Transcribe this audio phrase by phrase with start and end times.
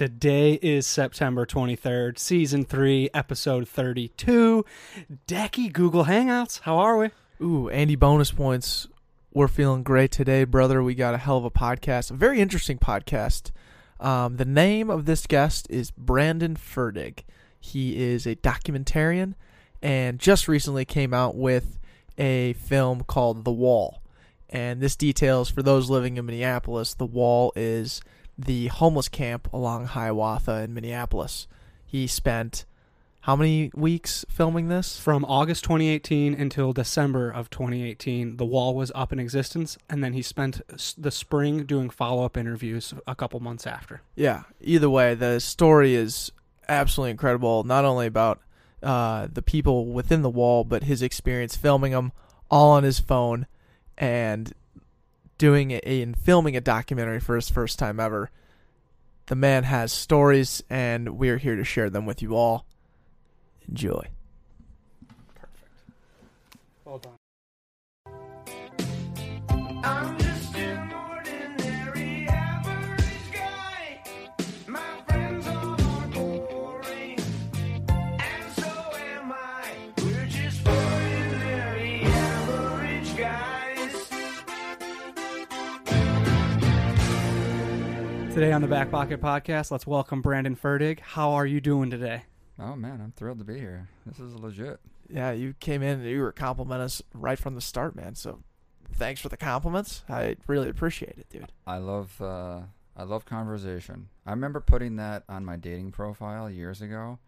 [0.00, 4.64] Today is September 23rd, season 3, episode 32.
[5.28, 6.60] Decky Google Hangouts.
[6.60, 7.10] How are we?
[7.42, 8.88] Ooh, Andy, bonus points.
[9.34, 10.82] We're feeling great today, brother.
[10.82, 13.50] We got a hell of a podcast, a very interesting podcast.
[14.00, 17.24] Um, the name of this guest is Brandon Ferdig.
[17.60, 19.34] He is a documentarian
[19.82, 21.78] and just recently came out with
[22.16, 24.00] a film called The Wall.
[24.48, 28.00] And this details for those living in Minneapolis, The Wall is
[28.44, 31.46] the homeless camp along Hiawatha in Minneapolis.
[31.84, 32.64] He spent
[33.24, 34.98] how many weeks filming this?
[34.98, 40.14] From August 2018 until December of 2018, the wall was up in existence, and then
[40.14, 40.62] he spent
[40.96, 44.00] the spring doing follow up interviews a couple months after.
[44.14, 44.44] Yeah.
[44.62, 46.32] Either way, the story is
[46.66, 47.62] absolutely incredible.
[47.62, 48.40] Not only about
[48.82, 52.12] uh, the people within the wall, but his experience filming them
[52.50, 53.46] all on his phone
[53.98, 54.54] and
[55.40, 58.30] doing a, and filming a documentary for his first time ever.
[59.26, 62.66] The man has stories, and we're here to share them with you all.
[63.66, 64.06] Enjoy.
[66.84, 67.14] Hold on.
[69.82, 70.29] I'm
[88.32, 91.00] Today on the Back Pocket Podcast, let's welcome Brandon Ferdig.
[91.00, 92.22] How are you doing today?
[92.60, 93.88] Oh man, I'm thrilled to be here.
[94.06, 94.78] This is legit.
[95.08, 98.14] Yeah, you came in and you were complimenting us right from the start, man.
[98.14, 98.38] So
[98.92, 100.04] thanks for the compliments.
[100.08, 101.50] I really appreciate it, dude.
[101.66, 102.60] I love uh
[102.96, 104.08] I love conversation.
[104.24, 107.18] I remember putting that on my dating profile years ago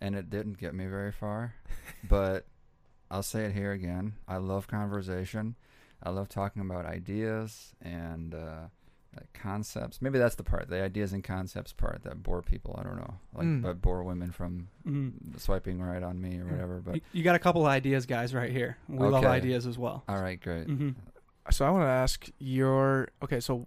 [0.00, 1.54] and it didn't get me very far.
[2.08, 2.46] but
[3.10, 4.14] I'll say it here again.
[4.26, 5.56] I love conversation.
[6.02, 8.68] I love talking about ideas and uh
[9.16, 10.00] like concepts.
[10.00, 12.76] Maybe that's the part, the ideas and concepts part that bore people.
[12.78, 13.62] I don't know, like Mm.
[13.62, 15.38] but bore women from Mm.
[15.40, 16.80] swiping right on me or whatever.
[16.80, 18.76] But You, you got a couple of ideas, guys, right here.
[18.88, 20.04] We love ideas as well.
[20.08, 20.66] all right, great.
[20.68, 20.90] hmm
[21.50, 23.40] So I want to ask your okay.
[23.40, 23.66] So,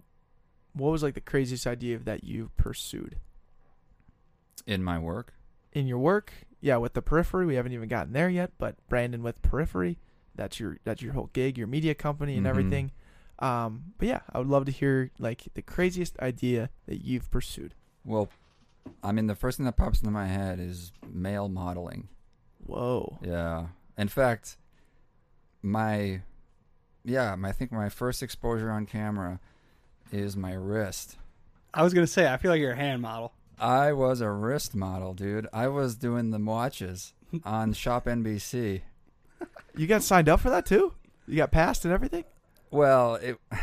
[0.72, 3.16] what was like the craziest idea that you pursued
[4.66, 5.34] In my work,
[5.72, 6.32] in your work?
[6.60, 8.52] Yeah, with the periphery, we haven't even gotten there yet.
[8.56, 9.98] But Brandon with periphery,
[10.34, 12.50] that's your that's your whole gig, your media company, and Mhm.
[12.50, 12.90] everything.
[13.38, 17.74] Um, but yeah, I would love to hear like the craziest idea that you've pursued.
[18.04, 18.28] Well,
[19.02, 22.08] I mean, the first thing that pops into my head is male modeling.
[22.66, 23.18] Whoa.
[23.22, 23.66] Yeah.
[23.96, 24.56] In fact,
[25.62, 26.22] my,
[27.04, 29.40] yeah, my, I think my first exposure on camera
[30.12, 31.16] is my wrist.
[31.72, 33.32] I was going to say, I feel like you're a hand model.
[33.58, 35.48] I was a wrist model, dude.
[35.52, 38.82] I was doing the watches on Shop NBC.
[39.76, 40.94] You got signed up for that too?
[41.26, 42.24] You got passed and everything?
[42.74, 43.38] Well, it.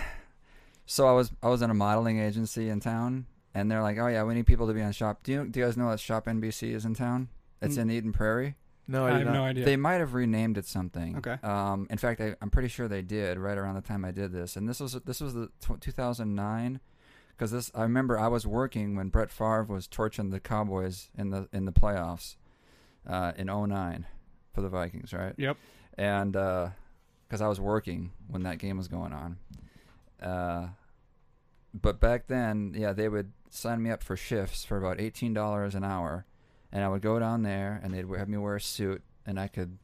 [0.87, 4.07] So I was I was in a modeling agency in town, and they're like, "Oh
[4.07, 6.01] yeah, we need people to be on Shop." Do you do you guys know that
[6.01, 7.29] Shop NBC is in town?
[7.61, 7.81] It's Mm.
[7.83, 8.55] in Eden Prairie.
[8.89, 9.45] No, I I, have did no not.
[9.51, 9.63] idea.
[9.65, 11.15] They might have renamed it something.
[11.17, 11.37] Okay.
[11.43, 14.33] Um, in fact, I, I'm pretty sure they did right around the time I did
[14.33, 16.81] this, and this was this was the tw 2009,
[17.29, 21.29] because this I remember I was working when Brett Favre was torching the Cowboys in
[21.29, 22.35] the in the playoffs,
[23.07, 24.07] uh, in 09
[24.53, 25.35] for the Vikings, right?
[25.37, 25.55] Yep.
[25.97, 26.35] And
[27.31, 29.37] because I was working when that game was going on,
[30.21, 30.67] uh,
[31.73, 35.73] but back then, yeah, they would sign me up for shifts for about eighteen dollars
[35.73, 36.25] an hour,
[36.73, 39.47] and I would go down there and they'd have me wear a suit, and I
[39.47, 39.77] could.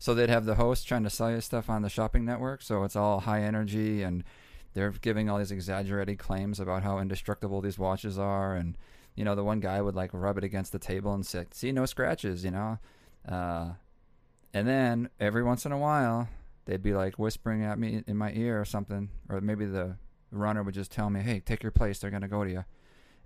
[0.00, 2.82] So they'd have the host trying to sell you stuff on the shopping network, so
[2.82, 4.24] it's all high energy, and
[4.74, 8.76] they're giving all these exaggerated claims about how indestructible these watches are, and
[9.14, 11.70] you know the one guy would like rub it against the table and say, "See,
[11.70, 12.80] no scratches," you know,
[13.28, 13.74] uh,
[14.52, 16.28] and then every once in a while
[16.68, 19.96] they'd be like whispering at me in my ear or something, or maybe the
[20.30, 21.98] runner would just tell me, "Hey, take your place.
[21.98, 22.64] They're gonna go to you,"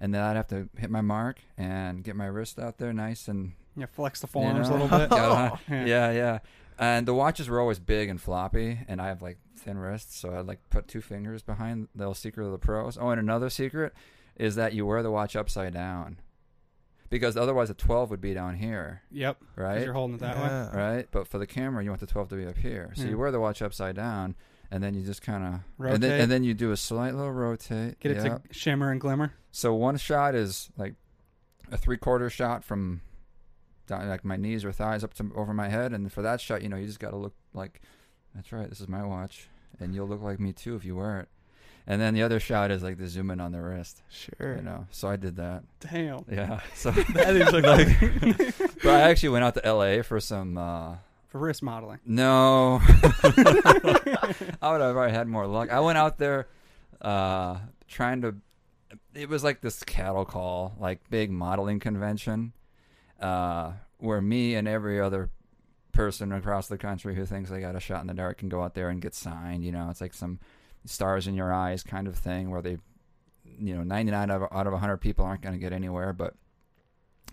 [0.00, 3.26] and then I'd have to hit my mark and get my wrist out there nice
[3.28, 4.76] and Yeah, flex the forearms know?
[4.76, 5.10] a little bit.
[5.10, 5.84] Gotta- Yeah.
[5.86, 6.38] yeah, yeah.
[6.78, 10.38] And the watches were always big and floppy, and I have like thin wrists, so
[10.38, 12.96] I'd like put two fingers behind the little secret of the pros.
[12.96, 13.92] Oh, and another secret
[14.36, 16.16] is that you wear the watch upside down,
[17.12, 19.36] because otherwise the 12 would be down here, Yep.
[19.54, 19.82] right?
[19.84, 20.80] You're holding it that way.
[20.80, 21.08] Right.
[21.10, 23.10] But for the camera, you want the 12 to be up here, so Yeah.
[23.10, 24.34] you wear the watch upside down,
[24.70, 25.94] and then you just kind of Rotate.
[25.96, 28.00] and then and then you do a slight little rotate.
[28.00, 28.38] Get it yeah.
[28.38, 29.34] to shimmer and glimmer.
[29.50, 30.94] So one shot is like
[31.70, 33.02] a three quarter shot from
[33.86, 36.62] down like my knees or thighs up to over my head, and for that shot,
[36.62, 37.82] you know, you just got to look like
[38.34, 38.70] that's right.
[38.70, 41.28] This is my watch, and you'll look like me too if you wear it.
[41.86, 44.56] And then the other shot is like the zoom in on the wrist, Sure.
[44.56, 44.86] you know.
[44.92, 45.64] So I did that.
[45.80, 46.24] Damn.
[46.30, 46.60] Yeah.
[46.74, 50.02] So, That is like, but I actually went out to L.A.
[50.02, 50.56] for some.
[50.58, 50.96] uh
[51.28, 51.98] for wrist modeling.
[52.04, 55.70] No, I would have already had more luck.
[55.72, 56.46] I went out there
[57.00, 57.58] uh,
[57.88, 58.34] trying to
[59.14, 62.52] it was like this cattle call, like big modeling convention,
[63.20, 65.30] uh, where me and every other
[65.92, 68.62] person across the country who thinks they got a shot in the dark can go
[68.62, 69.64] out there and get signed.
[69.64, 70.38] You know, it's like some
[70.84, 72.78] stars in your eyes kind of thing where they,
[73.58, 76.34] you know, 99 out of, out of 100 people aren't going to get anywhere, but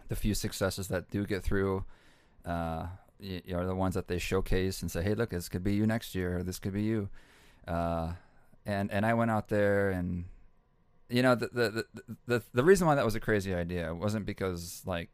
[0.08, 1.86] the few successes that do get through
[2.46, 2.88] uh,
[3.20, 5.86] y- are the ones that they showcase and say, hey, look, this could be you
[5.86, 7.10] next year, this could be you.
[7.68, 8.14] Uh,
[8.66, 10.26] and, and I went out there and,
[11.10, 14.26] you know, the, the, the, the, the reason why that was a crazy idea wasn't
[14.26, 15.10] because, like,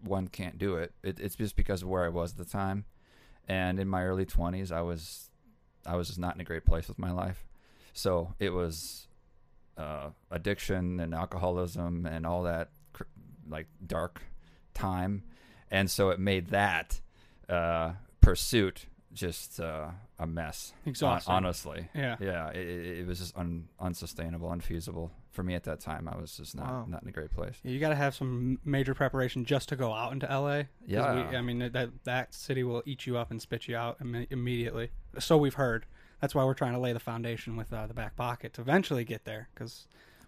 [0.00, 0.92] one can't do it.
[1.02, 1.18] it.
[1.18, 2.84] It's just because of where I was at the time,
[3.48, 5.30] and in my early twenties, I was,
[5.86, 7.44] I was just not in a great place with my life.
[7.94, 9.08] So it was
[9.78, 13.04] uh, addiction and alcoholism and all that, cr-
[13.48, 14.20] like dark
[14.74, 15.22] time,
[15.70, 17.00] and so it made that
[17.48, 20.72] uh, pursuit just uh, a mess.
[20.86, 21.32] Exhausting.
[21.32, 22.16] honestly, Yeah.
[22.20, 26.08] yeah, it, it was just un, unsustainable, unfeasible for me at that time.
[26.08, 26.86] I was just not Wow.
[26.88, 27.54] not in a great place.
[27.62, 30.62] You got to have some major preparation just to go out into LA.
[30.84, 31.30] Yeah.
[31.30, 34.26] we, I mean that that city will eat you up and spit you out imme-
[34.30, 34.90] immediately.
[35.20, 35.86] So we've heard.
[36.20, 39.04] That's why we're trying to lay the foundation with uh, the back pocket to eventually
[39.04, 39.48] get there.
[39.54, 39.86] Because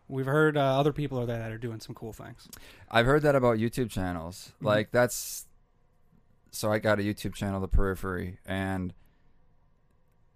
[0.09, 2.49] we've heard uh, other people are there that are doing some cool things.
[2.91, 4.53] I've heard that about YouTube channels.
[4.61, 4.67] Mhm.
[4.67, 5.47] Like that's
[6.51, 8.95] so I got a YouTube channel, The Periphery, and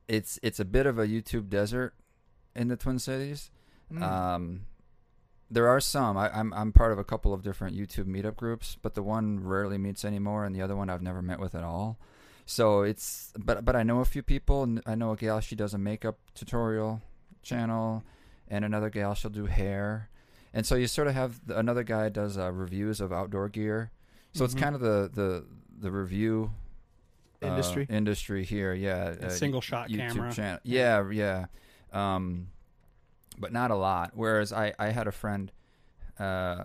[0.08, 1.94] it's it's a bit of a YouTube desert
[2.55, 3.50] in the Twin Cities.
[3.93, 4.02] Mm.
[4.02, 4.61] Um,
[5.50, 6.17] there are some.
[6.17, 9.43] I, I'm I'm part of a couple of different YouTube meetup groups, but the one
[9.43, 11.99] rarely meets anymore, and the other one I've never met with at all.
[12.50, 14.64] So it's but but I know a few people.
[14.64, 15.38] and I know a gal.
[15.41, 17.00] She does a makeup tutorial
[17.43, 18.02] channel,
[18.49, 20.08] and another gal she'll do hair,
[20.52, 23.93] and so you sort of have the, another guy does uh, reviews of outdoor gear.
[24.32, 24.44] So Mhm.
[24.47, 25.44] it's kind of the the
[25.79, 26.50] the review
[27.41, 27.87] uh, Industry.
[27.88, 28.75] industry here.
[28.75, 30.32] Yeah, A uh, single shot YouTube camera.
[30.32, 30.61] channel.
[30.64, 31.47] Yeah, yeah.
[31.93, 32.49] Um,
[33.38, 34.11] but not a lot.
[34.14, 35.52] Whereas I, I had a friend
[36.20, 36.64] uh,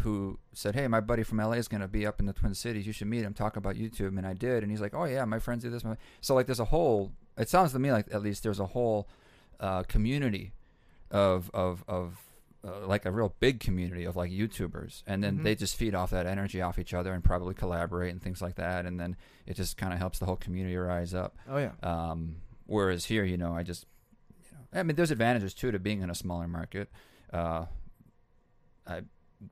[0.00, 2.54] who said, "Hey, my buddy from LA is going to be up in the Twin
[2.54, 2.86] Cities.
[2.86, 3.34] You should meet him.
[3.34, 5.82] Talk about YouTube." And I did, and he's like, "Oh yeah, my friends do this."
[6.20, 7.12] So like, there's a whole.
[7.36, 9.08] It sounds to me like at least there's a whole
[9.60, 10.52] uh, community
[11.10, 12.18] of of of
[12.66, 15.42] uh, like a real big community of like YouTubers, and then Mhm.
[15.44, 18.54] they just feed off that energy off each other and probably collaborate and things like
[18.56, 19.16] that, and then
[19.46, 21.36] it just kind of helps the whole community rise up.
[21.48, 21.72] oh yeah.
[21.82, 22.36] Um,
[22.66, 23.84] whereas here, you know, I just,
[24.50, 26.88] you know, I mean, there's advantages too to being in a smaller market.
[27.32, 27.66] Uh,
[28.86, 29.02] I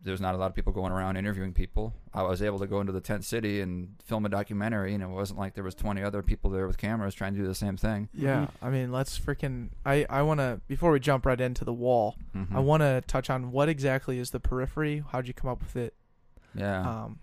[0.02, 1.92] there's not a lot of people going around interviewing people.
[2.14, 5.08] I was able to go into the tent city and film a documentary, and it
[5.08, 7.76] wasn't like there was 20 other people there with cameras trying to do the same
[7.76, 8.08] thing.
[8.14, 9.70] Yeah, I mean, let's freaking.
[9.84, 12.16] I I want to before we jump right into the wall.
[12.34, 12.54] Mhm.
[12.54, 15.04] I want to touch on what exactly is the periphery.
[15.10, 15.94] How'd you come up with it?
[16.54, 16.80] yeah.
[17.04, 17.18] Um,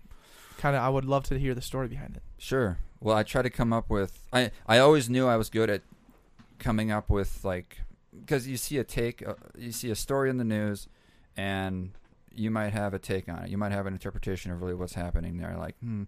[0.58, 0.82] kind of.
[0.82, 2.22] I would love to hear the story behind it.
[2.38, 2.78] Sure.
[3.00, 4.26] Well, I try to come up with.
[4.32, 5.82] I I always knew I was good at
[6.58, 7.78] coming up with like
[8.18, 10.86] because you see a take, uh, you see a story in the news,
[11.36, 11.92] and
[12.34, 13.50] you might have a take on it.
[13.50, 15.56] You might have an interpretation of really what's happening there.
[15.56, 16.04] Like, hmm.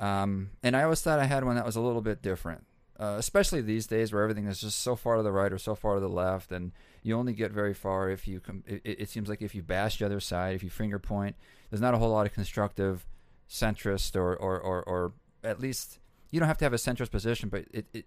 [0.00, 2.66] Um, and I always thought I had one that was a little bit different,
[2.98, 5.74] uh, especially these days where everything is just so far to the right or so
[5.74, 6.72] far to the left, and
[7.02, 8.40] you only get very far if you.
[8.40, 11.36] Com- it, it seems like if you bash the other side, if you finger point,
[11.70, 13.06] there's not a whole lot of constructive
[13.48, 15.12] centrist or or or, or
[15.44, 15.98] at least
[16.30, 18.06] you don't have to have a centrist position, but it, it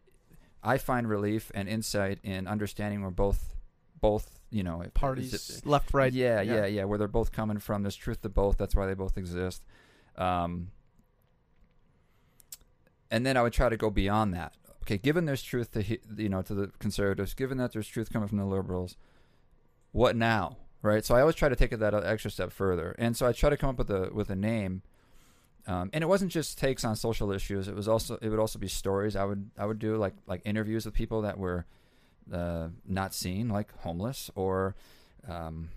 [0.62, 3.55] I find relief and insight in understanding where both
[4.10, 6.14] both you know Parties, it- left, right.
[6.14, 7.84] yeah, yeah, yeah, where they're both coming from.
[7.84, 8.58] There's truth to both.
[8.58, 9.64] That's why they both exist.
[10.18, 10.72] Um,
[13.12, 14.54] and then I would try to go beyond that.
[14.84, 15.84] Okay, given there's truth to
[16.24, 18.98] you know to the conservatives, given that there's truth coming from the liberals,
[19.92, 20.58] what now?
[20.82, 21.04] Right.
[21.04, 23.50] So I always try to take it that extra step further, and so I try
[23.50, 24.84] to come up with a with a name.
[25.68, 27.68] Um, and it wasn't just takes on social issues.
[27.68, 29.16] It was also it would also be stories.
[29.16, 31.66] I would I would do like like interviews with people that were
[32.32, 34.76] uh, not seen, like homeless, or
[35.28, 35.70] um,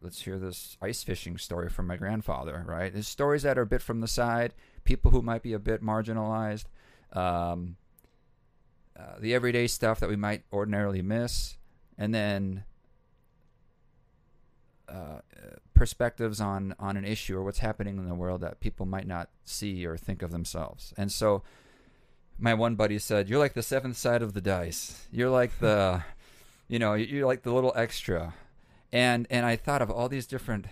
[0.00, 2.64] let's hear this ice fishing story from my grandfather.
[2.66, 4.54] Right, there's stories that are a bit from the side,
[4.84, 6.66] people who might be a bit marginalized,
[7.12, 7.76] um,
[8.98, 11.56] uh, the everyday stuff that we might ordinarily miss,
[11.96, 12.64] and then
[14.88, 15.20] uh,
[15.74, 19.30] perspectives on on an issue or what's happening in the world that people might not
[19.44, 20.92] see or think of themselves.
[20.96, 21.42] And so,
[22.38, 25.06] my one buddy said, "You're like the seventh side of the dice.
[25.10, 26.02] You're like the,
[26.68, 28.34] you know, you're like the little extra."
[28.92, 30.66] And and I thought of all these different.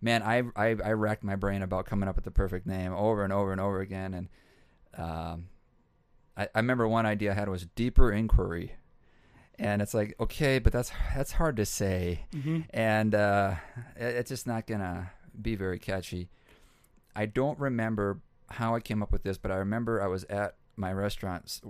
[0.00, 3.24] Man, I I, I racked my brain about coming up with the perfect name over
[3.24, 4.28] and over and over again, and
[4.96, 5.48] um,
[6.36, 8.74] I, I remember one idea I had was deeper inquiry,
[9.58, 13.54] and it's like okay, but that's that's hard to say hmm and uh,
[13.96, 15.10] it- it's just not gonna
[15.40, 16.28] be very catchy.
[17.16, 20.56] I don't remember how I came up with this, but I remember I was at
[20.76, 21.60] my restaurant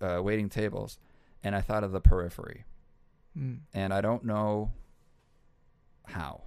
[0.00, 0.98] uh, waiting tables,
[1.42, 2.64] and I thought of the periphery,
[3.36, 3.60] Mm.
[3.74, 4.72] and I don't know
[6.06, 6.42] how.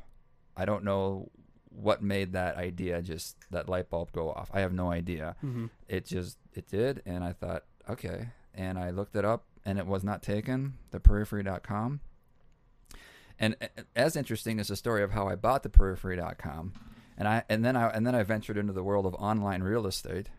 [0.57, 1.29] I don't know
[1.69, 4.49] what made that idea just that light bulb go off.
[4.53, 5.35] I have no idea.
[5.41, 8.29] hmm It just it did, and I thought, okay.
[8.53, 10.73] And I looked it up, and it was not taken.
[10.91, 12.01] The periphery.com.
[13.39, 13.55] And
[13.95, 16.73] as interesting as the story of how I bought the periphery.com,
[17.21, 19.85] and I and then I and then I ventured into the world of online real
[19.85, 20.29] estate,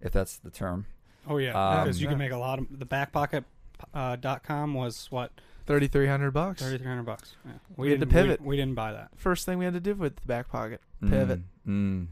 [0.00, 0.86] if that's the term.
[1.28, 2.12] Oh yeah, Um, because you Yeah.
[2.12, 3.44] can make a lot of the backpocket.
[3.92, 5.32] Uh, dot com was what
[5.66, 6.62] Thirty three hundred bucks.
[6.62, 7.34] thirty three hundred bucks.
[7.44, 7.52] Yeah.
[7.76, 8.40] We had to didn't- pivot.
[8.40, 9.10] We, we didn't buy that.
[9.16, 10.80] First thing we had to do with the back pocket.
[11.02, 11.40] Pivot.
[11.66, 12.06] Mm, mm.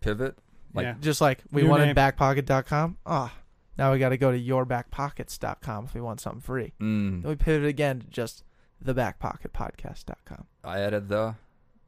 [0.00, 0.38] pivot.
[0.72, 1.94] Like- yeah, Just like we New wanted name.
[1.96, 2.96] backpocket.com.
[3.04, 3.34] Ah,
[3.76, 6.72] now we got to go to yourbackpockets.com if we want something free.
[6.80, 7.22] Mm.
[7.22, 8.42] Then we pivoted again to just
[8.80, 10.46] the backpocketpodcast.com.
[10.64, 11.34] I added the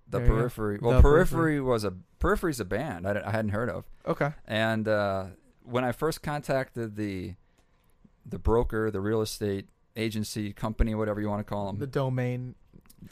[0.09, 0.39] the There you go.
[0.39, 0.79] periphery.
[0.81, 3.85] Well, The periphery was a periphery's a band I, I hadn't heard of.
[4.07, 4.31] Okay.
[4.47, 5.27] And uh,
[5.65, 7.35] when I first contacted the
[8.25, 12.55] the broker, the real estate agency company, whatever you want to call them, The domain.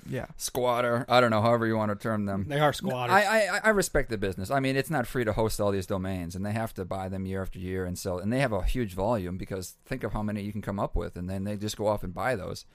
[0.09, 0.27] Yeah.
[0.37, 2.47] squatter, I don't know, however you want to term them.
[2.49, 3.13] they are squatters.
[3.13, 4.49] I, I I respect the business.
[4.49, 7.09] I mean, it's not free to host all these domains, and they have to buy
[7.09, 8.19] them year after year and sell.
[8.21, 10.95] And they have a huge volume because think of how many you can come up
[10.95, 12.67] with, and then they just go off and buy those.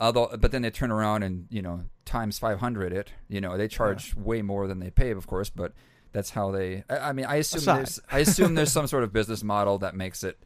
[0.00, 3.12] Although, but then they turn around and you know times five hundred it.
[3.28, 5.50] You know they charge way more than they pay, of course.
[5.50, 5.72] But
[6.12, 6.84] that's how they.
[6.88, 7.76] I, I mean, I assume Aside.
[7.76, 10.38] there's I assume there's some sort of business model that makes it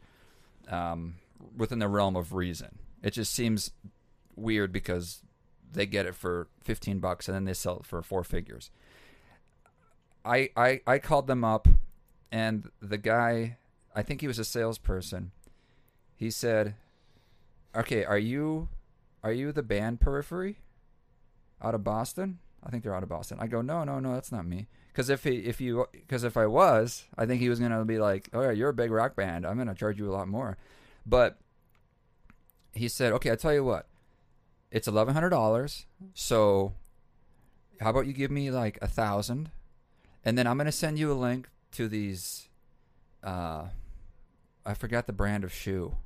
[0.69, 1.15] um,
[1.55, 2.79] within the realm of reason.
[3.01, 3.71] It just seems
[4.35, 5.21] weird because
[5.71, 8.71] they get it for 15 bucks and then they sell it for four figures.
[10.25, 11.67] I I I called them up
[12.31, 13.57] and the guy,
[13.95, 15.31] I think he was a salesperson.
[16.17, 16.75] He said,
[17.75, 18.67] "Okay, are you
[19.25, 20.59] are you the band Periphery
[21.61, 23.37] out of Boston?" I think they're out of Boston.
[23.39, 26.37] I go, "No, no, no, that's not me." Cuz if he if you cuz if
[26.37, 29.15] I was, I think he was to be like, "Oh yeah, you're a big rock
[29.15, 29.45] band.
[29.45, 30.57] I'm to charge you a lot more."
[31.05, 31.37] But
[32.73, 33.87] he said, "Okay, I'll tell you what.
[34.71, 35.85] It's eleven hundred dollars.
[36.13, 36.73] So,
[37.79, 39.49] how about you give me like a thousand,
[40.23, 42.49] and then I'm gonna send you a link to these.
[43.23, 43.69] Uh,
[44.65, 45.97] I forgot the brand of shoe.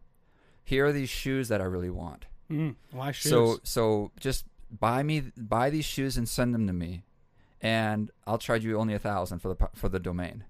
[0.63, 2.25] Here are these shoes that I really want.
[2.49, 3.29] Mm, why shoes?
[3.29, 7.03] So, so just buy me buy these shoes and send them to me,
[7.61, 10.43] and I'll charge you only a thousand for the for the domain.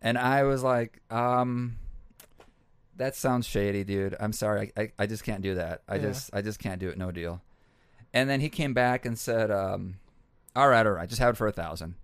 [0.00, 1.78] And I was like, um,
[2.96, 4.16] that sounds shady, dude.
[4.20, 5.82] I'm sorry, I, I, I just can't do that.
[5.88, 6.02] I Yeah.
[6.02, 6.98] just I just can't do it.
[6.98, 7.40] No deal.
[8.12, 9.98] And then he came back and said, um,
[10.54, 11.94] all right, all right, I just have it for a thousand.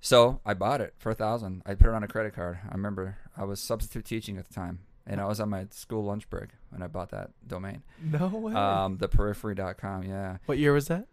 [0.00, 1.62] So I bought it for a thousand.
[1.66, 2.58] I put it on a credit card.
[2.68, 6.04] I remember I was substitute teaching at the time, and I was on my school
[6.04, 7.82] lunch break when I bought that domain.
[8.02, 8.52] No way.
[8.52, 10.36] Um, the periphery.com, yeah.
[10.46, 11.06] what year was that?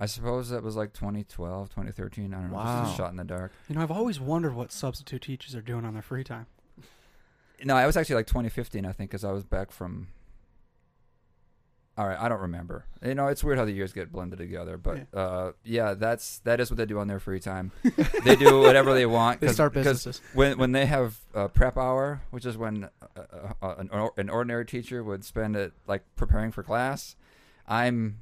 [0.00, 2.32] I suppose that was like 2012, 2013.
[2.32, 2.56] I don't know.
[2.56, 2.82] Wow.
[2.84, 3.52] Just a shot in the dark.
[3.68, 6.46] you know, I've always wondered what substitute teachers are doing on their free time.
[7.64, 10.08] No, I was actually like 2015, I think, because I was back from.
[11.98, 12.84] All right, I don't remember.
[13.04, 16.38] You know, it's weird how the years get blended together, but yeah, uh, yeah that's
[16.44, 17.72] that is what they do on their free time.
[18.24, 19.40] they do whatever they want.
[19.40, 20.22] They start businesses.
[20.32, 24.12] when when they have uh, prep hour, which is when uh, uh, uh, an, or-
[24.16, 27.16] an ordinary teacher would spend it like preparing for class,
[27.66, 28.20] I'm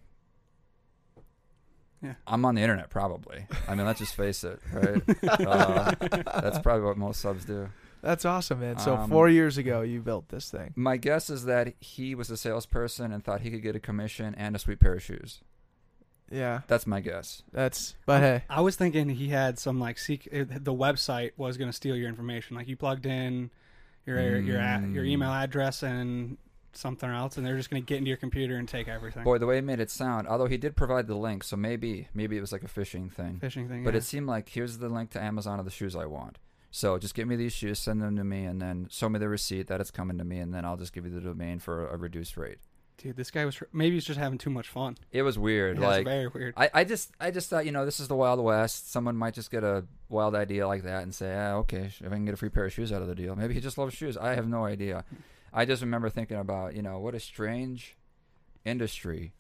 [2.03, 2.15] Yeah.
[2.27, 3.47] I'm on the internet probably.
[3.69, 5.03] I mean, let's just face it, right?
[5.47, 5.93] uh,
[6.41, 7.69] that's probably what most subs do.
[8.03, 8.79] That's awesome, man.
[8.79, 10.73] So Um, four years ago, you built this thing.
[10.77, 14.35] My guess is that he was a salesperson and thought he could get a commission
[14.37, 15.43] and a sweet pair of shoes.
[16.31, 17.43] Yeah, That's my guess.
[17.53, 17.95] that's.
[18.05, 20.29] But hey, I was thinking he had some like seek.
[20.33, 22.57] The website was going to steal your information.
[22.57, 23.51] Like you plugged in
[24.05, 25.09] your your a- your Mm.
[25.09, 26.37] email address and
[26.73, 29.23] something else, and they're just going to get into your computer and take everything.
[29.25, 32.09] Boy, the way he made it sound, although he did provide the link, so maybe
[32.13, 33.39] maybe it was like a phishing thing.
[33.41, 33.85] Phishing thing.
[33.85, 33.99] But yeah.
[33.99, 36.39] it seemed like here's the link to Amazon of the shoes I want.
[36.77, 39.31] So just give me these shoes, send them to me, and then show me the
[39.31, 41.89] receipt that it's coming to me, and then I'll just give you the domain for
[41.89, 42.59] a reduced rate.
[42.99, 44.99] dude, this guy was maybe he's just having too much fun.
[45.11, 45.79] It was weird.
[45.79, 46.53] It's like very weird.
[46.55, 48.93] I, I just I just thought you know this is the Wild West.
[48.93, 52.11] Someone might just get a wild idea like that and say, ah, okay, if I
[52.11, 53.95] can get a free pair of shoes out of the deal, maybe he just loves
[53.95, 54.19] shoes.
[54.19, 55.07] I have no idea.
[55.55, 57.97] I just remember thinking about you know what a strange
[58.67, 59.33] industry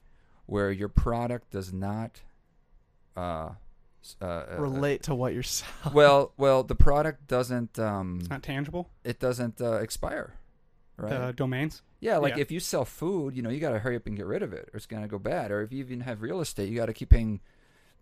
[0.46, 2.22] where your product does not
[3.14, 3.50] uh,
[4.20, 5.94] uh, uh, relate to what you're selling.
[5.94, 8.90] well well the product doesn't um It's not tangible.
[9.04, 10.34] it doesn't uh, expire
[10.96, 11.82] right The domains.
[12.00, 12.42] yeah like yeah.
[12.42, 14.52] if you sell food you know you got to hurry up and get rid of
[14.52, 16.76] it or it's going to go bad or if you even have real estate you
[16.76, 17.40] got to keep paying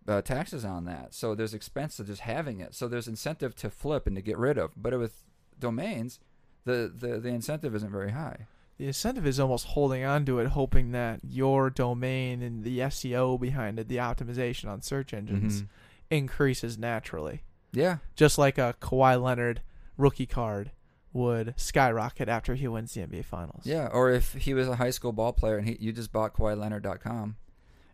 [0.06, 3.70] uh, taxes on that so there's expense to just having it so there's incentive to
[3.70, 5.24] flip and to get rid of but with
[5.58, 6.20] domains
[6.64, 8.46] the the, the incentive isn't very high
[8.76, 13.38] The incentive is almost holding on to it, hoping that your domain and the SEO
[13.38, 15.68] behind it, the optimization on search engines, Mhm.
[16.10, 17.42] Increases naturally.
[17.72, 19.62] yeah Just like a Kawhi Leonard
[19.96, 20.70] rookie card
[21.12, 23.62] would skyrocket after he wins the NBA Finals.
[23.64, 26.34] yeah or if he was a high school ball player and he you just bought
[26.34, 27.36] KawhiLeonard.com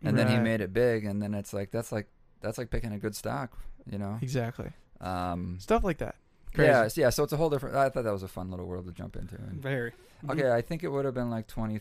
[0.03, 2.07] and then he made it big, and then it's like that's like
[2.41, 4.17] that's like picking a good stock, you know.
[4.23, 4.71] Exactly.
[4.99, 6.15] Um, Stuff like that.
[6.55, 6.67] Crazy.
[6.71, 7.09] yeah, yeah.
[7.11, 7.75] So it's a whole different.
[7.75, 9.35] I thought that was a fun little world to jump into.
[9.35, 9.91] And, Very.
[10.27, 11.79] Okay, I think it would have been like 20,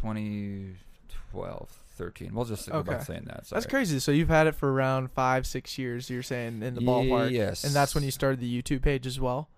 [0.00, 2.34] 2012, 13.
[2.34, 2.92] We'll just go Okay.
[2.92, 3.44] about saying that.
[3.50, 3.98] That's crazy.
[4.00, 6.08] So you've had it for around five, six years.
[6.08, 7.62] You're saying in the ballpark, Yes.
[7.64, 9.48] and that's when you started the YouTube page as well.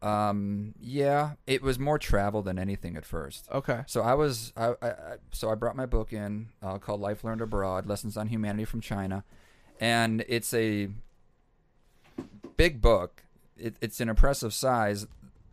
[0.00, 0.74] Um.
[0.80, 1.32] Yeah.
[1.48, 3.48] It was more travel than anything at first.
[3.50, 3.82] Okay.
[3.88, 4.52] So I was.
[4.56, 4.68] I.
[4.80, 8.28] I, I so I brought my book in uh, called "Life Learned Abroad: Lessons on
[8.28, 9.24] Humanity from China,"
[9.80, 10.88] and it's a
[12.56, 13.24] big book.
[13.56, 15.06] It, it's an impressive size.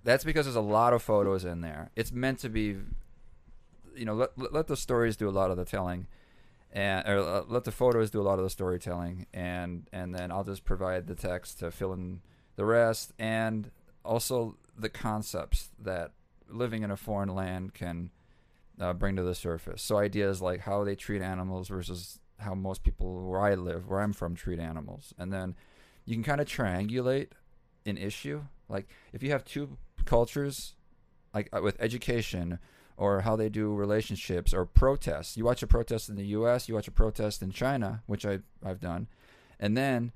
[0.04, 1.90] That's because there's a lot of photos in there.
[1.96, 2.78] It's meant to be,
[3.96, 6.06] you know, let, let the stories do a lot of the telling,
[6.76, 10.30] and or uh, let the photos do a lot of the storytelling, and and then
[10.30, 12.20] I'll just provide the text to fill in
[12.58, 13.72] the rest, and
[14.04, 16.12] also the concepts that
[16.50, 18.12] living in a foreign land can
[18.80, 19.82] uh, bring to the surface.
[19.82, 24.02] So ideas like how they treat animals versus how most people where I live, where
[24.02, 25.56] I'm from, treat animals, and then
[26.04, 27.30] you can kind of triangulate
[27.86, 28.42] an issue.
[28.68, 30.76] Like if you have two cultures,
[31.34, 32.60] like uh, with education
[32.98, 35.38] or how they do relationships or protests.
[35.38, 38.40] You watch a protest in the U.S., you watch a protest in China, which I
[38.64, 39.08] I've done,
[39.60, 40.12] and then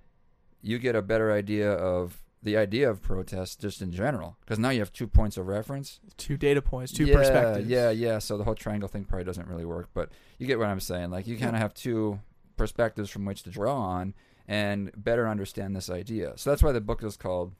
[0.62, 4.70] you get a better idea of the idea of protest just in general because now
[4.70, 7.68] you have two points of reference Two data points, two yeah, perspectives.
[7.68, 8.20] Yeah, yeah.
[8.20, 11.12] So the whole triangle thing probably doesn't really work, but you get what I'm saying.
[11.12, 12.20] Like you kind of have two
[12.56, 14.14] perspectives from which to draw on
[14.48, 16.34] and better understand this idea.
[16.36, 17.54] So that's why the book is called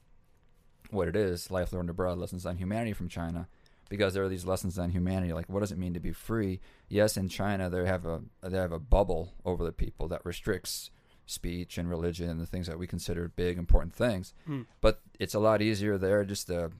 [0.90, 3.48] what it is: Life Learned Abroad: Lessons on Humanity from China.
[3.90, 6.60] Because there are these lessons on humanity, like what does it mean to be free?
[6.88, 10.90] Yes, in China they have a they have a bubble over the people that restricts
[11.26, 14.32] speech and religion and the things that we consider big important things.
[14.46, 14.62] Hmm.
[14.80, 16.70] But it's a lot easier there just to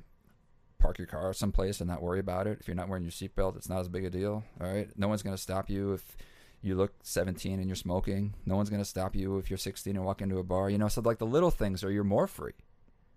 [0.78, 2.58] park your car someplace and not worry about it.
[2.60, 4.42] If you're not wearing your seatbelt, it's not as big a deal.
[4.60, 4.88] All right.
[4.96, 6.16] No one's going to stop you if
[6.62, 8.34] you look 17 and you're smoking.
[8.46, 10.70] No one's going to stop you if you're 16 and walk into a bar.
[10.70, 12.52] You know, so like the little things are you're more free.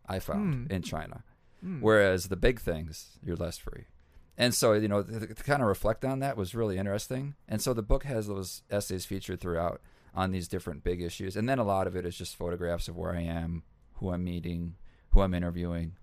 [0.07, 0.73] I found Hmm.
[0.73, 1.23] in China,
[1.63, 1.79] Hmm.
[1.79, 3.85] whereas the big things you're less free.
[4.37, 7.35] And so you know to, to kind of reflect on that was really interesting.
[7.47, 9.81] And so the book has those essays featured throughout
[10.15, 12.95] on these different big issues, and then a lot of it is just photographs of
[12.95, 13.63] where I am,
[13.95, 14.75] who I'm meeting,
[15.11, 15.93] who I'm interviewing.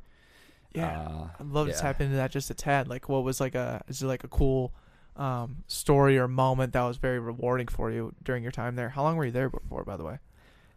[0.73, 1.01] yeah.
[1.01, 1.75] Uh, I'd love yeah.
[1.75, 2.89] to tap into that just a tad.
[2.89, 4.73] Like, what was like a is it like a cool
[5.17, 8.89] um, story or moment that was very rewarding for you during your time there?
[8.89, 10.19] How long were you there before, by the way?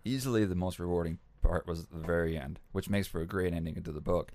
[0.05, 3.75] easily the most rewarding part was the very end, which makes for a great ending
[3.75, 4.31] into the book.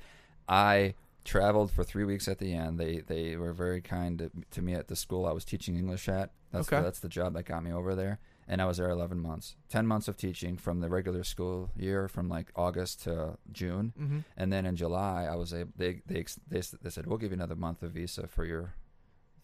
[0.49, 2.79] I traveled for three weeks at the end.
[2.79, 6.09] They they were very kind to, to me at the school I was teaching English
[6.09, 6.31] at.
[6.53, 6.83] That's Okay.
[6.83, 9.87] that's the job that got me over there, and I was there eleven months, ten
[9.87, 14.19] months of teaching from the regular school year from like August to June, Mm-hmm.
[14.37, 17.37] and then in July I was able they they they, they said we'll give you
[17.37, 18.73] another month of visa for your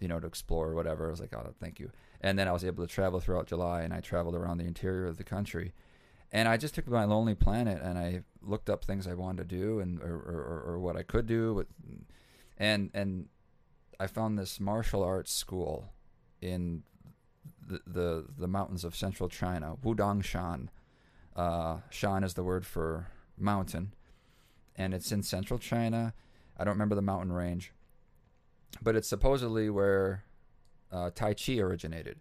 [0.00, 1.06] you know to explore or whatever.
[1.08, 1.90] I was like oh thank you,
[2.22, 5.06] and then I was able to travel throughout July, and I traveled around the interior
[5.06, 5.74] of the country
[6.32, 9.56] and I just took my lonely planet and I looked up things I wanted to
[9.56, 11.66] do and or, or, or what I could do with,
[12.58, 13.26] and and
[13.98, 15.92] I found this martial arts school
[16.40, 16.82] in
[17.66, 20.68] the the, the mountains of central China, Wudangshan.
[21.37, 23.94] Uh, Shan is the word for mountain,
[24.76, 26.14] and it's in central China.
[26.56, 27.72] I don't remember the mountain range,
[28.80, 30.24] but it's supposedly where
[30.92, 32.20] uh, Tai Chi originated,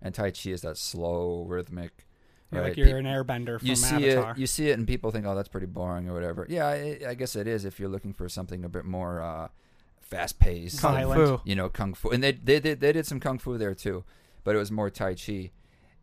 [0.00, 2.06] and Tai Chi is that slow, rhythmic.
[2.52, 2.68] Right?
[2.68, 4.32] like you're Pe- an airbender from you see Avatar.
[4.32, 6.98] it you see it and people think oh that's pretty boring or whatever yeah I,
[7.08, 9.48] I guess it is if you're looking for something a bit more uh,
[10.00, 11.40] fast paced Kung Fu.
[11.44, 14.04] you know kung fu and they, they did they did some kung fu there too
[14.44, 15.50] but it was more tai chi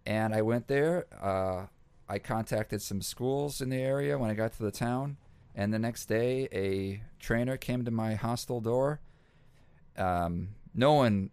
[0.07, 1.67] and i went there uh,
[2.07, 5.17] i contacted some schools in the area when i got to the town
[5.53, 8.99] and the next day a trainer came to my hostel door
[9.97, 11.29] um, no one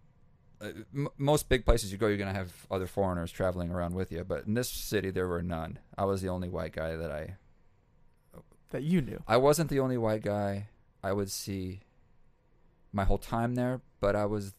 [0.60, 4.10] uh, m- most big places you go, you're gonna have other foreigners traveling around with
[4.10, 4.24] you.
[4.24, 5.78] But in this city, there were none.
[5.96, 7.36] I was the only white guy that I.
[8.70, 9.22] That you knew.
[9.28, 10.68] I wasn't the only white guy
[11.02, 11.80] I would see.
[12.92, 14.54] My whole time there, but I was,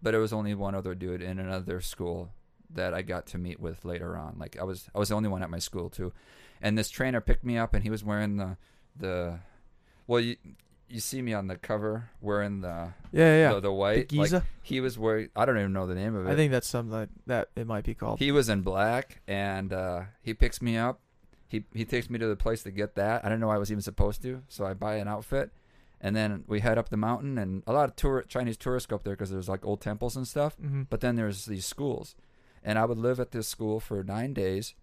[0.00, 2.30] but it was only one other dude in another school
[2.70, 4.36] that I got to meet with later on.
[4.38, 6.12] Like I was, I was the only one at my school too,
[6.60, 8.56] and this trainer picked me up, and he was wearing the,
[8.96, 9.40] the,
[10.06, 10.36] well you.
[10.92, 13.48] You see me on the cover wearing the Yeah, yeah.
[13.48, 16.26] the, the The white like, he was wearing I don't even know the name of
[16.26, 16.30] it.
[16.30, 18.18] I think that's something that, that it might be called.
[18.18, 21.00] he was in black and uh, he picks me up.
[21.48, 23.24] He he takes me to the place to get that.
[23.24, 25.50] I didn't know I was even supposed to, so I buy an outfit,
[26.00, 27.36] and then we head up the mountain.
[27.36, 30.16] And a lot of tour Chinese tourists go up there because there's like old temples
[30.16, 30.54] and stuff.
[30.56, 32.16] hmm But then there's these schools,
[32.64, 34.74] and I would live at this school for nine days.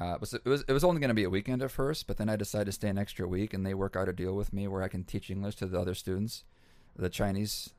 [0.00, 2.06] Uh, it was it was it was only going to be a weekend at first,
[2.06, 4.34] but then I decided to stay an extra week, and they work out a deal
[4.34, 6.44] with me where I can teach English to the other students,
[6.96, 7.70] the Chinese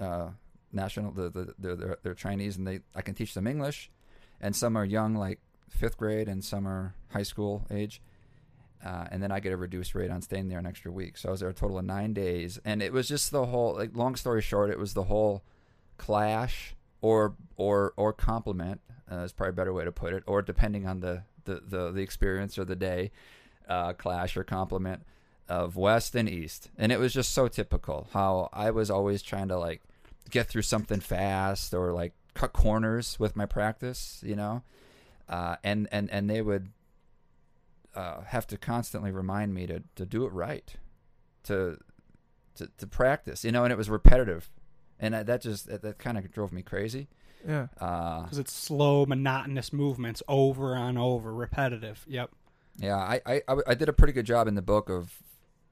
[0.00, 0.30] uh,
[0.72, 1.12] national.
[1.12, 3.92] The, the, they're, they're they're Chinese, and they I can teach them English,
[4.40, 5.38] and some are young, like
[5.68, 8.02] fifth grade, and some are high school age.
[8.84, 11.16] Uh, and then I get a reduced rate on staying there an extra week.
[11.16, 13.74] So I was there a total of nine days, and it was just the whole.
[13.74, 15.44] Like, long story short, it was the whole
[15.96, 20.42] clash or or or compliment uh, is probably a better way to put it, or
[20.42, 23.10] depending on the the the, the experience or the day,
[23.68, 25.02] uh, clash or compliment
[25.48, 29.48] of West and East, and it was just so typical how I was always trying
[29.48, 29.82] to like
[30.30, 34.62] get through something fast or like cut corners with my practice, you know,
[35.28, 36.68] uh, and and and they would
[37.94, 40.76] uh, have to constantly remind me to to do it right,
[41.44, 41.78] to
[42.56, 44.50] to to practice, you know, and it was repetitive,
[45.00, 47.08] and that that just that, that kind of drove me crazy.
[47.46, 47.68] Yeah.
[47.80, 52.04] Uh, Because it's slow, monotonous movements over and over, repetitive.
[52.08, 52.30] Yep.
[52.78, 55.22] Yeah, I, I, I did a pretty good job in the book of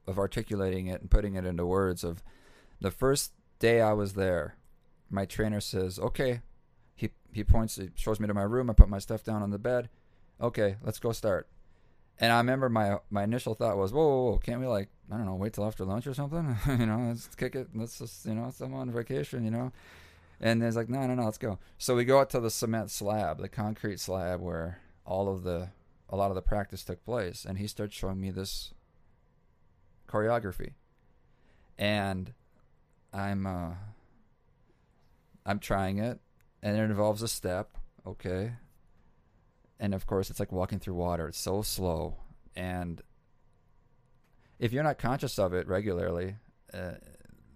[0.08, 2.04] of articulating it and putting it into words.
[2.04, 2.22] Of
[2.80, 4.56] the first day I was there,
[5.10, 6.40] my trainer says, "Okay,"
[6.96, 8.70] he he points, he shows me to my room.
[8.70, 9.88] I put my stuff down on the bed.
[10.40, 11.48] Okay, let's go start.
[12.18, 15.16] And I remember my my initial thought was, "Whoa, whoa, whoa can't we like I
[15.16, 16.56] don't know, wait till after lunch or something?
[16.78, 17.68] you know, let's kick it.
[17.74, 19.70] Let's just you know, I'm on vacation, you know."
[20.40, 21.58] And there's like, no, no, no, let's go.
[21.78, 25.70] So we go out to the cement slab, the concrete slab where all of the
[26.08, 27.44] a lot of the practice took place.
[27.44, 28.72] And he starts showing me this
[30.08, 30.72] choreography.
[31.78, 32.32] And
[33.12, 33.74] i'm uh
[35.44, 36.20] i'm trying it.
[36.62, 37.70] And it involves a step.
[38.06, 38.52] Okay.
[39.80, 41.28] And of course it's like walking through water.
[41.28, 42.16] It's so slow.
[42.54, 43.02] And
[44.58, 46.36] if you're not conscious of it regularly
[46.72, 46.92] uh,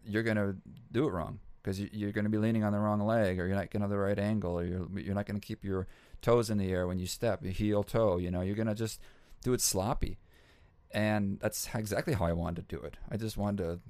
[0.04, 0.56] you're going to
[0.92, 3.46] do it wrong because you, you're going to be leaning on the wrong leg or
[3.46, 5.64] you're not going to have the right angle or you're, you're not going to keep
[5.64, 5.86] your
[6.22, 8.18] toes in the air when you step, heel toe.
[8.18, 9.00] You know, you're gonna just
[9.42, 10.18] do it sloppy,
[10.90, 12.96] and that's exactly how I wanted to do it.
[13.10, 13.80] I just wanted to,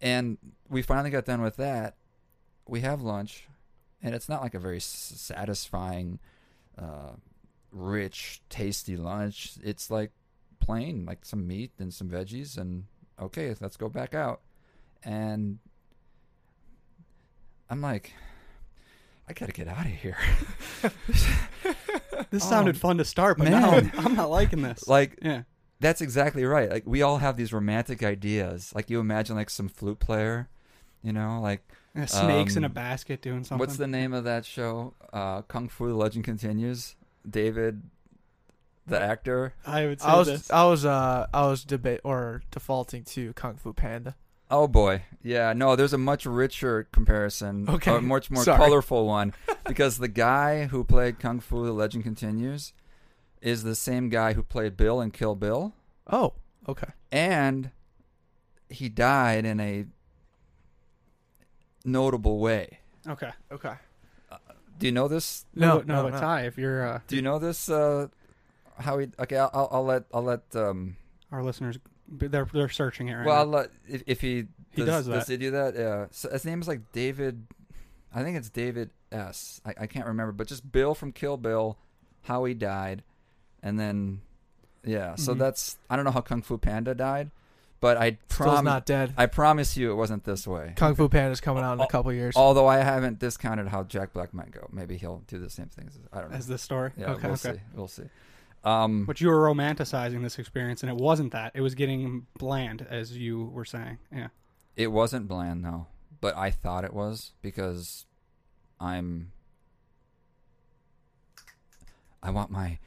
[0.00, 1.96] and we finally got done with that.
[2.66, 3.48] We have lunch,
[4.02, 6.18] and it's not like a very satisfying,
[6.76, 7.12] uh,
[7.72, 9.54] rich, tasty lunch.
[9.62, 10.12] It's like
[10.60, 12.84] plain, like some meat and some veggies, and
[13.20, 14.40] okay, let's go back out,
[15.02, 15.58] and
[17.70, 18.12] I'm like.
[19.30, 20.16] I gotta get out of here.
[22.30, 23.60] This sounded fun to start, but man.
[23.62, 24.88] now I'm, I'm not liking this.
[24.88, 25.42] like yeah.
[25.80, 26.70] that's exactly right.
[26.70, 28.72] Like we all have these romantic ideas.
[28.74, 30.48] Like you imagine like some flute player,
[31.02, 31.62] you know, like
[31.94, 33.58] Yeah, Snakes in a Um, basket doing something.
[33.58, 34.94] what's the name of that show?
[35.12, 36.96] Uh, Kung Fu: The Legend Continues.
[37.28, 37.82] David,
[38.86, 39.54] the actor.
[39.66, 40.50] I would say I was this.
[40.50, 44.16] I was uh I was debate or defaulting to Kung Fu Panda.
[44.50, 45.52] Oh boy, yeah.
[45.52, 47.68] No, there's a much richer comparison.
[47.68, 47.96] Okay.
[47.96, 48.56] a much more Sorry.
[48.58, 49.34] colorful one
[49.66, 52.72] because the guy who played Kung Fu: The Legend Continues
[53.42, 55.74] is the same guy who played Bill in Kill Bill.
[56.10, 56.32] Oh,
[56.68, 56.88] okay.
[57.12, 57.70] and
[58.70, 59.84] he died in a
[61.84, 62.78] notable way.
[63.08, 63.30] okay.
[63.52, 63.74] Okay.
[64.78, 65.44] Do you know this?
[65.54, 66.20] No, no, no, but no.
[66.20, 67.68] Ty, if you're uh, Do you know this?
[67.68, 68.06] Uh,
[68.78, 69.08] how he?
[69.18, 70.42] Okay, I'll, I'll, I'll let I'll let.
[70.54, 70.96] Um,
[71.32, 71.78] our listeners,
[72.10, 73.56] they're they're searching it right well, I'll now.
[73.58, 75.32] let if, if he He does Does that.
[75.32, 75.74] he do that?
[75.76, 76.06] Yeah.
[76.10, 77.46] So his name is like David.
[78.14, 79.60] I think it's David S.
[79.66, 81.76] I, I can't remember, but just Bill from Kill Bill,
[82.22, 83.02] how he died,
[83.62, 84.22] and then
[84.84, 85.14] yeah.
[85.16, 85.38] So Mhm.
[85.38, 87.30] that's I don't know how Kung Fu Panda died,
[87.80, 89.12] but I promise not dead.
[89.18, 90.72] I promise you it wasn't this way.
[90.76, 92.34] Kung Fu Panda's coming out in a couple years.
[92.36, 94.68] Although I haven't discounted how Jack Black might go.
[94.72, 95.96] Maybe he'll do the same things.
[95.96, 96.36] as- I don't know.
[96.36, 96.92] As this story.
[96.96, 97.28] yeah, Okay.
[97.28, 97.52] we'll see.
[97.74, 98.04] We'll see.
[98.68, 101.52] Um, But you were romanticizing this experience, and it wasn't that.
[101.54, 103.98] It was getting bland, as you were saying.
[104.12, 104.28] Yeah.
[104.76, 105.86] it wasn't bland though,
[106.20, 108.06] but I thought it was because
[108.80, 109.32] I'm.
[112.22, 112.78] I want my,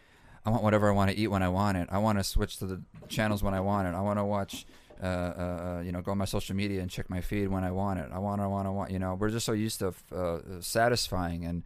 [0.46, 1.88] I want whatever I want to eat when I want it.
[1.92, 3.94] I want to switch to the channels when I want it.
[3.96, 4.66] I want to watch,
[5.02, 7.64] uh, uh, uh, you know, go on my social media and check my feed when
[7.64, 8.10] I want it.
[8.12, 8.92] I want, I want, I want.
[8.92, 11.64] You know, we're just so used to uh, satisfying and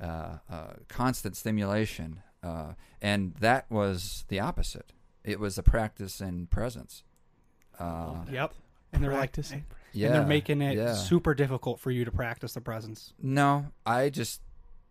[0.00, 4.92] uh, uh, constant stimulation, uh, and that was the opposite.
[5.24, 7.02] It was a practice in presence.
[7.78, 8.52] Uh, Yep.
[8.92, 9.64] And they're like, Practicing.
[9.92, 10.94] yeah, and they're making it yeah.
[10.94, 13.12] super difficult for you to practice the presence.
[13.20, 14.40] No, I just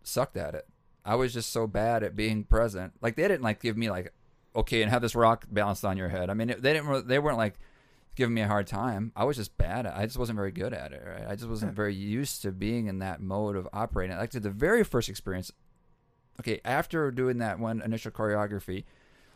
[0.02, 0.66] sucked at it.
[1.06, 2.92] I was just so bad at being present.
[3.00, 4.12] Like they didn't like give me like,
[4.54, 6.28] okay, and have this rock balanced on your head.
[6.28, 6.88] I mean, it, they didn't.
[6.88, 7.54] re- They weren't like
[8.14, 9.10] giving me a hard time.
[9.16, 9.86] I was just bad.
[9.86, 11.02] At, I just wasn't very good at it.
[11.06, 11.24] Right?
[11.26, 14.16] I just wasn't very used to being in that mode of operating.
[14.18, 15.50] Like to the very first experience.
[16.40, 18.84] Okay, after doing that one initial choreography,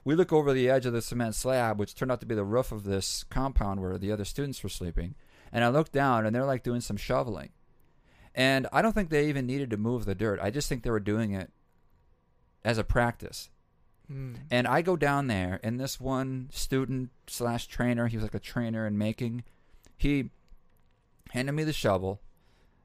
[0.05, 2.45] we look over the edge of the cement slab, which turned out to be the
[2.45, 5.15] roof of this compound where the other students were sleeping.
[5.53, 7.51] And I look down, and they're like doing some shoveling.
[8.35, 10.41] And I don't think they even needed to move the dirt.
[10.43, 11.51] I just think they were doing it
[12.65, 13.51] as a practice.
[14.11, 14.37] Mm.
[14.51, 18.41] And I go down there, and this one student slash trainer, he was like a
[18.41, 19.45] trainer in making,
[19.97, 20.31] he
[21.31, 22.21] handed me the shovel,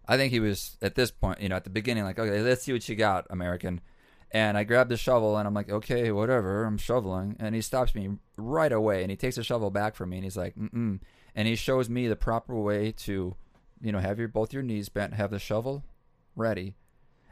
[0.07, 2.63] I think he was at this point, you know, at the beginning, like, okay, let's
[2.63, 3.81] see what you got, American.
[4.35, 7.35] And I grab the shovel and I'm like, okay, whatever, I'm shoveling.
[7.39, 10.23] And he stops me right away and he takes the shovel back from me and
[10.23, 10.99] he's like, mm-mm.
[11.35, 13.35] And he shows me the proper way to,
[13.81, 15.83] you know, have your both your knees bent, have the shovel
[16.35, 16.75] ready.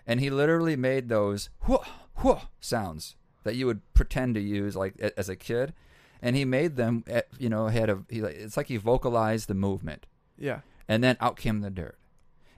[0.06, 1.84] And he literally made those whoa,
[2.18, 5.74] whoa sounds that you would pretend to use like a- as a kid.
[6.22, 9.48] And he made them, eh, you know, had a, he, like- it's like he vocalized
[9.48, 10.06] the movement
[10.38, 10.60] Yeah.
[10.88, 11.98] and then out came the dirt.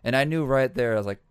[0.03, 1.21] And I knew right there, I was like,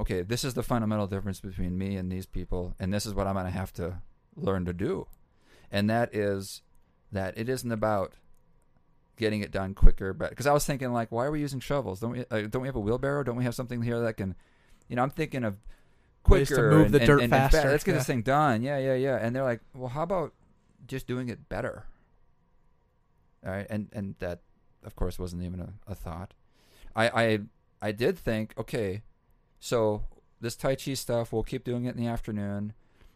[0.00, 3.26] okay, this is the fundamental difference between me and these people, and this is what
[3.26, 4.00] I'm going to have to
[4.36, 5.06] learn to do.
[5.70, 6.62] And that is
[7.12, 8.12] that it isn't about
[9.16, 12.00] getting it done quicker, but because I was thinking like, why are we using shovels?
[12.00, 12.24] Don't we?
[12.30, 13.22] Uh, don't we have a wheelbarrow?
[13.24, 14.34] Don't we have something here that can,
[14.88, 15.02] you know?
[15.02, 15.56] I'm thinking of
[16.28, 17.98] Ways to quicker move and, the and- dirt and- faster, Let's get yeah.
[17.98, 18.62] this thing done.
[18.62, 19.16] Yeah, yeah, yeah.
[19.16, 20.34] And they're like, well, how about
[20.86, 21.84] just doing it better?
[23.44, 24.40] All right, and and that,
[24.84, 26.34] of course, wasn't even a, a thought.
[26.96, 27.38] I I
[27.80, 29.02] I did think, okay,
[29.60, 30.02] so
[30.40, 32.72] this Tai Chi stuff, we'll keep doing it in the afternoon,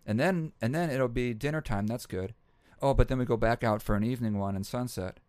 [0.07, 1.87] and then and then it'll be dinner time.
[1.87, 2.35] That's good.
[2.81, 5.20] Oh, but then we go back out for an evening one and sunset.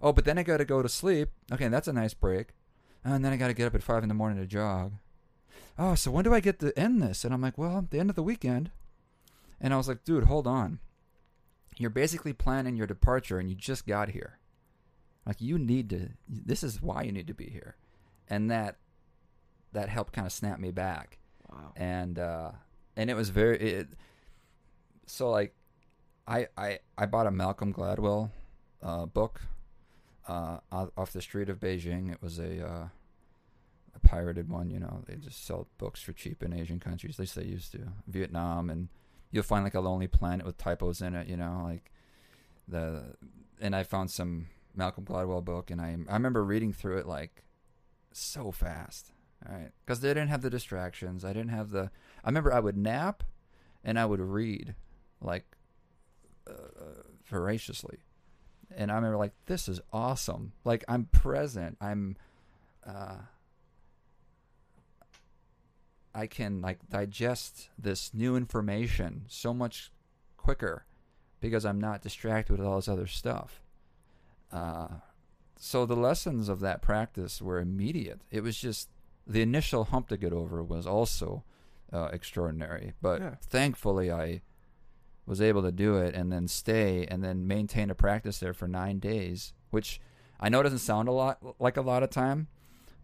[0.00, 1.30] Oh, but then I got to go to sleep.
[1.52, 2.50] Okay, that's a nice break.
[3.04, 4.92] And then I got to get up at five in the morning to jog.
[5.78, 7.24] Oh, so when do I get to end this?
[7.24, 8.70] And I'm like, well, the end of the weekend.
[9.60, 10.78] And I was like, dude, hold on.
[11.76, 14.38] You're basically planning your departure, and you just got here.
[15.26, 16.10] Like you need to.
[16.28, 17.76] This is why you need to be here,
[18.28, 18.76] and that
[19.72, 21.18] that helped kind of snap me back.
[21.50, 21.72] Wow.
[21.76, 22.52] and uh
[22.96, 23.88] and it was very it,
[25.06, 25.54] so like
[26.26, 28.30] I I I bought a Malcolm Gladwell
[28.82, 29.40] uh book
[30.28, 32.12] uh off the street of Beijing.
[32.12, 32.88] It was a uh
[33.94, 35.02] a pirated one you know.
[35.06, 37.80] They just sell books for cheap in Asian countries at least they used to.
[38.06, 38.88] Vietnam and
[39.32, 41.90] you'll find like a lonely planet with typos in it you know like
[42.68, 43.16] the
[43.60, 47.42] and I found some Malcolm Gladwell book and I I remember reading through it like
[48.12, 49.12] so fast
[49.48, 51.24] right, because they didn't have the distractions.
[51.24, 51.90] I didn't have the.
[52.24, 53.22] I remember I would nap,
[53.84, 54.74] and I would read,
[55.20, 55.44] like,
[56.46, 57.98] uh, voraciously,
[58.74, 60.52] and I remember like this is awesome.
[60.64, 61.76] Like I'm present.
[61.80, 62.16] I'm,
[62.86, 63.16] uh,
[66.14, 69.90] I can like digest this new information so much
[70.36, 70.84] quicker
[71.40, 73.60] because I'm not distracted with all this other stuff.
[74.52, 74.88] Uh,
[75.56, 78.20] so the lessons of that practice were immediate.
[78.30, 78.88] It was just
[79.26, 81.44] the initial hump to get over was also
[81.92, 83.34] uh, extraordinary, but Yeah.
[83.42, 84.42] thankfully I
[85.26, 88.66] was able to do it and then stay and then maintain a practice there for
[88.66, 90.00] nine days, which
[90.40, 92.48] I know doesn't sound a lot like a lot of time,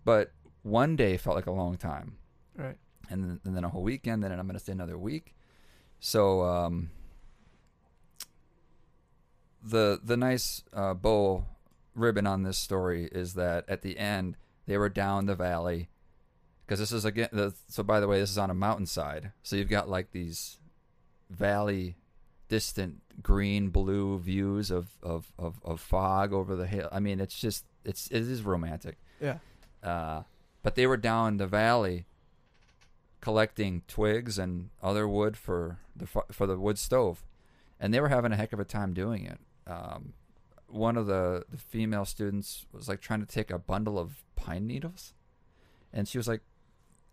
[0.04, 2.16] but one day felt like a long time
[2.56, 2.76] Right.
[3.10, 5.34] and then, and then a whole weekend, then I'm going to stay another week.
[6.00, 6.90] So um,
[9.62, 11.44] the the nice uh, bow
[11.94, 15.88] ribbon on this story is that at the end they were down the valley
[16.66, 17.28] because this is again.
[17.32, 20.58] The, so by the way, this is on a mountainside, so you've got like these
[21.30, 21.96] valley
[22.48, 26.88] distant green blue views of, of, of, of fog over the hill.
[26.92, 28.98] I mean, it's just it's it is romantic.
[29.20, 29.38] Yeah.
[29.82, 30.22] Uh,
[30.62, 32.06] but they were down in the valley
[33.20, 37.24] collecting twigs and other wood for the for the wood stove,
[37.78, 39.38] and they were having a heck of a time doing it.
[39.66, 40.14] Um,
[40.68, 44.66] one of the, the female students was like trying to take a bundle of pine
[44.66, 45.14] needles,
[45.92, 46.42] and she was like,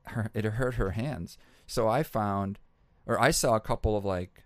[0.07, 1.37] her it hurt her hands.
[1.67, 2.59] So I found,
[3.05, 4.43] or I saw a couple of like,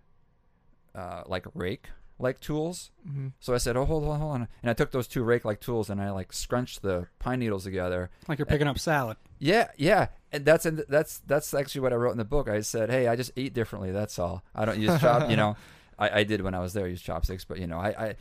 [0.96, 1.90] uh, like rake
[2.20, 5.08] like tools hmm so I said, "Oh, hold on, hold on," and I took those
[5.08, 8.10] two rake-like tools and I like scrunched the pine needles together.
[8.28, 9.18] Like you're picking up salad.
[9.40, 12.50] Yeah, yeah, and that's in that's that's actually what I wrote in the book.
[12.50, 13.92] I said, "Hey, I just eat differently.
[13.92, 14.44] That's all.
[14.56, 15.30] I don't use chop.
[15.30, 15.56] you know,
[16.00, 18.16] I, I did when I was there use chopsticks, but you know, I, I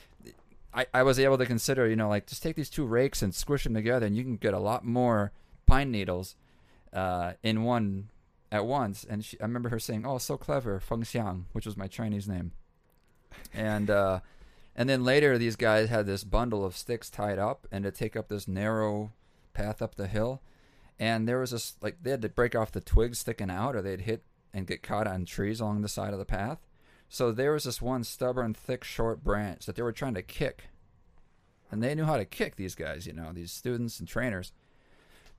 [0.75, 3.35] I I was able to consider, you know, like just take these two rakes and
[3.35, 5.33] squish them together, and you can get a lot more
[5.67, 6.37] pine needles
[6.93, 8.11] uh, in one
[8.51, 9.05] at once.
[9.09, 12.29] And she, I remember her saying, "Oh, so clever, Feng Xiang," which was my Chinese
[12.29, 12.53] name,
[13.55, 13.91] and.
[13.91, 14.21] uh
[14.79, 18.15] and then later, these guys had this bundle of sticks tied up, and to take
[18.15, 19.13] up this narrow
[19.55, 20.43] path up the hill.
[20.99, 23.81] And there was this like they had to break off the twigs sticking out, or
[23.81, 24.23] they'd hit
[24.53, 26.59] and get caught on trees along the side of the path.
[27.09, 30.65] So there was this one stubborn, thick, short branch that they were trying to kick,
[31.71, 34.53] and they knew how to kick these guys, you know, these students and trainers,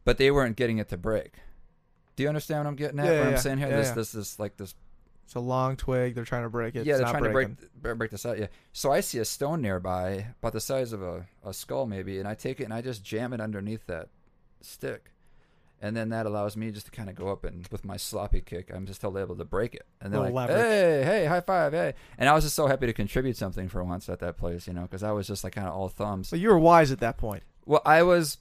[0.08, 1.34] but they weren't getting it to break.
[2.16, 3.08] Do you understand what I'm getting at?
[3.08, 3.68] Yeah, what yeah, I'm saying here?
[3.68, 4.74] Yeah, this, this, this, like this
[5.26, 6.16] It's a long twig.
[6.16, 6.86] They're trying to break it.
[6.86, 7.58] yeah, It's they're trying breaking.
[7.58, 8.40] to break break this out.
[8.40, 8.48] Yeah.
[8.72, 12.28] So I see a stone nearby, about the size of a, a skull maybe, and
[12.28, 14.08] I take it and I just jam it underneath that
[14.62, 15.12] stick,
[15.82, 18.40] and then that allows me just to kind of go up and with my sloppy
[18.40, 19.86] kick, I'm just still able to break it.
[20.00, 20.58] And they're like, leverage.
[20.58, 23.84] "Hey, hey, high five, hey!" And I was just so happy to contribute something for
[23.84, 26.30] once at that place, you know, because I was just like kind of all thumbs.
[26.30, 27.44] But you were wise at that point.
[27.66, 28.38] Well, I was,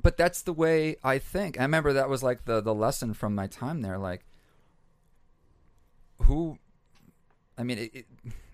[0.00, 1.58] but that's the way I think.
[1.58, 3.98] I remember that was like the the lesson from my time there.
[3.98, 4.24] Like,
[6.22, 6.58] who?
[7.58, 8.06] I mean, it, it,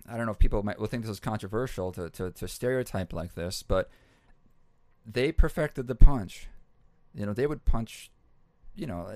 [0.07, 3.13] I don't know if people might will think this is controversial to, to to stereotype
[3.13, 3.89] like this, but
[5.05, 6.47] they perfected the punch.
[7.13, 8.11] You know, they would punch.
[8.75, 9.07] You know,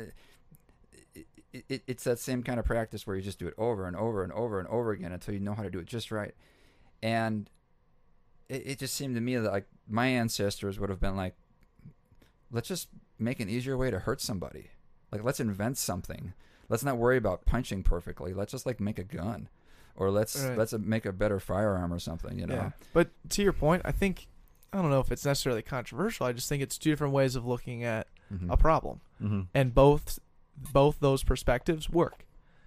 [1.14, 3.86] it, it, it, it's that same kind of practice where you just do it over
[3.88, 6.12] and over and over and over again until you know how to do it just
[6.12, 6.34] right.
[7.02, 7.50] And
[8.50, 11.36] it just seemed to me that like my ancestors would have been like,
[12.54, 12.88] let's just
[13.20, 14.70] make an easier way to hurt somebody.
[15.12, 16.34] Like let's invent something.
[16.70, 18.34] Let's not worry about punching perfectly.
[18.34, 19.50] Let's just like make a gun,
[19.96, 20.58] or let's Right.
[20.58, 22.40] let's make a better firearm or something.
[22.40, 22.56] You know.
[22.56, 22.72] Yeah.
[22.94, 24.28] But to your point, I think
[24.72, 26.26] I don't know if it's necessarily controversial.
[26.26, 28.50] I just think it's two different ways of looking at Mhm.
[28.52, 29.42] a problem, Mm-hmm.
[29.54, 30.20] and both
[30.72, 32.26] both those perspectives work.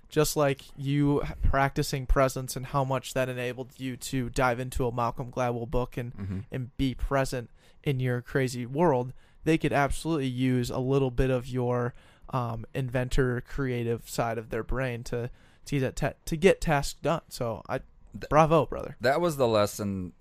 [0.08, 4.92] Just like you practicing presence and how much that enabled you to dive into a
[4.92, 6.44] Malcolm Gladwell book and Mhm.
[6.52, 7.50] and be present
[7.82, 9.12] in your crazy world,
[9.46, 11.94] they could absolutely use a little bit of your
[12.30, 15.30] um, inventor, creative side of their brain to
[15.66, 17.22] to get ta- to get tasks done.
[17.28, 17.78] So I,
[18.12, 18.96] Th- bravo, brother.
[19.00, 20.12] that was the lesson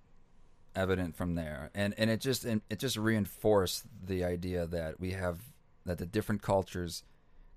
[0.76, 5.40] evident from there and and it just it just reinforced the idea that we have
[5.86, 7.02] that the different cultures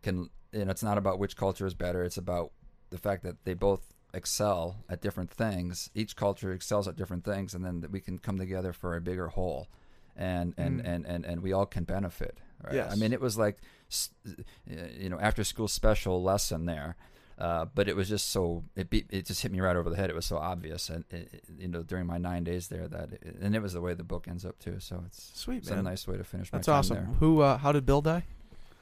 [0.04, 2.52] can you know it's not about which culture is better it's about
[2.90, 7.54] the fact that they both excel at different things each culture excels at different things
[7.54, 9.66] and then that we can come together for a bigger whole
[10.18, 10.86] and and Mm.
[10.94, 12.92] and, and and we all can benefit right Yes.
[12.92, 13.58] i mean it was like
[14.66, 16.96] you know after school special lesson there
[17.38, 19.94] uh, but it was just so it beat, it just hit me right over the
[19.94, 20.10] head.
[20.10, 23.12] It was so obvious, and it, it- you know during my nine days there that,
[23.12, 24.80] it, and it was the way the book ends up too.
[24.80, 25.78] So it's Sweet it's man.
[25.78, 26.50] a nice way to finish.
[26.50, 26.96] That's my time awesome.
[26.96, 27.04] There.
[27.20, 27.40] Who?
[27.42, 28.24] Uh, how did Bill die?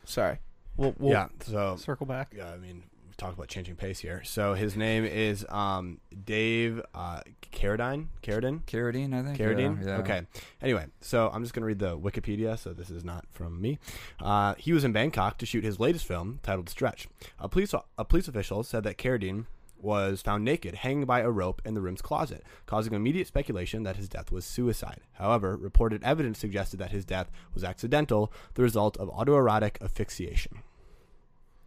[0.06, 0.38] Sorry.
[0.78, 1.28] We'll, we'll, yeah.
[1.44, 2.32] So Circle back.
[2.34, 4.22] yeah, I mean, we talk about changing pace here.
[4.24, 7.20] So his name is um, Dave uh,
[7.52, 8.06] Carradine.
[8.22, 8.62] Carradine.
[8.64, 9.38] Carradine, I think.
[9.38, 9.80] Carradine.
[9.82, 9.96] Yeah, yeah.
[9.98, 10.22] Okay.
[10.60, 12.58] Anyway, so I'm just gonna read the Wikipedia.
[12.58, 13.78] So this is not from me.
[14.20, 17.08] Uh, he was in Bangkok to shoot his latest film titled Stretch.
[17.38, 19.46] A police a police official said that Carradine
[19.80, 23.96] was found naked, hanging by a rope in the room's closet, causing immediate speculation that
[23.96, 25.00] his death was suicide.
[25.14, 30.62] However, reported evidence suggested that his death was accidental, the result of autoerotic asphyxiation.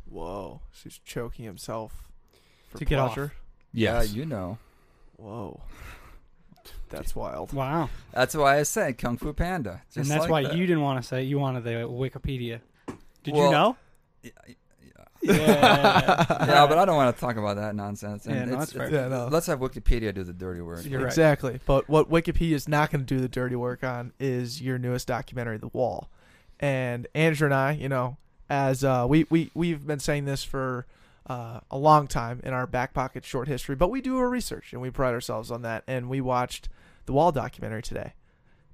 [0.09, 0.61] Whoa.
[0.71, 2.09] So he's choking himself
[2.69, 3.13] for To get off.
[3.13, 3.33] pleasure.
[3.73, 4.57] Yeah, you know.
[5.17, 5.61] Whoa.
[6.89, 7.53] That's wild.
[7.53, 7.89] Wow.
[8.13, 9.81] That's why I said Kung Fu Panda.
[9.95, 10.55] and that's like why that.
[10.55, 11.25] you didn't want to say it.
[11.25, 12.61] You wanted the Wikipedia.
[13.23, 13.77] Did Well, you know?
[14.23, 14.53] Yeah, yeah.
[15.21, 16.25] Yeah.
[16.47, 18.25] Yeah, but I don't want to talk about that nonsense.
[18.25, 18.87] And Yeah, no, it's- that's fair.
[18.87, 19.27] it's- Yeah, no.
[19.27, 20.83] Let's have Wikipedia do the dirty work.
[20.85, 21.07] You're right.
[21.07, 21.59] exactly.
[21.65, 25.07] But what Wikipedia is not going to do the dirty work on is your newest
[25.07, 26.09] documentary, The Wall.
[26.59, 28.17] And Andrew and I, you know,
[28.49, 30.85] as uh, we we we've been saying this for
[31.27, 34.73] uh, a long time in our back pocket short history, but we do our research
[34.73, 35.83] and we pride ourselves on that.
[35.87, 36.69] And we watched
[37.05, 38.13] the Wall documentary today.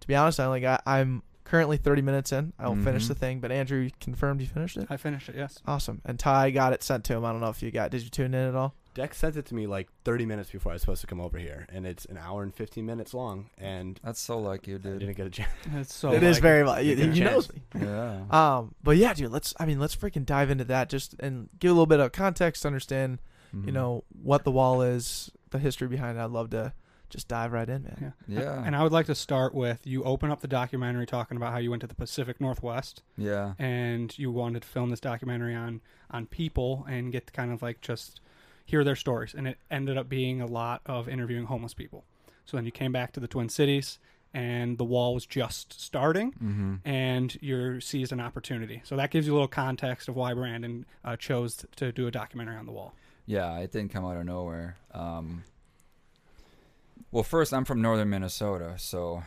[0.01, 2.53] To be honest, I only got I'm currently 30 minutes in.
[2.57, 3.07] I will finish Mhm.
[3.09, 4.87] the thing, but Andrew confirmed you finished it.
[4.89, 5.35] I finished it.
[5.35, 5.59] Yes.
[5.67, 6.01] Awesome.
[6.05, 7.23] And Ty got it sent to him.
[7.25, 7.91] I don't know if you got.
[7.91, 8.73] Did you tune in at all?
[8.95, 11.37] Dex sent it to me like 30 minutes before I was supposed to come over
[11.37, 14.79] here, and it's an hour and 15 minutes long, and That's so like you, I
[14.79, 15.49] didn't get a chance.
[15.75, 16.11] It's so.
[16.13, 16.83] it is like- very much.
[16.83, 17.61] He, Good he knows me.
[17.81, 18.23] Yeah.
[18.31, 19.53] Um, but yeah, dude, let's.
[19.59, 22.63] I mean, let's freaking dive into that just and give a little bit of context,
[22.63, 23.19] to understand,
[23.55, 23.65] Mhm.
[23.67, 26.21] you know, what the wall is, the history behind it.
[26.21, 26.73] I'd love to
[27.09, 28.13] just dive right in, man.
[28.27, 28.39] Yeah.
[28.41, 28.63] Yeah.
[28.65, 31.59] And I would like to start with you open up the documentary talking about how
[31.59, 33.53] you went to the Pacific Northwest Yeah.
[33.59, 37.81] and you wanted to film this documentary on on people and get kind of like
[37.81, 38.21] just
[38.65, 42.03] hear their stories and it ended up being a lot of interviewing homeless people.
[42.45, 43.99] So then you came back to the Twin Cities
[44.33, 46.75] and the wall was just starting Mm-hmm.
[46.83, 48.81] and you seized an opportunity.
[48.83, 52.11] So that gives you a little context of why Brandon uh, chose to do a
[52.11, 52.93] documentary on the wall.
[53.25, 54.77] Yeah, it didn't come out of nowhere.
[54.93, 55.43] Um,
[57.11, 59.23] well, first, I'm from northern Minnesota, so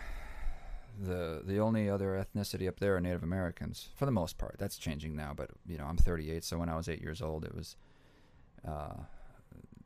[1.00, 4.56] the the only other ethnicity up there are Native Americans for the most part.
[4.58, 7.44] That's changing now, but you know, I'm 38, so when I was eight years old,
[7.44, 7.76] it was
[8.66, 8.94] uh,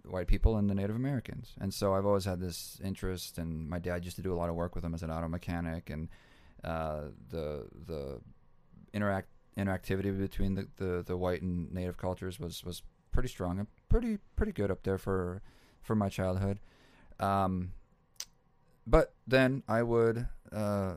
[0.04, 3.38] white people and the Native Americans, and so I've always had this interest.
[3.38, 5.28] And my dad used to do a lot of work with them as an auto
[5.28, 6.08] mechanic, and
[6.64, 8.20] uh, the the
[8.92, 13.68] interact interactivity between the, the, the white and native cultures was, was pretty strong and
[13.88, 15.42] pretty pretty good up there for
[15.82, 16.58] for my childhood.
[17.20, 17.72] Um,
[18.86, 20.94] but then I would uh,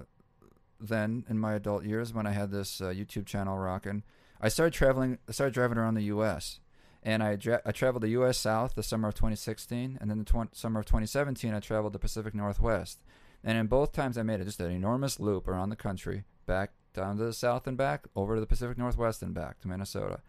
[0.80, 4.04] then in my adult years when I had this uh, YouTube channel rocking,
[4.42, 5.18] I started traveling.
[5.28, 6.60] I started driving around the U.S.
[7.06, 8.40] and I dra- I traveled the U.S.
[8.40, 12.00] South the summer of 2016, and then the tw- summer of 2017 I traveled the
[12.00, 13.04] Pacific Northwest.
[13.44, 16.72] And in both times I made it just an enormous loop around the country, back
[16.96, 20.22] down to the south and back, over to the Pacific Northwest and back to Minnesota.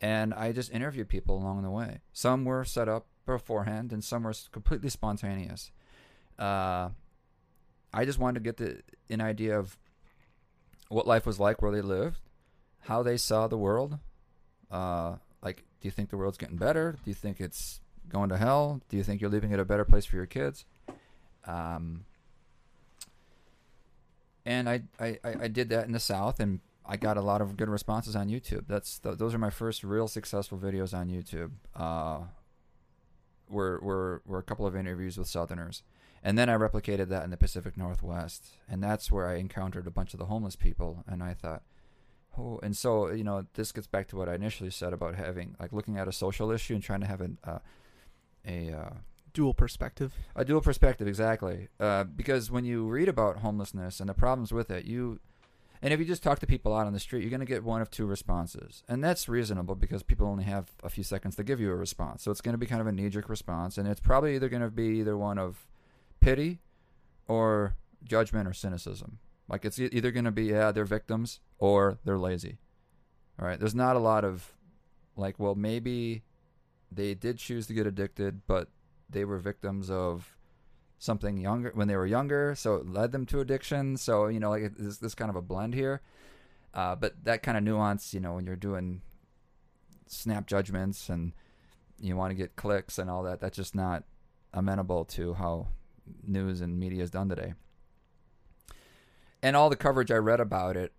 [0.00, 2.00] And I just interviewed people along the way.
[2.12, 5.70] Some were set up beforehand, and some were completely spontaneous.
[6.40, 6.90] Uh,
[7.94, 9.78] I just wanted to get the, an idea of
[10.88, 12.18] what life was like where they lived,
[12.80, 13.98] how they saw the world.
[14.72, 16.92] Uh, like, do you think the world's getting better?
[17.04, 18.80] Do you think it's going to hell?
[18.88, 20.64] Do you think you're leaving it a better place for your kids?
[21.46, 22.04] Um,
[24.44, 27.56] and I, I, I did that in the South, and I got a lot of
[27.56, 28.66] good responses on YouTube.
[28.68, 31.50] That's th- those are my first real successful videos on YouTube.
[31.74, 32.26] Uh,
[33.48, 35.82] were were were a couple of interviews with Southerners,
[36.22, 39.90] and then I replicated that in the Pacific Northwest, and that's where I encountered a
[39.90, 41.62] bunch of the homeless people, and I thought,
[42.38, 45.56] oh, and so you know this gets back to what I initially said about having
[45.60, 47.58] like looking at a social issue and trying to have an, uh,
[48.46, 48.90] a uh,
[49.36, 50.14] Dual perspective.
[50.34, 51.68] a dual perspective, exactly.
[51.78, 55.20] Uh, because when you read about homelessness and the problems with it, you,
[55.82, 57.62] and if you just talk to people out on the street, you're going to get
[57.62, 61.44] one of two responses, and that's reasonable because people only have a few seconds to
[61.44, 62.22] give you a response.
[62.22, 64.62] So it's going to be kind of a knee-jerk response, and it's probably either going
[64.62, 65.66] to be either one of
[66.22, 66.60] pity
[67.28, 67.74] or
[68.04, 69.18] judgment or cynicism.
[69.48, 72.58] Like it's either going to be yeah they're victims or they're lazy.
[73.38, 74.52] All right, there's not a lot of
[75.16, 76.22] like well maybe
[76.90, 78.68] they did choose to get addicted, but
[79.08, 80.36] they were victims of
[80.98, 83.96] something younger when they were younger, so it led them to addiction.
[83.96, 86.00] So you know, like this this kind of a blend here.
[86.74, 89.00] Uh, but that kind of nuance, you know, when you're doing
[90.06, 91.32] snap judgments and
[91.98, 94.04] you want to get clicks and all that, that's just not
[94.52, 95.68] amenable to how
[96.22, 97.54] news and media is done today.
[99.42, 100.92] And all the coverage I read about it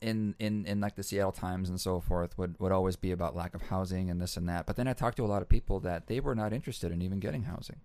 [0.00, 3.36] in, in, in like the Seattle Times and so forth would, would always be about
[3.36, 4.66] lack of housing and this and that.
[4.66, 7.02] But then I talked to a lot of people that they were not interested in
[7.02, 7.80] even getting housing.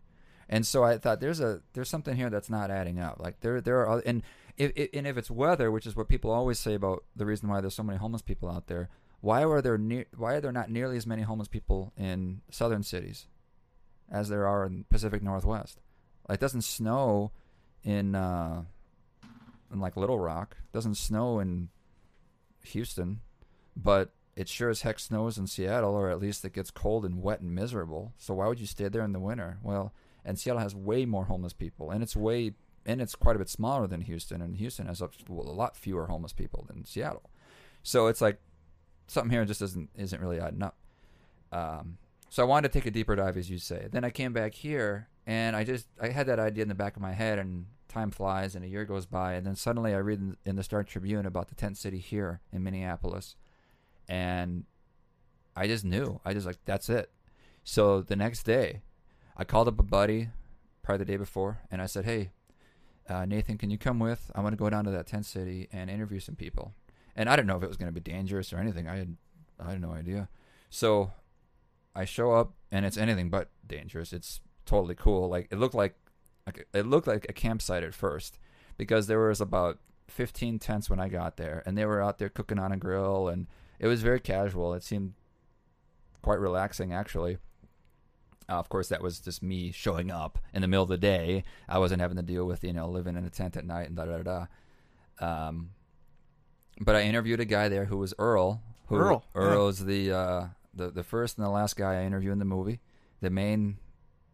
[0.50, 3.20] And so I thought there's a there's something here that's not adding up.
[3.20, 4.24] Like there there are and
[4.56, 7.60] if, and if it's weather, which is what people always say about the reason why
[7.60, 10.70] there's so many homeless people out there, why are there ne- why are there not
[10.70, 13.28] nearly as many homeless people in southern cities
[14.10, 15.80] as there are in Pacific Northwest?
[16.30, 17.32] Like it doesn't snow
[17.84, 18.64] in uh,
[19.72, 21.70] in like Little Rock, it doesn't snow in
[22.64, 23.22] Houston,
[23.76, 27.22] but it sure as heck snows in Seattle, or at least it gets cold and
[27.22, 28.14] wet and miserable.
[28.18, 29.58] So why would you stay there in the winter?
[29.64, 29.94] Well,
[30.24, 32.54] and Seattle has way more homeless people, and it's way
[32.86, 36.32] and it's quite a bit smaller than Houston, and Houston has a, lot fewer homeless
[36.32, 37.30] people than Seattle.
[37.84, 38.40] So it's like
[39.08, 40.78] something here just isn't isn't really adding up.
[41.52, 41.98] Um,
[42.30, 43.88] so I wanted to take a deeper dive, as you say.
[43.92, 46.96] Then I came back here, and I just I had that idea in the back
[46.96, 47.66] of my head, and
[47.98, 50.64] time flies, and a year goes by, and then suddenly I read in, in the
[50.64, 53.36] Star Tribune about the tent city here in Minneapolis,
[54.08, 54.66] and
[55.56, 56.20] I just knew.
[56.24, 57.12] I just like that's it.
[57.64, 58.82] So the next day,
[59.36, 60.30] I called up a buddy,
[60.84, 62.32] probably the day before, and I said, "Hey,
[63.10, 64.32] uh, Nathan, can you come with?
[64.36, 66.74] I want to go down to that tent city and interview some people."
[67.16, 68.88] And I didn't know if it was going to be dangerous or anything.
[68.88, 69.18] I had
[69.60, 70.30] I had no idea.
[70.70, 71.12] So
[71.96, 74.14] I show up, and it's anything but dangerous.
[74.14, 75.28] It's totally cool.
[75.28, 75.96] Like it looked like,
[76.48, 78.40] like it looked like a campsite at first
[78.78, 82.30] because there was about 15 tents when I got there, and they were out there
[82.30, 83.48] cooking on a grill, and
[83.80, 84.74] it was very casual.
[84.74, 85.14] It seemed
[86.22, 87.38] quite relaxing, actually.
[88.50, 91.44] Uh, of course, that was just me showing up in the middle of the day.
[91.68, 93.96] I wasn't having to deal with you know living in a tent at night and
[93.98, 94.46] da da da.
[95.20, 95.48] da.
[95.48, 95.72] Um,
[96.80, 98.62] but I interviewed a guy there who was Earl.
[98.86, 99.42] Who, Earl, yeah.
[99.42, 102.80] Earl's the uh, the the first and the last guy I interviewed in the movie.
[103.20, 103.78] The main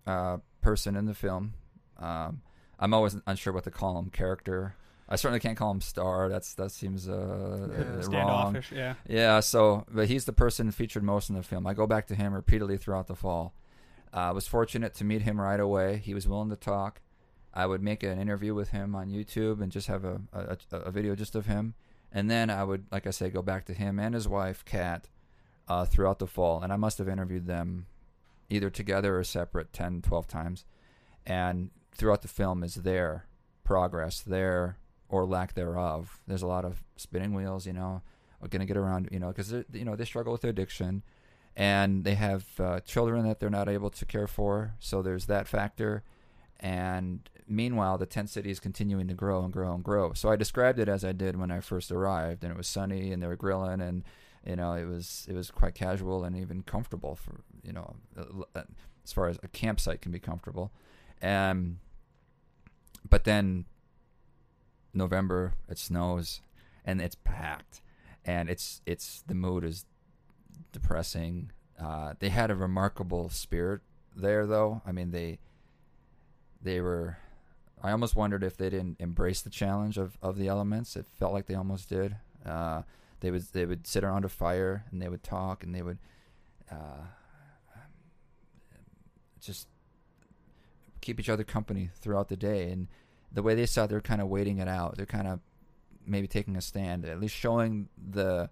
[0.06, 1.54] uh, person in the film.
[2.00, 2.42] Um,
[2.80, 4.10] I'm always unsure what to call him.
[4.10, 4.76] Character.
[5.10, 6.30] I certainly can't call him star.
[6.30, 8.04] That's that seems uh, uh, wrong.
[8.04, 8.96] Standoffish, yeah.
[9.08, 11.68] Yeah, so but he's the person featured most in the film.
[11.68, 13.54] I go back to him repeatedly throughout the fall.
[14.14, 15.98] Uh, I was fortunate to meet him right away.
[15.98, 17.02] He was willing to talk.
[17.54, 20.92] I would make an interview with him on YouTube and just have a, a, a
[20.92, 21.76] video just of him.
[22.12, 25.10] And then I would, like I say, go back to him and his wife, Kat,
[25.68, 26.62] uh, throughout the fall.
[26.62, 27.88] And I must have interviewed them
[28.50, 30.66] either together or separate 10, 12 times.
[31.26, 33.26] And throughout the film is their
[33.64, 34.78] progress, their
[35.10, 36.20] or lack thereof.
[36.28, 38.02] There's a lot of spinning wheels, you know,
[38.50, 41.04] going to get around, you know, because you know they struggle with addiction,
[41.56, 44.74] and they have uh, children that they're not able to care for.
[44.80, 46.04] So there's that factor.
[46.60, 50.14] And meanwhile, the tent city is continuing to grow and grow and grow.
[50.14, 53.12] So I described it as I did when I first arrived, and it was sunny,
[53.12, 54.04] and they were grilling, and
[54.46, 58.64] you know, it was it was quite casual and even comfortable for you know, uh,
[59.04, 60.72] as far as a campsite can be comfortable.
[61.24, 61.80] Um,
[63.10, 63.66] but then
[64.94, 66.42] November, it snows,
[66.86, 67.82] and it's packed,
[68.26, 69.86] and it's it's the mood is
[70.72, 71.52] depressing.
[71.80, 73.82] Uh, they had a remarkable spirit
[74.16, 74.82] there, though.
[74.86, 75.40] I mean, they
[76.62, 77.18] they were.
[77.82, 80.96] I almost wondered if they didn't embrace the challenge of, of the elements.
[80.96, 82.16] It felt like they almost did.
[82.46, 82.84] Uh,
[83.20, 85.98] they would they would sit around a fire and they would talk and they would
[86.72, 87.06] uh,
[89.42, 89.68] just
[91.04, 92.72] keep each other company throughout the day.
[92.72, 92.88] And
[93.32, 94.96] the way they saw, it, they're kind of waiting it out.
[94.98, 95.40] They're kind of
[96.06, 98.50] maybe taking a stand, at least showing the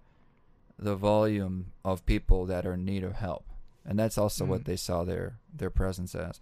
[0.80, 3.46] the volume of people that are in need of help,
[3.86, 4.66] and that's also what Mhm.
[4.66, 6.40] they saw their their presence as.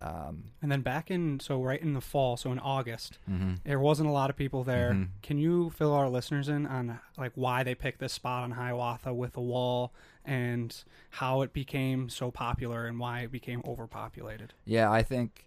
[0.00, 3.60] Um, And then back in so right in the fall, so in August, mhm.
[3.64, 4.92] there wasn't a lot of people there.
[4.92, 5.08] Mhm.
[5.22, 9.12] Can you fill our listeners in on like why they picked this spot on Hiawatha
[9.14, 9.92] with a wall
[10.26, 14.52] and how it became so popular and why it became overpopulated?
[14.64, 15.46] Yeah, I think,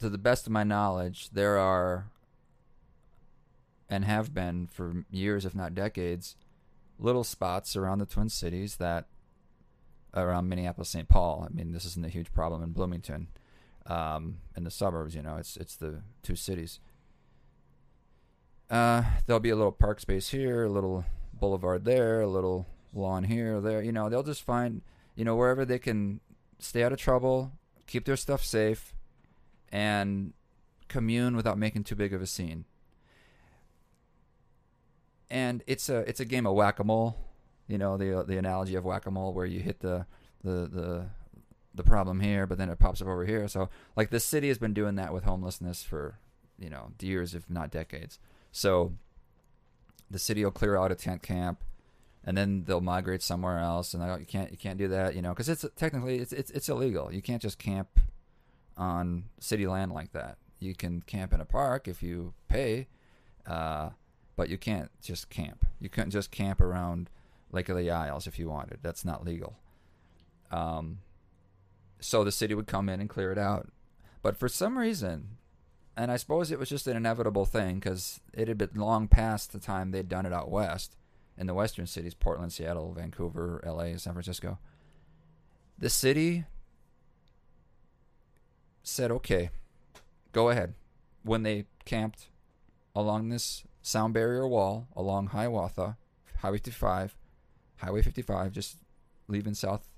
[0.00, 2.06] to the best of my knowledge, there are,
[3.88, 6.36] and have been for years, if not decades,
[6.98, 9.06] little spots around the Twin Cities that,
[10.12, 11.08] around Minneapolis, St.
[11.08, 11.46] Paul.
[11.48, 13.28] I mean, this isn't a huge problem in Bloomington,
[13.86, 15.14] um, in the suburbs.
[15.14, 16.80] You know, it's it's the two cities.
[18.68, 21.04] Uh, there'll be a little park space here, a little
[21.40, 23.82] boulevard there, a little lawn here there.
[23.82, 24.82] You know, they'll just find,
[25.14, 26.20] you know, wherever they can
[26.58, 27.52] stay out of trouble,
[27.86, 28.94] keep their stuff safe,
[29.72, 30.32] and
[30.88, 32.64] commune without making too big of a scene.
[35.30, 37.16] And it's a it's a game of whack a mole,
[37.68, 40.06] you know the the analogy of whack a mole where you hit the
[40.42, 41.06] the the
[41.72, 43.46] the problem here, but then it pops up over here.
[43.46, 46.18] So like the city has been doing that with homelessness for
[46.58, 48.18] you know years, if not decades.
[48.50, 48.94] So
[50.10, 51.62] the city will clear out a tent camp,
[52.24, 53.94] and then they'll migrate somewhere else.
[53.94, 56.50] And oh, you can't you can't do that, you know, because it's technically it's, it's
[56.50, 57.12] it's illegal.
[57.12, 58.00] You can't just camp
[58.76, 60.38] on city land like that.
[60.58, 62.88] You can camp in a park if you pay,
[63.46, 63.90] uh,
[64.36, 65.66] but you can't just camp.
[65.80, 67.08] You couldn't just camp around
[67.52, 68.80] Lake of the Isles if you wanted.
[68.82, 69.56] That's not legal.
[70.50, 70.98] Um,
[72.00, 73.68] so the city would come in and clear it out.
[74.22, 75.38] But for some reason,
[75.96, 79.52] and I suppose it was just an inevitable thing because it had been long past
[79.52, 80.96] the time they'd done it out west
[81.36, 84.58] in the western cities Portland, Seattle, Vancouver, LA, San Francisco.
[85.78, 86.44] The city
[88.82, 89.50] said, okay,
[90.32, 90.74] go ahead.
[91.22, 92.28] When they camped
[92.94, 95.96] along this sound barrier wall along Hiawatha,
[96.38, 97.16] Highway 55,
[97.76, 98.76] Highway 55, just
[99.28, 99.88] leaving south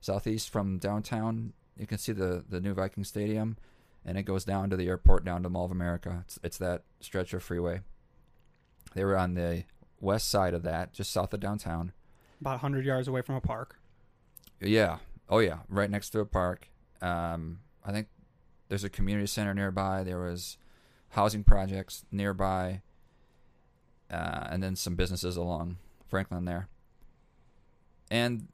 [0.00, 1.52] southeast from downtown.
[1.78, 3.56] You can see the the new Viking Stadium,
[4.04, 6.22] and it goes down to the airport, down to Mall of America.
[6.24, 7.80] It's it's that stretch of freeway.
[8.94, 9.64] They were on the
[10.00, 11.92] west side of that, just south of downtown.
[12.40, 13.78] About 100 yards away from a park.
[14.60, 14.98] Yeah.
[15.28, 16.68] Oh yeah, right next to a park.
[17.00, 18.08] Um, I think
[18.68, 20.02] there's a community center nearby.
[20.02, 20.56] There was
[21.10, 22.82] housing projects nearby,
[24.10, 25.76] uh, and then some businesses along
[26.08, 26.68] Franklin there.
[28.10, 28.48] And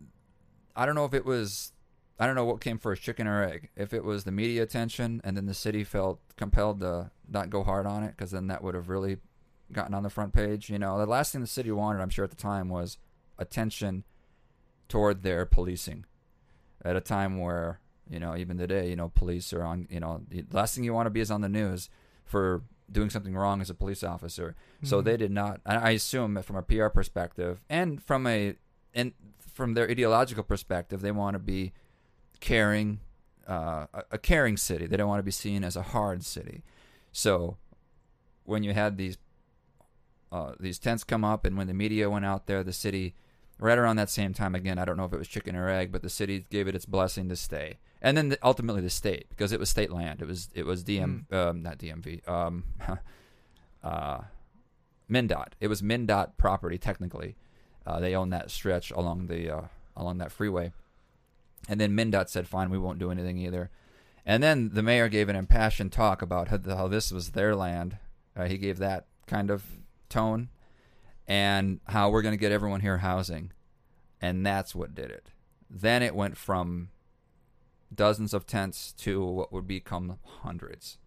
[0.74, 1.72] I don't know if it was,
[2.18, 3.68] I don't know what came first, chicken or egg.
[3.76, 7.62] If it was the media attention, and then the city felt compelled to not go
[7.62, 9.18] hard on it, because then that would have really
[9.72, 10.70] gotten on the front page.
[10.70, 12.96] You know, the last thing the city wanted, I'm sure at the time, was
[13.38, 14.04] attention
[14.88, 16.04] toward their policing
[16.84, 20.22] at a time where you know even today you know police are on you know
[20.28, 21.90] the last thing you want to be is on the news
[22.24, 24.54] for doing something wrong as a police officer
[24.84, 25.04] so Mhm.
[25.04, 28.54] they did not i assume that from a pr perspective and from a
[28.94, 31.72] and from their ideological perspective they want to be
[32.40, 33.00] caring
[33.48, 34.86] uh, a, a caring city.
[34.86, 36.62] They don't want to be seen as a hard city.
[37.12, 37.56] So
[38.44, 39.18] when you had these
[40.32, 43.14] uh, these tents come up and when the media went out there the city
[43.58, 45.92] right around that same time again i don't know if it was chicken or egg
[45.92, 47.78] but the city gave it its blessing to stay.
[48.02, 50.20] And then the, ultimately the state because it was state land.
[50.20, 52.64] It was it was dm um, not dmv um,
[53.82, 54.20] uh,
[55.10, 55.52] MnDOT.
[55.60, 57.36] It was MnDOT property technically.
[57.86, 59.62] Uh, they own that stretch along the uh,
[59.96, 60.72] along that freeway
[61.68, 63.70] and then MnDOT said fine we won't do anything either
[64.24, 67.98] and then the mayor gave an impassioned talk about how, how this was their land
[68.36, 69.64] uh, he gave that kind of
[70.08, 70.48] tone
[71.26, 73.52] and how we're going to get everyone here housing.
[74.20, 75.30] And that's what did it.
[75.68, 76.90] Then it went from
[77.94, 80.98] dozens of tents to what would become hundreds.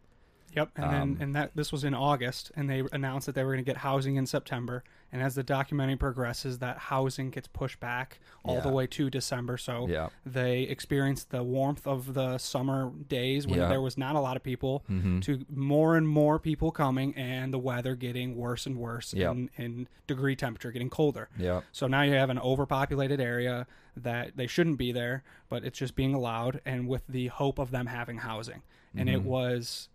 [0.56, 3.44] Yep, and Um, then and that this was in August, and they announced that they
[3.44, 4.84] were going to get housing in September.
[5.12, 9.58] And as the documentary progresses, that housing gets pushed back all the way to December.
[9.58, 10.10] So Yeah.
[10.26, 13.70] they experienced the warmth of the summer days when Yeah.
[13.70, 15.20] there was not a lot of people, Mm-hmm.
[15.22, 19.32] to more and more people coming, and the weather getting worse and worse, Yep.
[19.32, 21.30] and, and degree temperature getting colder.
[21.38, 21.62] Yeah.
[21.72, 23.66] So now you have an overpopulated area
[23.98, 27.72] that they shouldn't be there, but it's just being allowed, and with the hope of
[27.72, 28.62] them having housing.
[28.96, 29.26] And it Mhm.
[29.26, 29.90] was,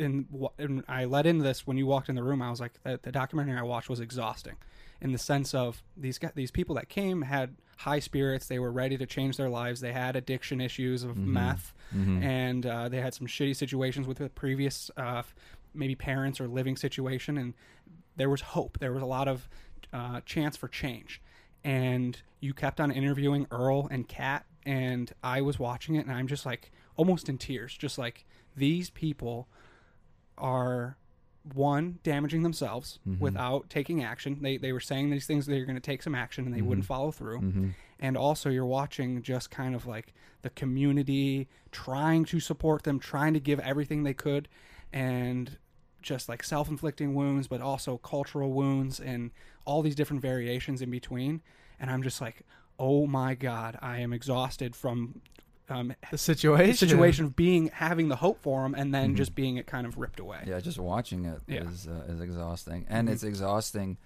[0.00, 2.42] in, wh- and I let into this when you walked in the room.
[2.42, 4.56] I was like, the, the documentary I watched was exhausting,
[5.00, 8.46] in the sense of these these people that came had high spirits.
[8.46, 9.80] They were ready to change their lives.
[9.80, 11.26] They had addiction issues of Mhm.
[11.26, 12.22] meth, Mhm.
[12.22, 15.22] and uh, they had some shitty situations with the previous, uh,
[15.74, 17.54] maybe parents or living situation, and
[18.16, 18.78] there was hope.
[18.80, 19.48] There was a lot of
[19.92, 21.20] uh, chance for change,
[21.64, 26.26] and you kept on interviewing Earl and Kat, and I was watching it, and I'm
[26.28, 28.24] just like almost in tears, just like
[28.56, 29.48] these people
[30.40, 30.96] are
[31.54, 33.18] one damaging themselves Mhm.
[33.18, 34.38] without taking action.
[34.42, 36.84] They they were saying these things they're going to take some action and they wouldn't
[36.84, 36.88] Mhm.
[36.88, 37.40] follow through.
[37.40, 37.68] Mm-hmm.
[37.98, 40.12] And also you're watching just kind of like
[40.42, 44.48] the community trying to support them, trying to give everything they could
[44.92, 45.56] and
[46.02, 49.30] just like self-inflicting wounds but also cultural wounds and
[49.66, 51.42] all these different variations in between
[51.78, 52.42] and I'm just like,
[52.78, 55.22] "Oh my god, I am exhausted from
[55.70, 56.70] um, The situation.
[56.70, 59.16] the situation of being having the hope for them and then Mhm.
[59.16, 60.44] just being it kind of ripped away.
[60.46, 61.92] Yeah, just watching it is Yeah.
[61.92, 63.12] uh, is exhausting, and Mhm.
[63.12, 63.96] it's exhausting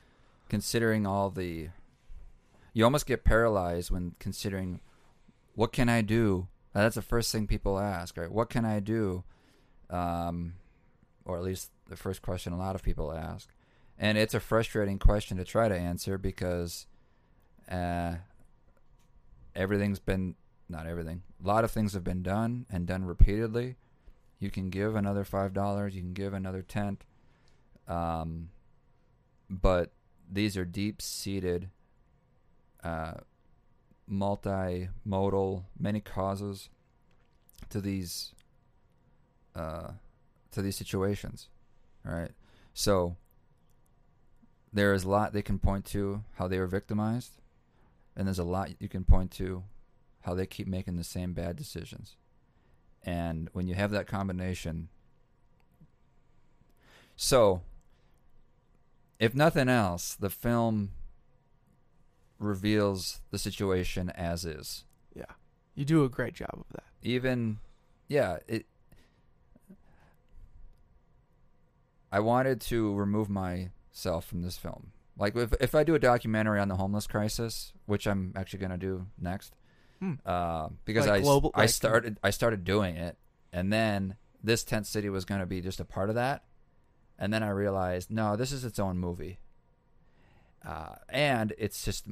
[0.48, 1.70] considering all the.
[2.72, 4.80] You almost get paralyzed when considering,
[5.54, 6.48] what can I do?
[6.72, 8.30] That's the first thing people ask, right?
[8.30, 9.22] What can I do?
[9.90, 10.54] Um,
[11.24, 13.48] or at least the first question a lot of people ask,
[13.98, 16.86] and it's a frustrating question to try to answer because,
[17.70, 18.16] uh,
[19.54, 20.34] everything's been
[20.68, 21.22] not everything.
[21.42, 23.76] A lot of things have been done and done repeatedly.
[24.38, 25.94] You can give another five dollars.
[25.94, 26.98] You can give another ten.
[27.86, 28.50] Um,
[29.48, 29.92] but
[30.30, 31.68] these are deep-seated,
[32.82, 33.14] uh,
[34.10, 36.70] multimodal, many causes
[37.68, 38.32] to these,
[39.54, 39.88] uh,
[40.50, 41.48] to these situations,
[42.04, 42.30] right?
[42.72, 43.16] So
[44.72, 47.32] there is a lot they can point to how they were victimized,
[48.16, 49.62] and there's a lot you can point to
[50.24, 52.16] how they keep making the same bad decisions.
[53.02, 54.88] And when you have that combination,
[57.14, 57.60] so
[59.18, 60.92] if nothing else, the film
[62.38, 64.84] reveals the situation as is.
[65.14, 65.24] Yeah.
[65.74, 66.84] You do a great job of that.
[67.02, 67.58] Even,
[68.08, 68.64] yeah, it.
[72.10, 74.92] I wanted to remove myself from this film.
[75.18, 78.78] Like if if I do a documentary on the homeless crisis, which I'm actually gonna
[78.78, 79.54] do next,
[80.04, 80.12] Hmm.
[80.26, 83.16] uh, because Like I global- I like- started I started doing it,
[83.52, 86.44] and then this tent city was gonna be just a part of that,
[87.18, 89.38] and then I realized no, this is its own movie,
[90.64, 92.06] uh, and it's just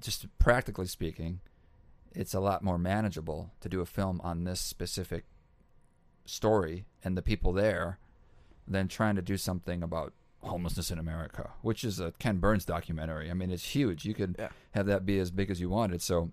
[0.00, 1.40] just practically speaking,
[2.14, 5.24] it's a lot more manageable to do a film on this specific
[6.26, 7.98] story and the people there
[8.66, 10.12] than trying to do something about
[10.42, 13.30] homelessness in America, which is a Ken Burns documentary.
[13.30, 14.04] I mean, it's huge.
[14.04, 14.48] You could Yeah.
[14.72, 16.02] have that be as big as you wanted.
[16.02, 16.32] So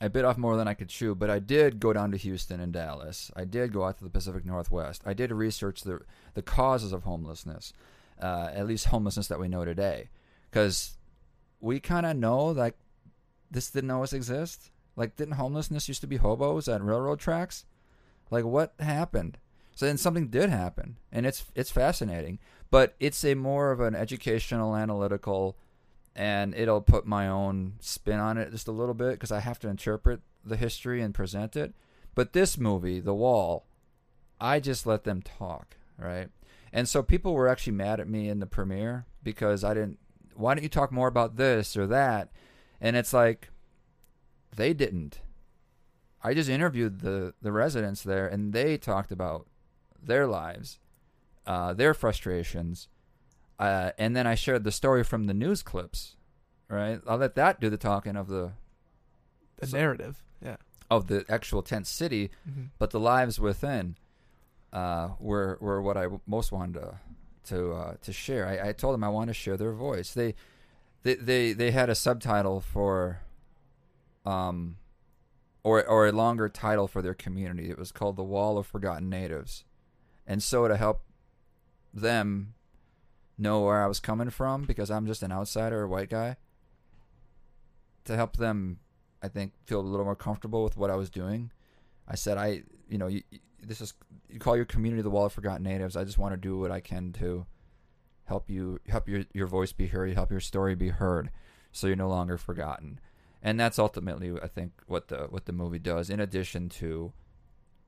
[0.00, 2.60] I bit off more than I could chew, but I did go down to Houston
[2.60, 3.30] and Dallas.
[3.36, 5.02] I did go out to the Pacific Northwest.
[5.06, 6.00] I did research the
[6.34, 7.72] the causes of homelessness,
[8.20, 10.08] uh, at least homelessness that we know today,
[10.50, 10.96] because
[11.60, 12.76] we kind of know like
[13.50, 14.70] this didn't always exist.
[14.96, 17.64] Like, didn't homelessness used to be hobos at railroad tracks?
[18.30, 19.38] Like, what happened?
[19.74, 22.38] So then something did happen, and it's it's fascinating.
[22.70, 25.56] But it's a more of an educational, analytical,
[26.14, 29.58] and it'll put my own spin on it just a little bit because I have
[29.60, 31.74] to interpret the history and present it.
[32.14, 33.66] But this movie, The Wall,
[34.40, 36.28] I just let them talk, right?
[36.72, 39.98] And so people were actually mad at me in the premiere because I didn't.
[40.34, 42.30] Why don't you talk more about this or that?
[42.80, 43.50] And it's like
[44.54, 45.20] they didn't.
[46.22, 49.46] I just interviewed the the residents there, and they talked about
[50.02, 50.78] their lives,
[51.46, 52.88] uh, their frustrations,
[53.62, 56.16] uh, and then I shared the story from the news clips.
[56.68, 58.52] Right, I'll let that do the talking of the
[59.58, 60.22] The So- narrative.
[60.44, 60.56] Yeah.
[60.90, 62.64] of the actual tent city, Mm-hmm.
[62.78, 63.96] but the lives within
[64.72, 66.98] uh, were were what I most wanted to
[67.50, 68.46] to uh, to share.
[68.46, 70.12] I, I told them I want to share their voice.
[70.14, 70.34] They
[71.02, 73.20] they they, they had a subtitle for
[74.24, 74.76] um
[75.62, 77.70] or or a longer title for their community.
[77.70, 79.64] It was called the Wall of Forgotten Natives,
[80.26, 81.02] and so to help
[81.94, 82.54] them
[83.38, 86.36] know where I was coming from because I'm just an outsider, a white guy.
[88.06, 88.78] To help them,
[89.22, 91.52] I think, feel a little more comfortable with what I was doing.
[92.08, 93.22] I said, I, you know, you,
[93.62, 93.94] this is
[94.28, 95.96] you call your community the Wall of Forgotten Natives.
[95.96, 97.46] I just want to do what I can to
[98.24, 101.30] help you, help your your voice be heard, help your story be heard,
[101.70, 102.98] so you're no longer forgotten.
[103.40, 106.10] And that's ultimately, I think, what the what the movie does.
[106.10, 107.12] In addition to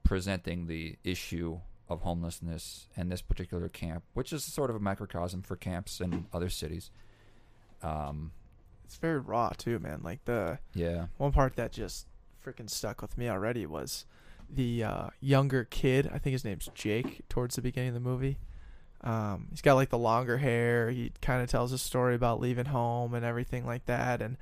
[0.05, 5.43] presenting the issue of homelessness and this particular camp, which is sort of a microcosm
[5.43, 6.91] for camps in other cities.
[7.83, 8.33] Um,
[8.85, 10.01] It's very raw too, man.
[10.03, 11.07] Like the yeah.
[11.19, 12.07] one part that just
[12.45, 14.07] freaking stuck with me already was
[14.49, 16.09] the uh, younger kid.
[16.13, 17.23] I think his name's Jake.
[17.29, 18.39] Towards the beginning of the movie,
[19.03, 20.91] um, he's got like the longer hair.
[20.91, 24.23] He kind of tells a story about leaving home and everything like that.
[24.23, 24.37] And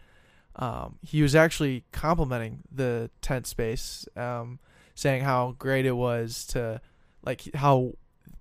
[0.57, 4.59] um, he was actually complimenting the tent space, um,
[4.95, 6.81] saying how great it was to
[7.25, 7.95] like how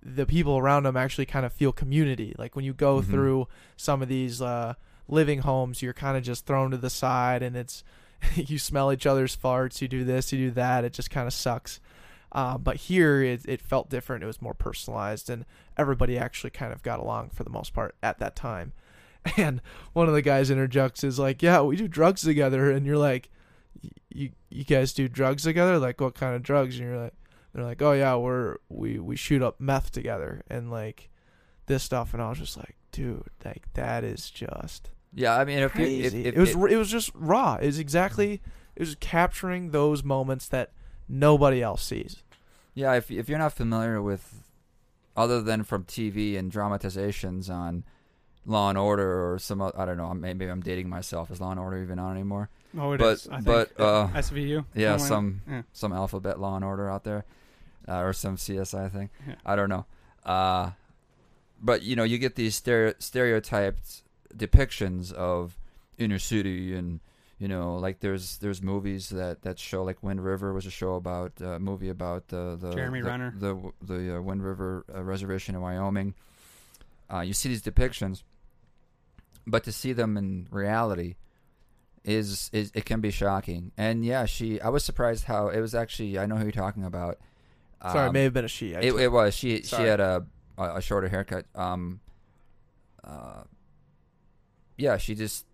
[0.04, 2.34] the people around him actually kind of feel community.
[2.38, 3.04] Like when you go Mhm.
[3.10, 4.74] through some of these uh,
[5.08, 7.84] living homes, you're kind of just thrown to the side, and it's
[8.34, 9.80] you smell each other's farts.
[9.80, 10.84] You do this, you do that.
[10.84, 11.80] It just kind of sucks.
[12.32, 14.24] Uh, but here it, it felt different.
[14.24, 15.44] It was more personalized, and
[15.76, 18.72] everybody actually kind of got along for the most part at that time.
[19.36, 19.60] And
[19.92, 23.28] one of the guys interjects is like, "Yeah, we do drugs together," and you're like,
[24.12, 25.78] "You you guys do drugs together?
[25.78, 27.14] Like what kind of drugs?" And you're like,
[27.52, 31.10] "They're like, oh yeah, we're we we shoot up meth together and like
[31.66, 35.58] this stuff." And I was just like, "Dude, like that is just." Yeah, I mean,
[35.58, 37.56] if you, if, if it was it, was just raw.
[37.60, 38.40] It was exactly
[38.74, 40.72] it was capturing those moments that
[41.08, 42.22] nobody else sees.
[42.74, 44.44] Yeah, if if you're not familiar with,
[45.14, 47.84] other than from TV and dramatizations on
[48.46, 51.30] Law and Order or some, I don't know, maybe I'm dating myself.
[51.30, 52.48] Is Law and Order even on anymore?
[52.78, 53.28] Oh, it But- is.
[53.28, 53.44] I think.
[53.44, 54.64] but, uh, SVU.
[54.74, 55.00] Yeah, why not?
[55.02, 55.62] some Yeah.
[55.74, 57.26] some alphabet Law and Order out there,
[57.88, 59.10] uh, or some CSI thing.
[59.26, 59.34] Yeah.
[59.44, 59.86] I don't know.
[60.24, 60.70] Uh,
[61.60, 64.02] but you know, you get these stereo- stereotyped
[64.36, 65.56] depictions of
[65.98, 67.00] inner city and
[67.38, 70.94] you know like there's there's movies that that show like Wind River was a show
[70.94, 73.34] about uh, movie about the the Jeremy the, Renner.
[73.36, 76.14] the the uh, Wind River uh, reservation in Wyoming
[77.12, 78.22] uh, you see these depictions
[79.46, 81.16] but to see them in reality
[82.04, 85.74] is is it can be shocking and yeah she I was surprised how it was
[85.74, 87.18] actually I know who you're talking about
[87.82, 88.72] Sorry, it Um, may have been a she.
[88.74, 90.26] It, it was she she had a
[90.58, 91.46] a, a shorter haircut.
[91.54, 92.00] Um,
[93.04, 93.42] uh,
[94.76, 95.46] yeah, she just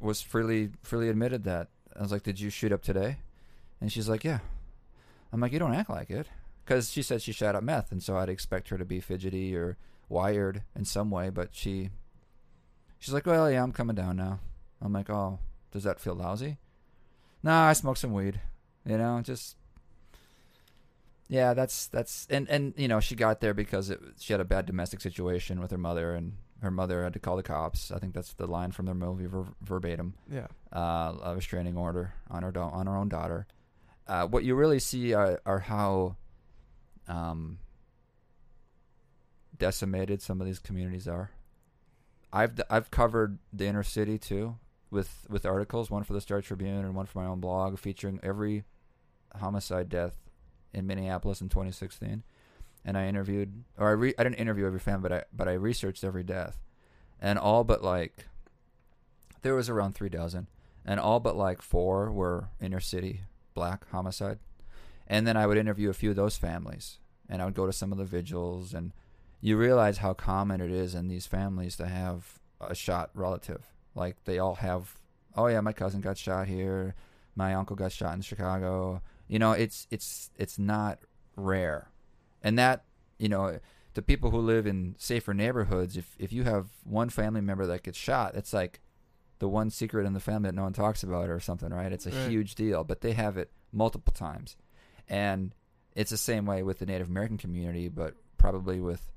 [0.00, 1.68] was freely freely admitted that.
[1.98, 3.18] I was like, "Did you shoot up today?"
[3.80, 4.38] And she's like, "Yeah."
[5.32, 6.28] I'm like, "You don't act like it,"
[6.64, 9.54] because she said she shot up meth, and so I'd expect her to be fidgety
[9.56, 9.76] or
[10.08, 11.28] wired in some way.
[11.30, 11.90] But she,
[12.98, 14.38] she's like, "Well, yeah, I'm coming down now."
[14.80, 15.40] I'm like, "Oh,
[15.72, 16.58] does that feel lousy?"
[17.42, 18.40] Nah, I smoked some weed.
[18.86, 19.56] You know, just
[21.28, 24.44] yeah, that's that's and and you know she got there because it, she had a
[24.44, 27.90] bad domestic situation with her mother, and her mother had to call the cops.
[27.90, 30.14] I think that's the line from their movie ver- verbatim.
[30.30, 30.46] yeah.
[30.72, 33.46] Uh, a restraining order on her da- on her own daughter.
[34.06, 36.16] Uh, what you really see are, are how
[37.08, 37.58] um,
[39.58, 41.30] decimated some of these communities are.
[42.32, 44.56] I've d- I've covered the inner city too
[44.90, 48.18] with with articles, one for the Star Tribune and one for my own blog, featuring
[48.22, 48.64] every
[49.36, 50.27] homicide death
[50.72, 52.22] in Minneapolis in 2016.
[52.84, 55.54] And I interviewed, or I re- I didn't interview every family, but I but I
[55.54, 56.58] researched every death,
[57.20, 58.26] and all but like
[59.42, 60.46] there was around three dozen,
[60.86, 63.22] and all but like four were inner city
[63.54, 64.38] black homicide.
[65.06, 66.98] And then I would interview a few of those families,
[67.28, 68.92] and I would go to some of the vigils, and
[69.40, 73.66] you realize how common it is in these families to have a shot relative.
[73.94, 74.94] Like they all have,
[75.36, 76.94] oh yeah, my cousin got shot here,
[77.34, 79.02] my uncle got shot in Chicago.
[79.28, 80.98] You know, it's it's it's not
[81.36, 81.90] rare,
[82.42, 82.84] and that
[83.18, 83.58] you know,
[83.94, 87.82] to people who live in safer neighborhoods, if if you have one family member that
[87.82, 88.80] gets shot, it's like
[89.38, 91.92] the one secret in the family that no one talks about or something, right?
[91.92, 92.28] It's a Right.
[92.28, 94.56] huge deal, but they have it multiple times.
[95.08, 95.54] And
[95.94, 99.12] it's the same way with the Native American community, but probably with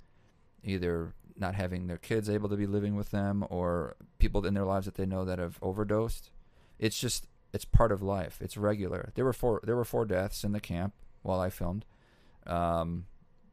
[0.63, 4.65] either not having their kids able to be living with them or people in their
[4.65, 6.29] lives that they know that have overdosed.
[6.77, 8.37] It's just it's part of life.
[8.41, 9.11] It's regular.
[9.15, 11.85] There were four there were four deaths in the camp while I filmed.
[12.47, 13.05] Um,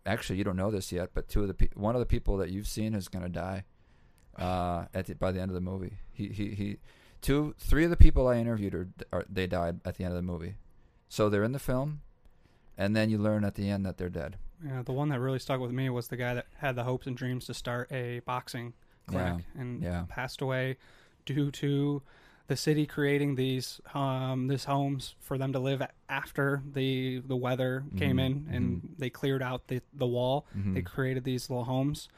[0.07, 2.37] actually, you don't know this yet, but two of the pe- one of the people
[2.39, 3.65] that you've seen is going to die
[4.39, 5.99] uh, at the, by the end of the movie.
[6.13, 6.77] He he he.
[7.21, 10.17] Two, three of the people I interviewed are, are they died at the end of
[10.17, 10.55] the movie,
[11.09, 12.03] so they're in the film,
[12.77, 14.37] and then you learn at the end that they're dead.
[14.65, 17.09] Yeah, the one that really stuck with me was the guy that had the hopes
[17.09, 18.75] and dreams to start a boxing
[19.09, 20.05] clinic and yeah.
[20.09, 20.77] passed away
[21.27, 22.03] due to
[22.49, 27.85] the city creating these um these homes for them to live after the the weather
[27.97, 30.47] came Mhm, in and they cleared out the the wall.
[30.57, 30.75] Mhm.
[30.75, 32.09] They created these little homes,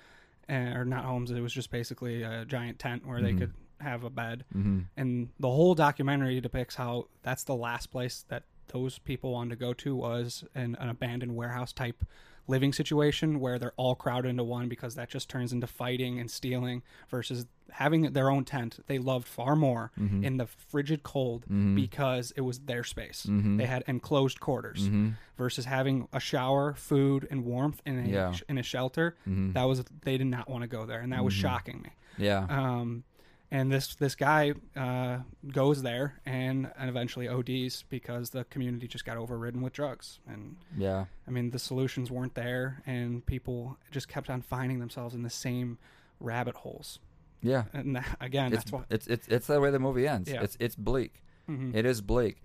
[0.49, 1.31] uh, or not homes.
[1.31, 4.45] It was just basically a giant tent where they could have a bed.
[4.55, 4.81] Mm-hmm.
[4.97, 9.57] And the whole documentary depicts how that's the last place that those people wanted to
[9.57, 12.05] go to was an, an abandoned warehouse type
[12.51, 16.31] living situation where they're all crowded into one because that just turns into fighting and
[16.31, 20.25] stealing versus having their own tent they loved far more Mhm.
[20.25, 21.75] in the frigid cold Mhm.
[21.77, 23.59] because it was their space Mhm.
[23.59, 25.15] they had enclosed quarters Mhm.
[25.39, 28.35] versus having a shower food and warmth in a, Yeah.
[28.49, 29.53] in a shelter Mhm.
[29.55, 31.39] that was they did not want to go there and that was Mhm.
[31.41, 32.45] shocking me Yeah.
[32.51, 33.05] um,
[33.51, 35.19] and this this guy uh,
[35.53, 40.21] goes there and, and eventually ODs because the community just got overridden with drugs.
[40.29, 41.07] And yeah.
[41.27, 45.31] I mean, the solutions weren't there, and people just kept on finding themselves in the
[45.31, 45.79] same
[46.21, 47.01] rabbit holes.
[47.43, 47.65] Yeah.
[47.73, 48.85] And that, again, It's, that's why.
[48.91, 50.31] it's it's it's the way the movie ends.
[50.31, 50.43] Yeah.
[50.43, 51.23] It's it's bleak.
[51.49, 51.75] Mhm.
[51.75, 52.43] It is bleak.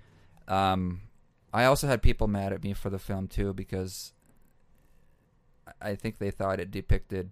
[0.47, 1.01] Um,
[1.53, 4.13] I also had people mad at me for the film too because
[5.81, 7.31] I think they thought it depicted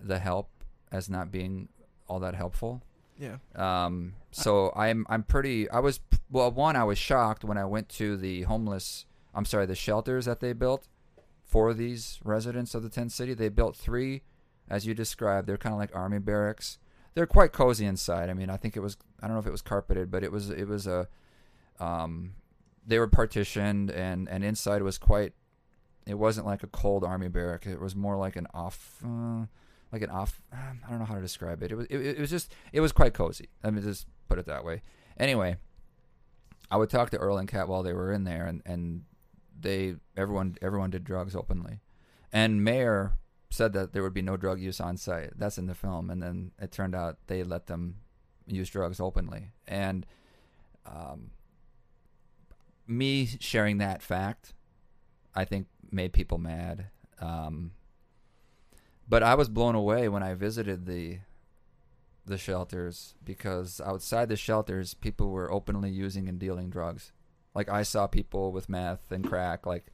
[0.00, 0.50] the help
[0.90, 1.68] as not being
[2.12, 2.82] all that helpful.
[3.18, 3.36] Yeah.
[3.54, 5.68] Um, so I'm I'm pretty.
[5.70, 6.00] I was
[6.30, 6.50] well.
[6.50, 10.40] One, I was shocked when I went to the homeless I'm sorry, the shelters that
[10.40, 10.88] they built
[11.44, 13.34] for these residents of the tent city.
[13.34, 14.22] They built three,
[14.68, 15.46] as you described.
[15.46, 16.78] They're kind of like army barracks.
[17.14, 18.30] They're quite cozy inside.
[18.30, 18.96] I mean, I think it was.
[19.22, 20.50] I don't know if it was carpeted, but it was.
[20.50, 21.08] It was a.
[21.80, 22.34] Um,
[22.86, 25.32] they were partitioned, and and inside was quite.
[26.06, 27.66] It wasn't like a cold army barrack.
[27.66, 28.96] It was more like an off.
[29.04, 29.46] Uh,
[29.92, 30.40] like an off.
[30.52, 31.72] I don't know how to describe it.
[31.72, 31.86] It was.
[31.90, 32.52] It, it was just.
[32.72, 33.48] It was quite cozy.
[33.62, 34.82] Let me just put it that way.
[35.18, 35.56] Anyway,
[36.70, 39.04] I would talk to Earl and Kat while they were in there, and and
[39.60, 41.80] they everyone everyone did drugs openly,
[42.32, 43.12] and Mayor
[43.50, 45.38] said that there would be no drug use on site.
[45.38, 47.96] That's in the film, and then it turned out they let them
[48.46, 50.06] use drugs openly, and
[50.86, 51.30] um,
[52.86, 54.54] me sharing that fact,
[55.34, 56.86] I think made people mad.
[57.20, 57.72] Um,
[59.12, 61.18] but I was blown away when I visited the
[62.24, 67.12] the shelters because outside the shelters, people were openly using and dealing drugs.
[67.54, 69.86] Like I saw people with meth and crack, like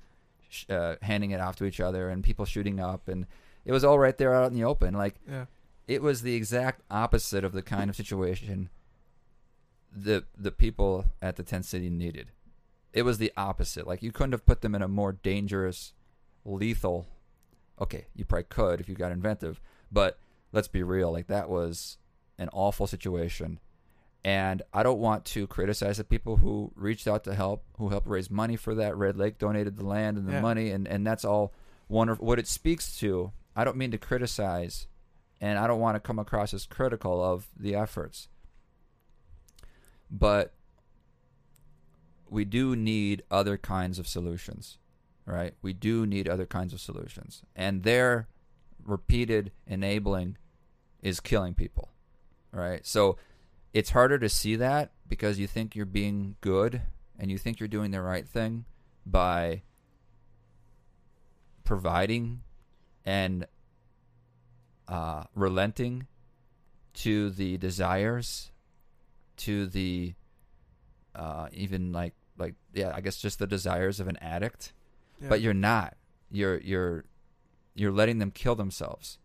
[0.49, 3.27] sh- uh, handing it off to each other, and people shooting up, and
[3.65, 4.95] it was all right there out in the open.
[4.95, 5.47] Like Yeah.
[5.89, 8.71] it was the exact opposite of the kind of situation
[9.91, 12.31] the the people at the tent city needed.
[12.93, 13.87] It was the opposite.
[13.87, 15.93] Like you couldn't have put them in a more dangerous,
[16.45, 17.07] lethal.
[17.81, 19.61] Okay, you probably could if you got inventive,
[19.93, 20.19] but
[20.53, 21.13] let's be real.
[21.13, 21.99] Like that was
[22.39, 23.61] an awful situation,
[24.25, 28.09] and I don't want to criticize the people who reached out to help, who helped
[28.09, 28.97] raise money for that.
[28.97, 30.41] Red Lake donated the land and the Yeah.
[30.41, 31.53] money, and and that's all
[31.89, 32.27] wonderful.
[32.27, 34.89] What it speaks to, I don't mean to criticize,
[35.41, 38.29] and I don't want to come across as critical of the efforts,
[40.11, 40.53] but
[42.31, 44.79] we do need other kinds of solutions,
[45.29, 45.55] right?
[45.63, 48.29] We do need other kinds of solutions, and their
[48.85, 50.39] repeated enabling
[51.03, 51.91] is killing people,
[52.53, 52.85] right?
[52.87, 53.19] So
[53.73, 56.83] it's harder to see that because you think you're being good
[57.19, 58.65] and you think you're doing the right thing
[59.05, 59.63] by
[61.65, 62.41] providing
[63.05, 63.47] and
[64.89, 66.07] uh, relenting
[66.95, 68.51] to the desires,
[69.37, 70.15] to the
[71.15, 74.73] uh, even like like yeah, I guess just the desires of an addict.
[75.21, 75.29] Yeah.
[75.29, 75.97] But you're not.
[76.31, 77.05] You're you're
[77.75, 79.19] you're letting them kill themselves,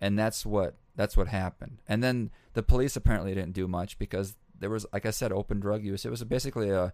[0.00, 1.78] and that's what that's what happened.
[1.86, 5.60] And then the police apparently didn't do much because there was, like I said, open
[5.60, 6.04] drug use.
[6.04, 6.92] It was basically a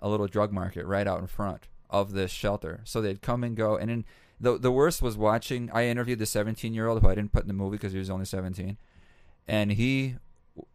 [0.00, 2.80] a little drug market right out in front of this shelter.
[2.84, 4.04] So they'd come and go, and then
[4.40, 5.70] the the worst was watching.
[5.72, 7.98] I interviewed the 17 year old who I didn't put in the movie because he
[7.98, 8.76] was only 17,
[9.46, 10.16] and he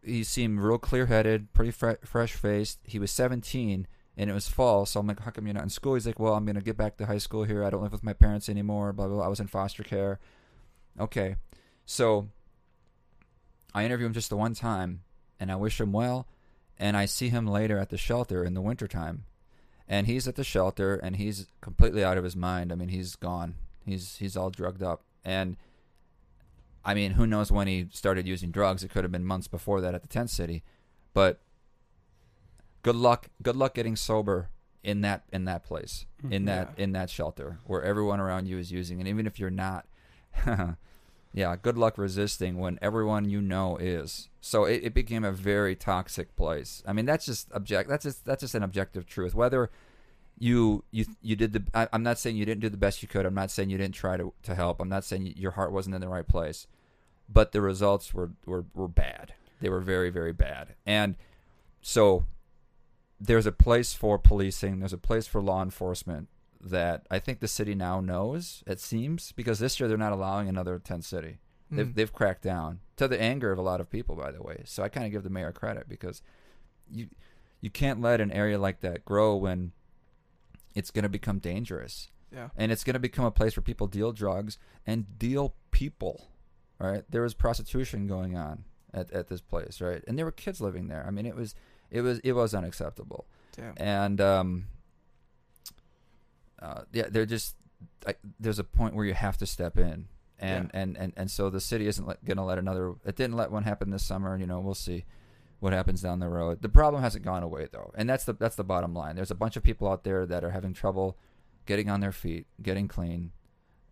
[0.02, 2.78] he seemed real clear headed, pretty fre- fresh faced.
[2.84, 3.86] He was 17
[4.18, 5.94] and it was fall, so I'm like, how come you're not in school?
[5.94, 7.64] He's like, well, I'm gonna get back to high school here.
[7.64, 8.92] I don't live with my parents anymore.
[8.92, 9.16] Blah blah.
[9.16, 9.24] blah.
[9.24, 10.18] I was in foster care.
[11.00, 11.36] Okay,
[11.86, 12.28] so
[13.72, 15.02] I interview him just the one time,
[15.38, 16.26] and I wish him well.
[16.78, 19.24] And I see him later at the shelter in the wintertime.
[19.88, 22.70] And he's at the shelter and he's completely out of his mind.
[22.70, 23.54] I mean, he's gone.
[23.84, 25.02] He's he's all drugged up.
[25.24, 25.56] And
[26.84, 28.84] I mean, who knows when he started using drugs?
[28.84, 30.62] It could have been months before that at the tent city.
[31.14, 31.40] But
[32.88, 34.48] good luck good luck getting sober
[34.82, 36.06] in that in that place.
[36.22, 36.32] Mm-hmm.
[36.32, 39.50] In that in that shelter where everyone around you is using and even if you're
[39.50, 39.86] not
[41.34, 44.28] yeah, good luck resisting when everyone you know is.
[44.40, 46.82] So it, it became a very toxic place.
[46.86, 47.88] I mean, that's just object.
[47.88, 49.34] That's just that's just an objective truth.
[49.34, 49.70] Whether
[50.38, 53.08] you you you did the, I, I'm not saying you didn't do the best you
[53.08, 53.26] could.
[53.26, 54.80] I'm not saying you didn't try to to help.
[54.80, 56.66] I'm not saying your heart wasn't in the right place,
[57.28, 59.34] but the results were were were bad.
[59.60, 60.76] They were very very bad.
[60.86, 61.16] And
[61.82, 62.24] so
[63.20, 64.78] there's a place for policing.
[64.78, 66.28] There's a place for law enforcement
[66.60, 68.62] that I think the city now knows.
[68.66, 71.38] It seems because this year they're not allowing another tent city.
[71.70, 71.94] They've Mm.
[71.94, 74.62] they've cracked down to the anger of a lot of people, by the way.
[74.64, 76.22] So I kind of give the mayor credit because
[76.90, 77.08] you
[77.60, 79.72] you can't let an area like that grow when
[80.74, 82.50] it's going to become dangerous Yeah.
[82.56, 86.28] and it's going to become a place where people deal drugs and deal people.
[86.78, 87.04] Right?
[87.10, 88.64] There was prostitution going on
[88.94, 90.02] at, at this place, right?
[90.06, 91.04] And there were kids living there.
[91.06, 91.54] I mean, it was
[91.90, 93.26] it was it was unacceptable
[93.56, 93.74] Damn.
[93.76, 94.64] and um,
[96.60, 97.56] uh, yeah, they're just
[98.38, 100.06] there's a point where you have to step in,
[100.38, 102.94] and and, and and so the city isn't let, gonna let another.
[103.04, 104.36] It didn't let one happen this summer.
[104.36, 105.04] You know, we'll see
[105.60, 106.62] what happens down the road.
[106.62, 109.16] The problem hasn't gone away though, and that's the that's the bottom line.
[109.16, 111.16] There's a bunch of people out there that are having trouble
[111.66, 113.32] getting on their feet, getting clean,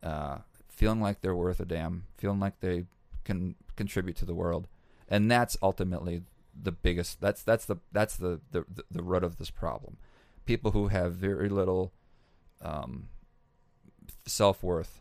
[0.03, 0.39] uh,
[0.69, 2.85] feeling like they're worth a damn, feeling like they
[3.25, 4.67] can contribute to the world,
[5.09, 6.23] and that's ultimately
[6.61, 7.21] the biggest.
[7.21, 9.99] That's that's the that's the the the, the root of this problem.
[10.45, 11.93] People who have very little
[12.63, 13.09] um,
[14.27, 15.01] self worth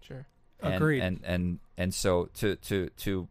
[0.00, 0.26] Sure.
[0.60, 1.00] and, Agreed.
[1.00, 3.28] And and and so to to to,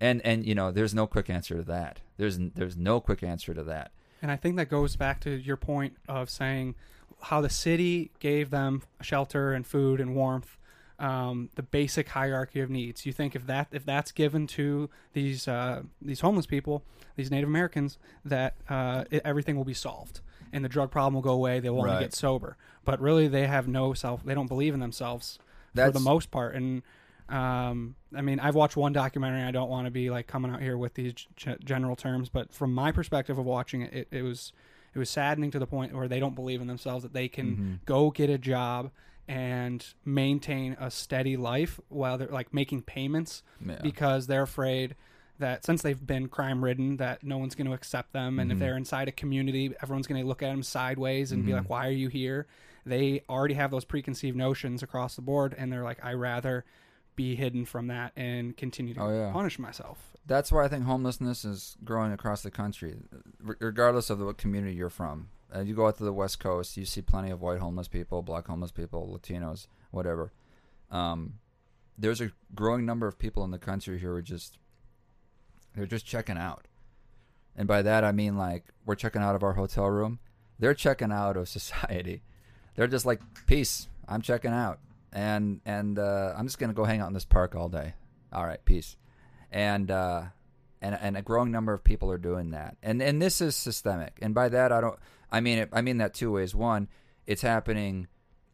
[0.00, 2.00] and and you know, there's no quick answer to that.
[2.16, 3.92] There's there's no quick answer to that.
[4.22, 6.76] And I think that goes back to your point of saying,
[7.20, 10.56] how the city gave them shelter and food and warmth,
[10.98, 13.04] um, the basic hierarchy of needs.
[13.06, 16.84] You think if that if that's given to these uh, these homeless people,
[17.16, 20.20] these Native Americans, that uh, it, everything will be solved
[20.52, 21.58] and the drug problem will go away.
[21.60, 22.00] They will only Right.
[22.00, 22.56] get sober.
[22.84, 24.22] But really, they have no self.
[24.24, 25.38] They don't believe in themselves
[25.72, 26.54] for the That's- most part.
[26.54, 26.82] And
[27.28, 29.42] um, I mean, I've watched one documentary.
[29.42, 32.52] I don't want to be like coming out here with these g- general terms, but
[32.52, 34.52] from my perspective of watching it, it, it was
[34.94, 37.56] it was saddening to the point where they don't believe in themselves that they can
[37.56, 37.86] Mhm.
[37.86, 38.92] go get a job
[39.28, 43.78] and maintain a steady life while they're like making payments Yeah.
[43.82, 44.96] because they're afraid
[45.38, 48.56] that since they've been crime ridden that no one's going to accept them and if
[48.56, 48.60] Mhm.
[48.60, 51.56] they're inside a community everyone's going to look at them sideways and be Mhm.
[51.56, 52.46] like why are you here
[52.86, 56.64] they already have those preconceived notions across the board and they're like i rather
[57.16, 59.32] be hidden from that and continue to Oh, yeah.
[59.32, 62.96] punish myself That's why I think homelessness is growing across the country,
[63.40, 65.28] regardless of what community you're from.
[65.54, 68.22] Uh, you go out to the West Coast, you see plenty of white homeless people,
[68.22, 70.32] black homeless people, Latinos, whatever.
[70.90, 71.34] Um,
[71.96, 74.58] there's a growing number of people in the country who are just
[75.74, 76.66] they're just checking out,
[77.56, 80.18] and by that I mean like we're checking out of our hotel room.
[80.58, 82.22] They're checking out of society.
[82.74, 83.88] They're just like peace.
[84.08, 84.80] I'm checking out,
[85.12, 87.94] and and uh, I'm just gonna go hang out in this park all day.
[88.32, 88.96] All right, peace
[89.54, 90.24] and uh,
[90.82, 94.18] and and a growing number of people are doing that, and and this is systemic.
[94.20, 94.98] And by that, I don't,
[95.34, 96.54] I mean it, I mean that two ways.
[96.54, 96.86] One,
[97.26, 98.06] it's happening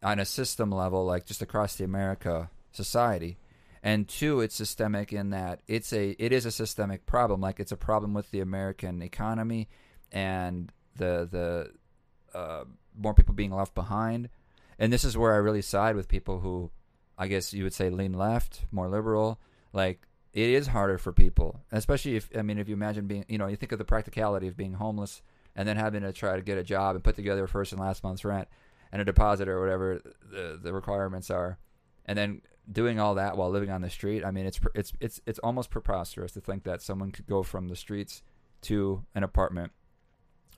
[0.02, 3.36] on a system level, like just across the America society,
[3.82, 7.42] and two, it's systemic in that it's a it is a systemic problem.
[7.42, 9.68] Like it's a problem with the American economy
[10.10, 12.64] and the the uh,
[12.96, 14.30] more people being left behind.
[14.78, 16.70] And this is where I really side with people who,
[17.18, 19.38] I guess you would say, lean left, more liberal.
[19.74, 23.36] Like it is harder for people, especially if I mean, if you imagine being, you
[23.36, 25.20] know, you think of the practicality of being homeless
[25.56, 28.02] and then having to try to get a job and put together first and last
[28.02, 28.48] month's rent
[28.92, 31.58] and a deposit or whatever the the requirements are,
[32.06, 34.24] and then doing all that while living on the street.
[34.24, 37.68] I mean, it's it's it's it's almost preposterous to think that someone could go from
[37.68, 38.22] the streets
[38.62, 39.72] to an apartment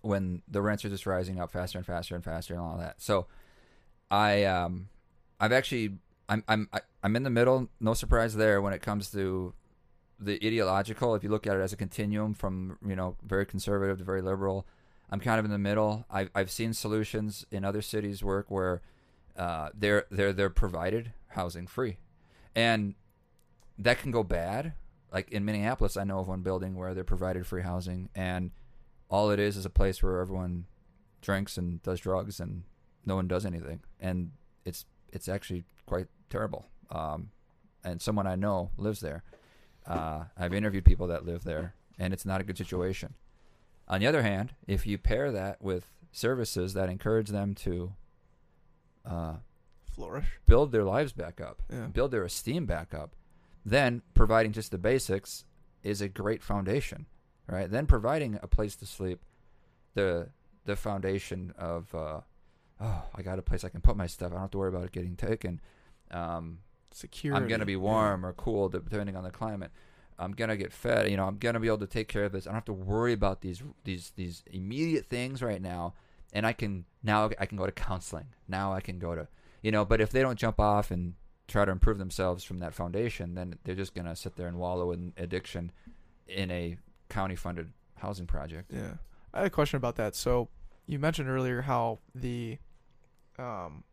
[0.03, 3.01] when the rents are just rising up faster and faster and faster and all that.
[3.01, 3.27] So,
[4.11, 4.89] I um,
[5.41, 6.69] I've actually I'm I'm
[7.03, 7.69] I'm in the middle.
[7.81, 9.55] No surprise there when it comes to
[10.19, 11.15] the ideological.
[11.15, 14.23] If you look at it as a continuum from you know very conservative to very
[14.23, 14.67] liberal,
[15.13, 16.07] I'm kind of in the middle.
[16.11, 18.81] I've I've seen solutions in other cities work where
[19.37, 21.99] uh, they're they're they're provided housing free,
[22.57, 22.95] and
[23.79, 24.73] that can go bad.
[25.13, 28.53] Like in Minneapolis, I know of one building where they're provided free housing, and
[29.11, 30.65] all it is is a place where everyone
[31.21, 32.63] drinks and does drugs, and
[33.05, 34.31] no one does anything, and
[34.65, 36.69] it's it's actually quite terrible.
[36.91, 37.33] Um,
[37.85, 39.25] and someone I know lives there.
[39.87, 43.13] Uh, I've interviewed people that live there, and it's not a good situation.
[43.89, 47.93] On the other hand, if you pair that with services that encourage them to
[49.05, 49.35] uh,
[49.85, 50.27] Flourish.
[50.47, 51.87] build their lives back up, Yeah.
[51.87, 53.15] build their esteem back up,
[53.65, 55.45] then providing just the basics
[55.83, 57.07] is a great foundation,
[57.47, 57.71] right?
[57.71, 59.21] Then providing a place to sleep,
[59.95, 60.29] the
[60.65, 62.21] the foundation of uh,
[62.81, 64.31] oh, I got a place I can put my stuff.
[64.31, 65.61] I don't have to worry about it getting taken.
[66.11, 66.59] Um,
[66.93, 67.43] Security.
[67.43, 67.79] I'm gonna be yeah.
[67.79, 69.73] warm or cool depending on the climate.
[70.19, 71.11] I'm gonna get fed.
[71.11, 72.47] You know, I'm gonna be able to take care of this.
[72.47, 75.95] I don't have to worry about these these these immediate things right now.
[76.33, 78.27] And I can now I can go to counseling.
[78.49, 79.29] Now I can go to
[79.63, 79.85] you know.
[79.85, 81.15] But if they don't jump off and
[81.49, 84.93] try to improve themselves from that foundation, then they're just gonna sit there and wallow
[84.93, 85.73] in addiction
[86.27, 86.77] in a
[87.09, 88.73] county funded housing project.
[88.73, 88.95] Yeah.
[89.35, 90.15] I had a question about that.
[90.15, 90.49] So
[90.87, 92.59] you mentioned earlier how the
[93.39, 93.85] um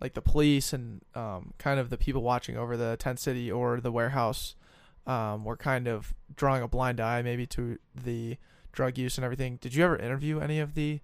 [0.00, 3.80] like the police and um kind of the people watching over the tent city or
[3.80, 4.56] the warehouse
[5.10, 8.36] um were kind of drawing a blind eye maybe to the
[8.72, 9.58] drug use and everything.
[9.60, 11.00] Did you ever interview any of the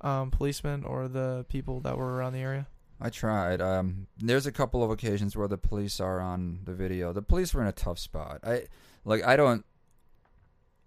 [0.00, 2.66] um policemen or the people that were around the area?
[3.00, 3.60] I tried.
[3.62, 7.12] Um, there's a couple of occasions where the police are on the video.
[7.12, 8.40] The police were in a tough spot.
[8.44, 8.64] I
[9.04, 9.24] like.
[9.24, 9.64] I don't.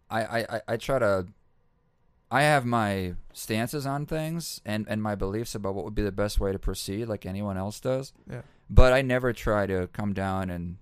[0.09, 1.27] I I I, I try to.
[2.29, 6.11] I have my stances on things and and my beliefs about what would be the
[6.11, 8.13] best way to proceed, like anyone else does.
[8.29, 8.41] Yeah.
[8.69, 10.77] But I never try to come down and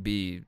[0.00, 0.42] be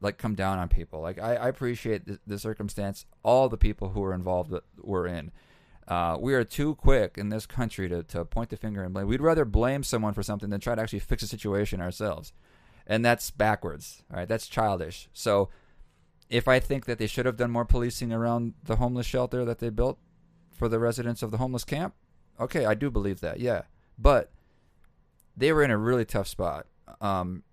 [0.00, 1.00] like come down on people.
[1.00, 5.06] Like I, I appreciate the, the circumstance all the people who were involved that were
[5.06, 5.30] in.
[5.86, 9.06] Uh, we are too quick in this country to, to point the finger and blame.
[9.06, 12.32] We'd rather blame someone for something than try to actually fix a situation ourselves.
[12.86, 14.02] And that's backwards.
[14.10, 15.08] All right, that's childish.
[15.14, 15.48] So
[16.28, 19.60] if I think that they should have done more policing around the homeless shelter that
[19.60, 19.98] they built
[20.52, 21.94] for the residents of the homeless camp,
[22.38, 23.40] okay, I do believe that.
[23.40, 23.62] Yeah.
[23.98, 24.30] But
[25.36, 26.66] they were in a really tough spot.
[27.00, 27.44] Um,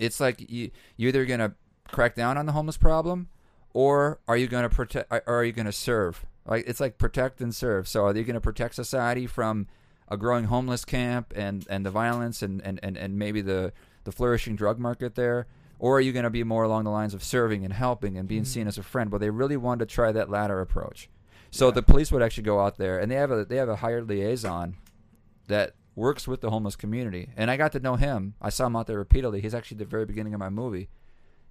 [0.00, 1.54] it's like you you're either gonna
[1.88, 3.28] crack down on the homeless problem,
[3.72, 5.12] or are you gonna protect?
[5.12, 6.26] Or are you gonna serve?
[6.46, 7.86] Like it's like protect and serve.
[7.86, 9.68] So are you gonna protect society from
[10.08, 13.72] a growing homeless camp and and the violence and and and, and maybe the
[14.04, 15.46] the flourishing drug market there
[15.78, 18.28] or are you going to be more along the lines of serving and helping and
[18.28, 18.48] being mm-hmm.
[18.48, 21.08] seen as a friend well they really wanted to try that latter approach
[21.50, 21.72] so Yeah.
[21.72, 24.08] the police would actually go out there and they have a they have a hired
[24.08, 24.76] liaison
[25.46, 28.76] that works with the homeless community and i got to know him i saw him
[28.76, 30.88] out there repeatedly he's actually the very beginning of my movie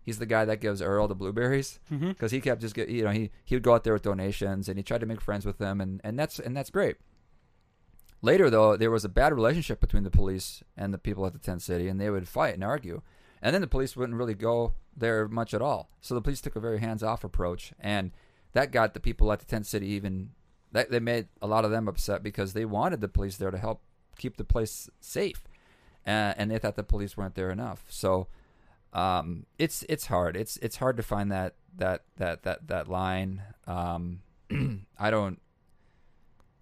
[0.02, 2.10] he's the guy that gives earl the blueberries Mm-hmm.
[2.10, 4.70] because he kept just get you know he he would go out there with donations
[4.70, 6.96] and he tried to make friends with them and and that's and that's great.
[8.22, 11.40] Later though, there was a bad relationship between the police and the people at the
[11.40, 13.02] tent city, and they would fight and argue,
[13.42, 15.90] and then the police wouldn't really go there much at all.
[16.02, 18.12] So the police took a very hands off approach, and
[18.52, 20.32] that got the people at the tent city even
[20.74, 23.58] that they made a lot of them upset because they wanted the police there to
[23.58, 23.82] help
[24.20, 25.44] keep the place safe,
[26.06, 27.86] uh, and they thought the police weren't there enough.
[27.90, 28.28] So
[28.94, 30.36] um, it's it's hard.
[30.36, 33.42] It's it's hard to find that that that that that line.
[33.68, 34.22] Um,
[35.00, 35.40] I don't.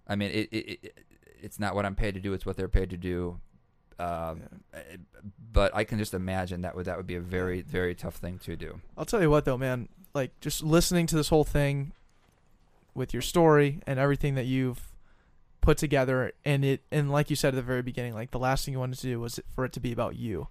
[0.06, 0.98] I mean, it, it, it
[1.40, 2.32] it's not what I'm paid to do.
[2.32, 3.40] It's what they're paid to do.
[3.98, 4.42] Um,
[5.52, 8.38] But I can just imagine that would that would be a very very tough thing
[8.40, 8.80] to do.
[8.96, 9.88] I'll tell you what though, man.
[10.14, 11.92] Like just listening to this whole thing
[12.94, 14.80] with your story and everything that you've
[15.68, 18.64] put together and it and like you said at the very beginning, like the last
[18.64, 20.48] thing you wanted to do was for it to be about you.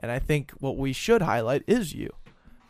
[0.00, 2.10] And I think what we should highlight is you.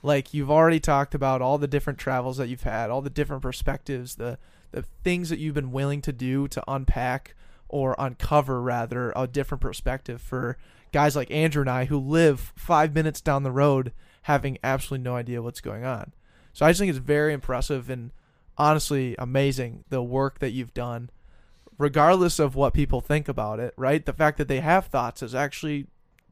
[0.01, 3.43] Like you've already talked about all the different travels that you've had, all the different
[3.43, 4.39] perspectives, the
[4.71, 7.35] the things that you've been willing to do to unpack
[7.69, 10.57] or uncover rather a different perspective for
[10.93, 15.17] guys like Andrew and I who live 5 minutes down the road having absolutely no
[15.17, 16.13] idea what's going on.
[16.53, 18.13] So I just think it's very impressive and
[18.57, 21.11] honestly amazing the work that you've done
[21.81, 24.05] regardless of what people think about it, right?
[24.05, 25.87] The fact that they have thoughts is actually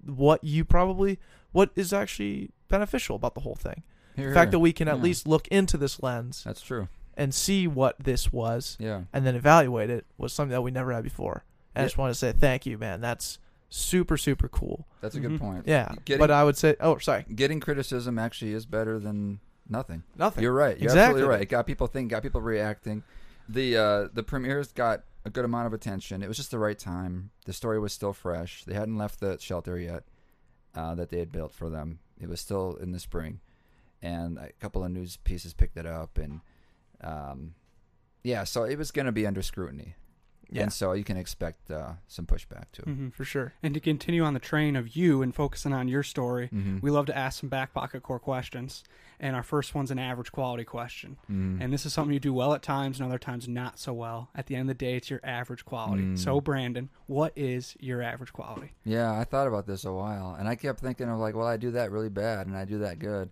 [0.04, 1.18] what you probably
[1.52, 3.82] what is actually beneficial about the whole thing.
[4.14, 4.52] Here, The fact here.
[4.52, 5.02] that we can at Yeah.
[5.02, 6.88] least look into this lens That's true.
[7.16, 9.04] and see what this was Yeah.
[9.14, 11.44] and then evaluate it was something that we never had before.
[11.74, 11.86] And I Yeah.
[11.86, 13.00] just want to say thank you, man.
[13.00, 13.38] That's
[13.70, 14.86] super super cool.
[15.00, 15.64] That's a good point.
[15.66, 15.92] Yeah.
[16.04, 17.24] Getting- but I would say oh, sorry.
[17.34, 20.02] Getting criticism actually is better than nothing.
[20.16, 20.42] Nothing.
[20.42, 20.76] You're right.
[20.78, 21.00] You're Exactly.
[21.22, 21.42] absolutely right.
[21.42, 23.02] It got people thinking, got people reacting.
[23.48, 26.22] The uh, the premieres got a good amount of attention.
[26.22, 27.30] It was just the right time.
[27.44, 28.64] The story was still fresh.
[28.64, 30.04] They hadn't left the shelter yet
[30.74, 31.98] uh, that they had built for them.
[32.20, 33.40] It was still in the spring,
[34.02, 36.40] and a couple of news pieces picked it up, and
[37.00, 37.54] um,
[38.22, 39.94] yeah, so it was going to be under scrutiny,
[40.50, 40.62] yeah.
[40.62, 42.82] and so you can expect uh, some pushback too.
[42.82, 43.52] hmm for sure.
[43.62, 46.80] And to continue on the train of you and focusing on your story, Mhm.
[46.82, 48.84] we love to ask some back pocket core questions.
[49.20, 51.16] And our first one's an average quality question.
[51.30, 51.60] Mhm.
[51.60, 54.30] And this is something you do well at times and other times not so well.
[54.34, 56.04] At the end of the day, it's your average quality.
[56.04, 56.18] Mm.
[56.18, 58.72] So, Brandon, what is your average quality?
[58.84, 61.56] Yeah, I thought about this a while, and I kept thinking of like, well, I
[61.56, 63.30] do that really bad, and I do that good.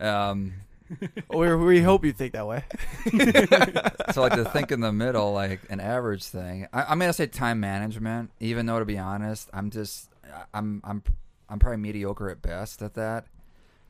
[0.00, 0.54] Um,
[1.30, 2.64] we we hope you think that way.
[4.12, 6.66] so like to think in the middle, like an average thing.
[6.72, 10.08] I, I'm gonna say time management, even though to be honest, I'm just
[10.52, 11.02] I'm I'm
[11.48, 13.26] I'm probably mediocre at best at that.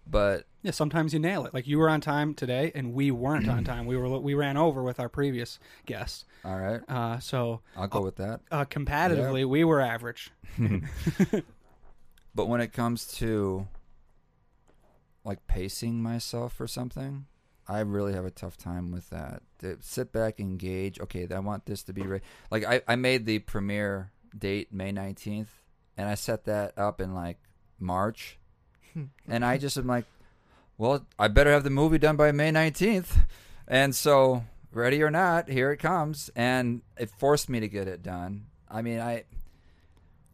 [0.07, 1.55] But Yeah, sometimes you nail it.
[1.55, 3.87] Like you were on time today, and we weren't on time.
[3.87, 6.25] We were we ran over with our previous guest.
[6.45, 8.41] all right, Uh, so I'll go with that.
[8.51, 10.31] uh, competitively, we were average.
[12.35, 13.67] But when it comes to
[15.31, 17.27] like pacing myself for something,
[17.69, 19.43] I really have a tough time with that.
[19.61, 20.99] To sit back, engage.
[20.99, 22.23] Okay, I want this to be right.
[22.51, 25.53] Like I, I made the premiere date May nineteenth,
[25.97, 27.39] and I set that up in like
[27.79, 28.41] March,
[29.29, 30.07] and I just am like,
[30.77, 33.17] well, I better have the movie done by May nineteenth,
[33.69, 34.43] and so
[34.73, 38.47] ready or not, here it comes, and it forced me to get it done.
[38.69, 39.27] I mean, I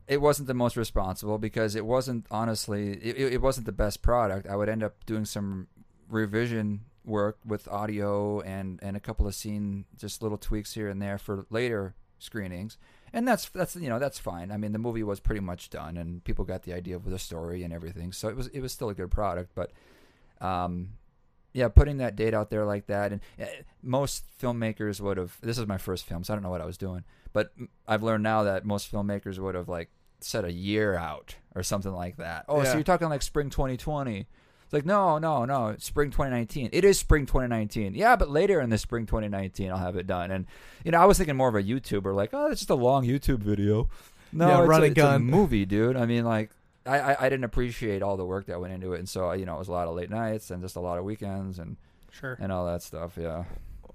[0.09, 4.47] it wasn't the most responsible because it wasn't honestly it, it wasn't the best product.
[4.47, 5.69] I would end up doing some
[6.09, 11.01] revision work with audio and and a couple of scene just little tweaks here and
[11.03, 12.79] there for later screenings.
[13.13, 14.53] And that's that's you know that's fine.
[14.53, 17.19] I mean the movie was pretty much done and people got the idea of the
[17.19, 18.13] story and everything.
[18.13, 19.73] So it was it was still a good product but
[20.41, 20.91] um
[21.57, 23.47] yeah putting that date out there like that and uh,
[23.83, 26.67] most filmmakers would have this is my first film so i don't know what i
[26.67, 27.03] was doing
[27.33, 27.51] but
[27.89, 29.89] i've learned now that most filmmakers would have like
[30.21, 32.45] set a year out or something like that.
[32.49, 32.65] Oh Yeah.
[32.65, 34.27] so you're talking like spring 2020
[34.65, 38.69] it's like no no no spring 2019 it is spring 2019 yeah but later in
[38.69, 40.31] the spring 2019 i'll have it done.
[40.33, 40.47] And
[40.85, 43.07] you know i was thinking more of a youtuber like oh it's just a long
[43.07, 43.89] youtube video.
[44.33, 45.97] No Yeah, it's, run a, and it's a movie dude.
[45.97, 46.51] I mean like
[46.85, 48.99] I, I, I didn't appreciate all the work that went into it.
[48.99, 50.99] And so you know it was a lot of late nights and just a lot
[50.99, 51.77] of weekends and
[52.11, 52.37] Sure.
[52.41, 53.13] and all that stuff.
[53.21, 53.45] Yeah.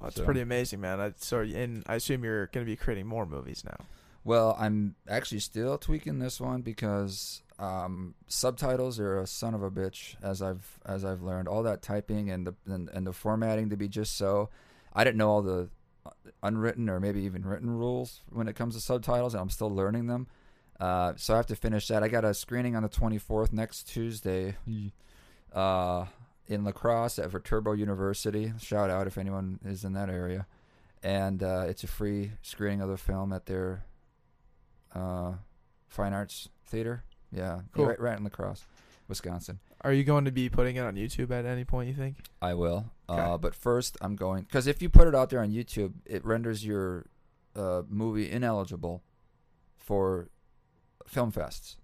[0.01, 0.99] That's So- pretty amazing, man.
[1.01, 3.77] I, so, and I assume you're going to be creating more movies now.
[4.23, 9.71] Well, I'm actually still tweaking this one because um, subtitles are a son of a
[9.71, 11.47] bitch, as I've as I've learned.
[11.47, 14.49] All that typing and the and, and the formatting to be just so.
[14.93, 15.69] I didn't know all the
[16.43, 20.07] unwritten or maybe even written rules when it comes to subtitles, and I'm still learning
[20.07, 20.27] them.
[20.79, 22.03] Uh, so I have to finish that.
[22.03, 24.55] I got a screening on the 24th next Tuesday,
[25.53, 26.05] uh,
[26.47, 28.51] in La Crosse at Viterbo University.
[28.59, 30.47] Shout out if anyone is in that area,
[31.03, 33.83] and uh, it's a free screening of the film at their
[34.95, 35.33] uh,
[35.87, 37.03] Fine Arts Theater.
[37.31, 37.85] Yeah, Cool.
[37.87, 38.65] right, right in La Crosse,
[39.07, 39.59] Wisconsin.
[39.83, 41.87] Are you going to be putting it on YouTube at any point?
[41.87, 42.17] You think?
[42.41, 42.91] I will.
[43.09, 43.19] Okay.
[43.21, 46.23] Uh, but first, I'm going because if you put it out there on YouTube, it
[46.25, 47.05] renders your
[47.55, 49.01] uh, movie ineligible
[49.77, 50.29] for
[51.07, 51.75] film fests.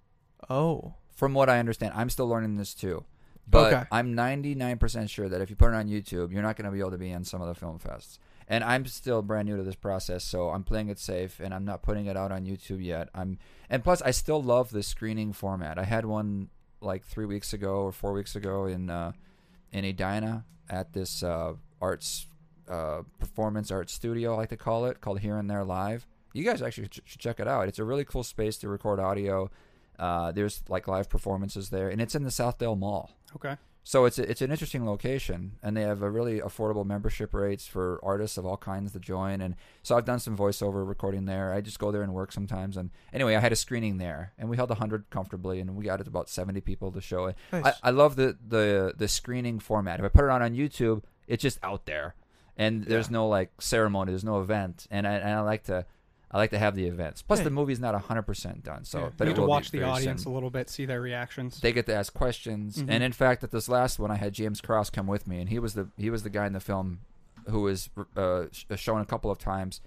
[0.49, 3.03] Oh, From what I understand, I'm still learning this too.
[3.49, 3.83] But Okay.
[3.91, 6.79] I'm 99% sure that if you put it on YouTube, you're not going to be
[6.79, 8.19] able to be in some of the film fests.
[8.47, 11.65] And I'm still brand new to this process, so I'm playing it safe, and I'm
[11.65, 13.09] not putting it out on YouTube yet.
[13.13, 15.77] I'm, and plus, I still love the screening format.
[15.77, 16.49] I had one
[16.79, 19.11] like three weeks ago or four weeks ago in uh,
[19.73, 22.27] in Edina at this uh, arts
[22.69, 26.05] uh, performance art studio, I like to call it, called Here and There Live.
[26.33, 27.67] You guys actually should check it out.
[27.67, 29.49] It's a really cool space to record audio.
[29.97, 33.11] Uh, there's like live performances there, and it's in the Southdale Mall.
[33.35, 33.55] Okay.
[33.89, 37.65] So it's a, it's an interesting location, and they have a really affordable membership rates
[37.65, 39.39] for artists of all kinds to join.
[39.39, 41.53] And so I've done some voiceover recording there.
[41.53, 42.75] I just go there and work sometimes.
[42.75, 46.01] And anyway, I had a screening there, and we held hundred comfortably, and we got
[46.01, 47.37] it about seventy people to show it.
[47.53, 47.65] nice.
[47.81, 49.99] I, I love the, the the screening format.
[50.01, 52.15] If I put it on on YouTube, it's just out there,
[52.57, 53.13] and there's Yeah.
[53.13, 55.85] no like ceremony, there's no event, and I and I like to
[56.29, 57.21] I like to have the events.
[57.21, 57.45] Plus, Yeah.
[57.45, 59.05] the movie's not hundred percent done, so Yeah.
[59.19, 60.31] you get to watch the audience soon.
[60.31, 61.61] a little bit, see their reactions.
[61.61, 62.89] They get to ask questions, Mhm.
[62.89, 65.49] and in fact, at this last one, I had James Cross come with me, and
[65.49, 66.99] he was the he was the guy in the film
[67.47, 69.79] who was uh, shown a couple of times,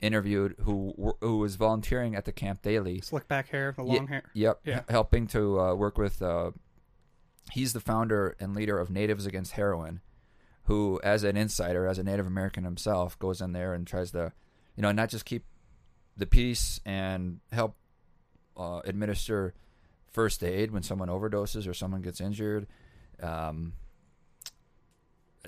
[0.00, 3.00] interviewed, who who was volunteering at the camp daily.
[3.02, 4.22] Slick back hair, the long hair.
[4.32, 4.60] Yep.
[4.64, 4.82] Yeah.
[4.88, 6.22] helping to uh, work with.
[6.22, 6.52] Uh,
[7.52, 10.00] he's the founder and leader of Natives Against Heroin,
[10.64, 14.32] who, as an insider, as a Native American himself, goes in there and tries to,
[14.76, 15.44] you know, not just keep
[16.16, 17.76] the peace and help
[18.56, 19.54] uh, administer
[20.10, 22.66] first aid when someone overdoses or someone gets injured.
[23.22, 23.74] Um,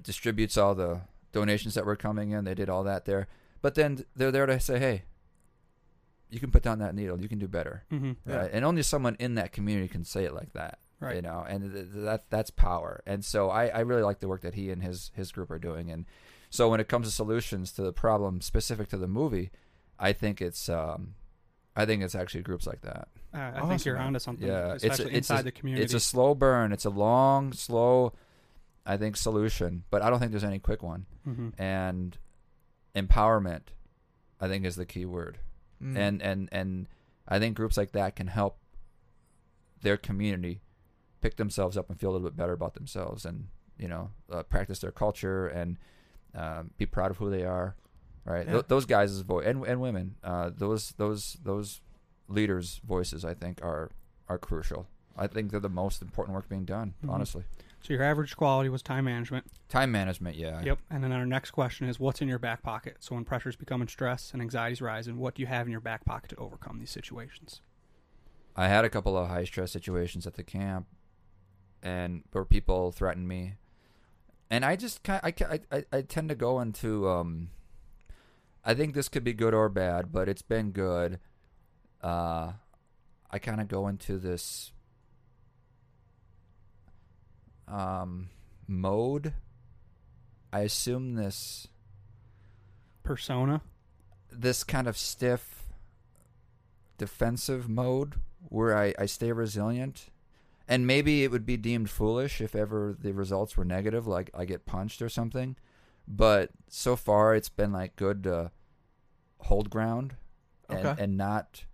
[0.03, 2.45] distributes all the donations that were coming in.
[2.45, 3.27] They did all that there,
[3.63, 5.03] but then they're there to say, "Hey,
[6.31, 7.21] you can put down that needle.
[7.21, 8.13] You can do better." Mm-hmm.
[8.29, 8.49] Yeah.
[8.53, 11.17] And only someone in that community can say it like that, Right.
[11.17, 13.03] You know, and th- that that's power.
[13.07, 15.59] And so I, I really like the work that he and his his group are
[15.59, 15.91] doing.
[15.91, 16.07] And
[16.51, 19.51] so when it comes to solutions to the problem specific to the movie,
[19.99, 21.15] I think it's um,
[21.77, 23.09] I think it's actually groups like that.
[23.33, 24.07] Uh, I Awesome, think you're man.
[24.09, 24.47] onto something.
[24.47, 25.85] Yeah, it's especially a, it's inside a, the community.
[25.85, 26.73] It's a slow burn.
[26.73, 28.13] It's a long, slow,
[28.87, 31.07] I think solution, but I don't think there's any quick one.
[31.25, 32.17] hmm And
[32.95, 33.63] empowerment,
[34.41, 35.39] I think, is the key word
[35.83, 35.97] Mm.
[35.99, 36.89] and and and
[37.27, 38.59] I think groups like that can help
[39.83, 40.63] their community
[41.21, 44.45] pick themselves up and feel a little bit better about themselves, and you know, uh,
[44.45, 45.77] practice their culture and
[46.35, 47.75] um, be proud of who they are.
[48.25, 48.53] Right, Yeah.
[48.55, 51.81] Th- those guys' voice and and women, uh, those those those
[52.29, 53.91] leaders' voices, I think, are
[54.29, 54.87] are crucial.
[55.17, 56.95] I think they're the most important work being done.
[57.05, 57.11] Mhm.
[57.11, 57.45] Honestly,
[57.83, 59.45] So your average quality was time management.
[59.69, 60.63] time management, yeah.
[60.63, 60.79] Yep.
[60.91, 62.97] And then our next question is, what's in your back pocket?
[63.01, 66.05] So when pressure's becoming stress and anxiety's rising, what do you have in your back
[66.07, 67.61] pocket to overcome these situations?
[68.57, 70.87] I had a couple of high stress situations at the camp,
[71.83, 73.57] and where people threatened me,
[74.51, 77.51] and I just kind I, I, I I tend to go into um.
[78.65, 81.19] I think this could be good or bad, but it's been good.
[82.03, 82.53] Uh,
[83.31, 84.73] I kind of go into this
[87.67, 88.29] um
[88.67, 89.35] mode.
[90.53, 91.69] I assume this
[93.03, 93.61] Persona.
[94.31, 95.67] this kind of stiff
[96.97, 98.15] defensive mode
[98.49, 100.07] where I, I stay resilient.
[100.67, 104.47] And maybe it would be deemed foolish if ever the results were negative, like I
[104.47, 105.57] get punched or something.
[106.07, 108.51] But so far, it's been like good to
[109.39, 110.15] hold ground
[110.69, 111.03] and, Okay.
[111.03, 111.65] and not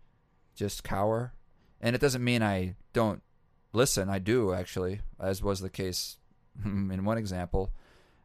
[0.55, 1.33] just cower.
[1.81, 3.23] And it doesn't mean I don't
[3.73, 4.09] listen.
[4.09, 6.19] I do, actually, as was the case
[6.65, 7.71] in one example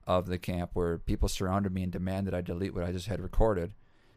[0.08, 3.20] of the camp where people surrounded me and demanded I delete what I just had
[3.20, 3.74] recorded,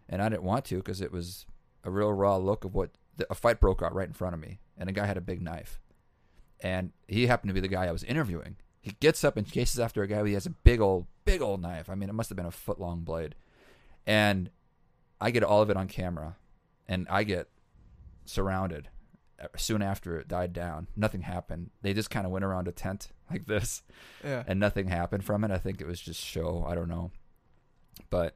[0.09, 1.47] and I didn't want to because it was
[1.85, 4.41] a real raw look of what the, a fight broke out right in front of
[4.41, 5.81] me, and a guy had a big knife,
[6.61, 8.57] and he happened to be the guy I was interviewing.
[8.89, 10.27] He gets up and chases after a guy.
[10.27, 11.91] He has a big old, big old knife.
[11.91, 13.35] I mean, it must have been a foot long blade,
[14.07, 14.51] and
[15.21, 16.37] I get all of it on camera,
[16.87, 17.49] and I get
[18.25, 18.89] surrounded.
[19.43, 21.71] uh, Soon after it died down, nothing happened.
[21.83, 23.83] They just kind of went around a tent like this,
[24.25, 24.45] yeah.
[24.47, 25.51] and nothing happened from it.
[25.51, 26.65] I think it was just show.
[26.67, 27.11] I don't know,
[28.11, 28.35] but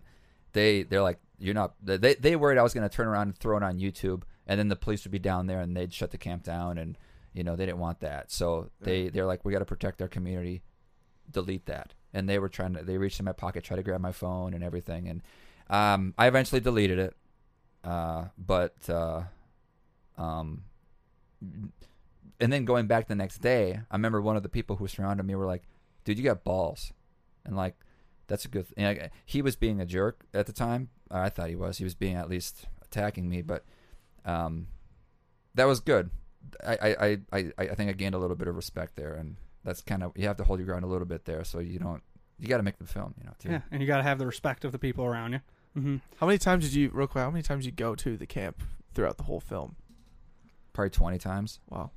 [0.52, 1.74] they they're like you're not.
[1.82, 4.58] They they worried I was going to turn around and throw it on YouTube, and
[4.60, 6.98] then the police would be down there and they'd shut the camp down, and
[7.32, 8.30] you know they didn't want that.
[8.30, 10.62] So they they're like we got to protect our community.
[11.30, 12.82] Delete that, and they were trying to.
[12.82, 15.22] They reached in my pocket, try to grab my phone and everything, and
[15.70, 17.16] Um, I eventually deleted it,
[17.84, 19.22] uh, but uh,
[20.18, 20.64] um,
[22.40, 25.24] and then going back the next day, I remember one of the people who surrounded
[25.24, 25.62] me were like,
[26.04, 26.92] "Dude, you got balls,"
[27.44, 27.76] and like,
[28.26, 28.66] that's a good.
[28.66, 30.90] Th- and I, he was being a jerk at the time.
[31.10, 31.78] I thought he was.
[31.78, 33.64] He was being at least attacking me, but
[34.24, 34.66] um,
[35.54, 36.10] that was good.
[36.64, 39.36] I, I, I, I, I think I gained a little bit of respect there, and
[39.64, 41.78] that's kind of you have to hold your ground a little bit there, so you
[41.78, 42.02] don't.
[42.38, 43.32] You got to make the film, you know.
[43.38, 43.50] Too.
[43.50, 45.40] Yeah, and you got to have the respect of the people around you.
[45.74, 47.22] hmm How many times did you, real quick?
[47.22, 48.62] How many times did you go to the camp
[48.94, 49.76] throughout the whole film?
[50.72, 51.60] Probably twenty times.
[51.68, 51.90] Wow,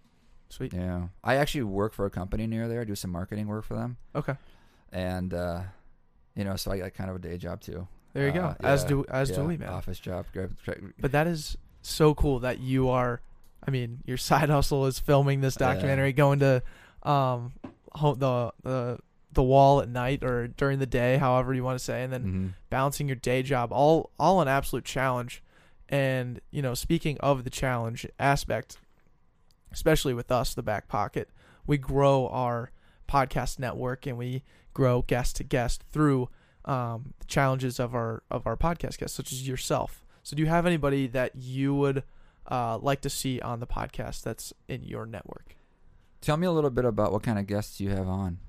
[0.50, 0.74] sweet.
[0.74, 2.82] Yeah, I actually work for a company near there.
[2.82, 4.36] I do some marketing work for them, Okay,
[4.92, 5.62] and uh,
[6.36, 7.88] you know, so I got kind of a day job too.
[8.14, 8.42] there you go.
[8.44, 9.70] Uh, As yeah, do as yeah, do we, man.
[9.70, 10.26] Office job.
[11.00, 13.22] But that is so cool that you are.
[13.68, 16.62] I mean, your side hustle is filming this documentary, going to
[17.04, 17.54] um
[17.94, 18.98] the the
[19.32, 22.24] the wall at night or during the day, however you want to say, and then
[22.24, 22.54] Mhm.
[22.70, 25.44] balancing your day job, all all an absolute challenge.
[25.90, 28.78] And you know, speaking of the challenge aspect,
[29.72, 31.30] especially with us, the back pocket,
[31.68, 32.72] we grow our
[33.10, 34.44] podcast network and we
[34.74, 36.30] grow guest to guest through
[36.66, 40.04] um, the challenges of our of our podcast guests, such as yourself.
[40.24, 42.04] So, do you have anybody that you would
[42.50, 45.56] uh, like to see on the podcast that's in your network?
[46.22, 48.40] Tell me a little bit about what kind of guests you have on.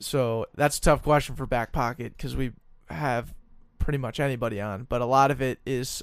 [0.00, 2.52] So that's a tough question for back pocket because we
[2.88, 3.34] have
[3.78, 6.02] pretty much anybody on, but a lot of it is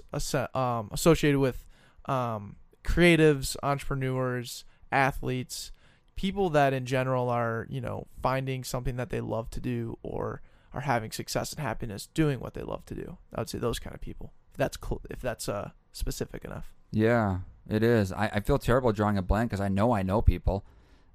[0.53, 1.65] um, associated with
[2.05, 5.71] um, creatives, entrepreneurs, athletes,
[6.15, 10.41] people that in general are you know finding something that they love to do or
[10.73, 13.17] are having success and happiness doing what they love to do.
[13.33, 14.33] I would say those kind of people.
[14.51, 16.73] If that's cl- if that's uh, specific enough.
[16.91, 17.39] Yeah,
[17.69, 18.11] it is.
[18.11, 20.65] I, I feel terrible drawing a blank because I know I know people.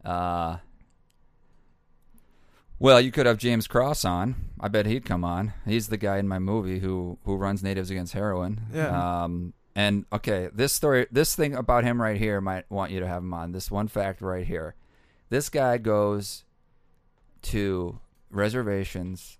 [0.05, 0.59] Uh,
[2.79, 4.35] well, you could have James Cross on.
[4.61, 5.53] I bet he'd come on.
[5.67, 8.61] He's the guy in my movie who who runs Natives Against Heroin.
[8.73, 9.23] Yeah.
[9.25, 9.55] Um.
[9.77, 13.23] And okay, this story, this thing about him right here, might want you to have
[13.23, 13.53] him on.
[13.53, 14.77] This one fact right here.
[15.31, 16.45] This guy goes
[17.43, 17.99] to
[18.31, 19.39] reservations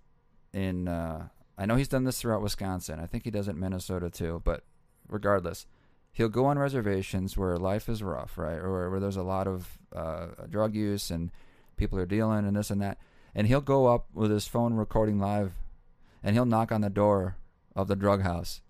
[0.53, 0.87] in.
[0.87, 2.99] Uh, I know he's done this throughout Wisconsin.
[2.99, 4.41] I think he does it in Minnesota too.
[4.43, 4.63] But
[5.07, 5.67] regardless,
[6.15, 9.77] he'll go on reservations where life is rough, right, or where, there's a lot of
[9.93, 11.29] uh, drug use and
[11.75, 12.97] people are dealing and this and that,
[13.35, 15.51] and he'll go up with his phone recording live,
[16.23, 17.35] and he'll knock on the door
[17.75, 18.61] of the drug house,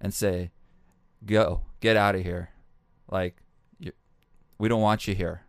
[0.00, 0.50] and say,
[1.26, 2.48] "Go, get out of here,
[3.10, 3.36] like,
[3.78, 3.92] you,
[4.58, 5.42] we don't want you here,"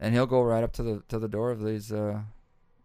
[0.00, 2.20] and he'll go right up to the to the door of these uh,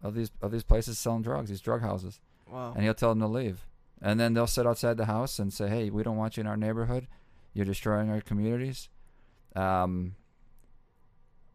[0.04, 2.20] of these of these places selling drugs, these drug houses
[2.52, 2.74] Wow.
[2.76, 3.66] and he'll tell them to leave.
[4.02, 6.48] And then they'll sit outside the house and say, "Hey, we don't want you in
[6.48, 7.08] our neighborhood.
[7.56, 8.90] You're destroying our communities."
[9.56, 10.14] Um,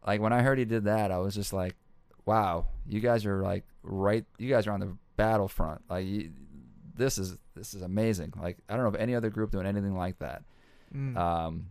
[0.05, 1.75] like when I heard he did that, I was just like,
[2.25, 4.25] "Wow, you guys are like right.
[4.37, 5.81] You guys are on the battlefront.
[5.89, 6.31] Like you,
[6.95, 8.33] this is this is amazing.
[8.41, 10.43] Like I don't know of any other group doing anything like that."
[10.93, 11.15] Mm.
[11.15, 11.67] Um,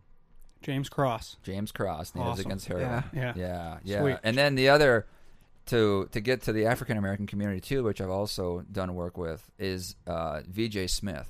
[0.63, 1.37] James Cross.
[1.43, 2.47] James Cross, Natives Awesome.
[2.47, 2.85] Against Heroin.
[2.85, 3.03] Yeah.
[3.13, 3.33] Yeah.
[3.37, 4.01] Yeah, yeah.
[4.01, 4.17] Sweet.
[4.23, 5.07] And then the other
[5.67, 9.51] to to get to the African American community too, which I've also done work with,
[9.59, 11.29] is uh, VJ Smith.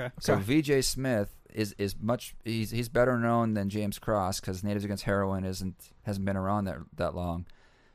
[0.00, 0.14] Okay.
[0.20, 0.60] So Okay.
[0.60, 5.04] VJ Smith is is much he's he's better known than James Cross because Natives Against
[5.04, 7.46] Heroin isn't hasn't been around that that long,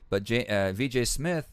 [0.09, 1.49] but J, uh, VJ Smith,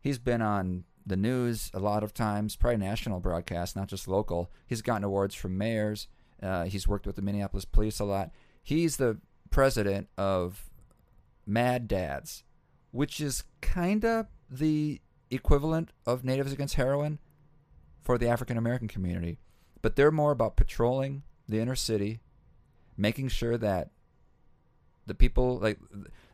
[0.00, 4.50] he's been on the news a lot of times, probably national broadcast, not just local.
[4.66, 6.08] He's gotten awards from mayors.
[6.42, 8.30] Uh, he's worked with the Minneapolis police a lot.
[8.62, 9.18] He's the
[9.50, 10.70] president of
[11.46, 12.44] Mad Dads,
[12.92, 15.00] which is kind of the
[15.30, 17.18] equivalent of Natives Against Heroin
[18.02, 19.38] for the African American community.
[19.82, 22.20] But they're more about patrolling the inner city,
[22.96, 23.90] making sure that
[25.06, 25.78] the people like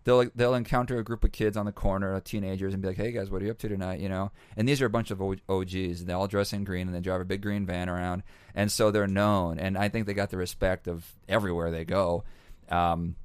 [0.05, 3.13] they'll they'll encounter a group of kids on the corner, teenagers, and be like, "Hey
[3.13, 4.33] guys, what are you up to tonight?" You know.
[4.57, 6.01] And these are a bunch of OGs.
[6.01, 8.23] And they all dress in green, and they drive a big green van around,
[8.55, 9.59] and so they're known.
[9.59, 12.25] And I think they got the respect of everywhere they go.
[12.69, 13.17] Um,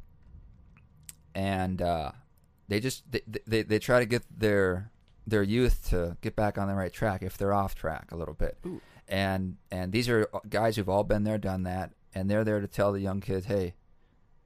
[1.34, 2.12] and uh,
[2.68, 4.92] they just they, they they try to get their
[5.28, 8.34] their youth to get back on the right track if they're off track a little
[8.34, 8.58] bit.
[8.66, 8.82] Ooh.
[9.12, 12.68] And and these are guys who've all been there, done that, and they're there to
[12.68, 13.76] tell the young kids, "Hey,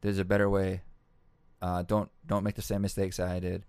[0.01, 0.81] there's a better way.
[1.61, 3.65] Uh, don't don't make the same mistakes I did."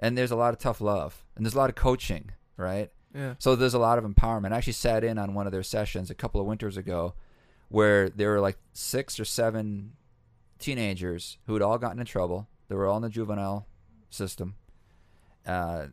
[0.00, 2.90] And there's a lot of tough love, and there's a lot of coaching, right?
[3.14, 3.34] Yeah.
[3.38, 4.52] So there's a lot of empowerment.
[4.52, 7.14] I actually sat in on one of their sessions a couple of winters ago
[7.68, 9.92] where there were like six or seven
[10.58, 12.48] teenagers who had all gotten in trouble.
[12.68, 13.66] They were all in the juvenile
[14.10, 14.56] system.
[15.46, 15.86] Uh,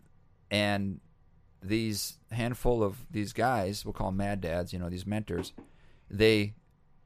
[0.51, 0.99] and
[1.61, 5.53] these handful of these guys, we'll call them mad dads, you know, these mentors,
[6.09, 6.53] they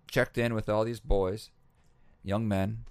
[0.10, 1.50] checked in with all these boys,
[2.24, 2.86] young men,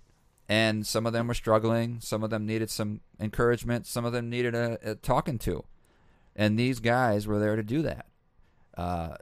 [0.49, 2.01] and some of them were struggling.
[2.01, 3.87] Some of them needed some encouragement.
[3.87, 5.65] Some of them needed a, a talking to.
[6.35, 8.07] And these guys were there to do that.
[8.77, 9.17] Uh,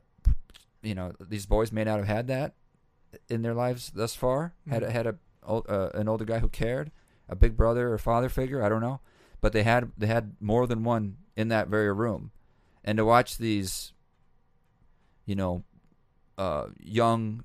[0.83, 2.55] you know these boys may not have had that
[3.29, 4.55] in their lives thus far.
[4.71, 4.91] Had Mhm.
[4.91, 5.15] had a
[5.47, 6.93] uh, an older guy who cared,
[7.29, 8.63] a big brother or father figure.
[8.63, 9.01] I don't know,
[9.41, 12.33] but they had they had more than one in that very room,
[12.85, 13.93] and to watch these,
[15.25, 15.63] you know,
[16.37, 17.45] uh, young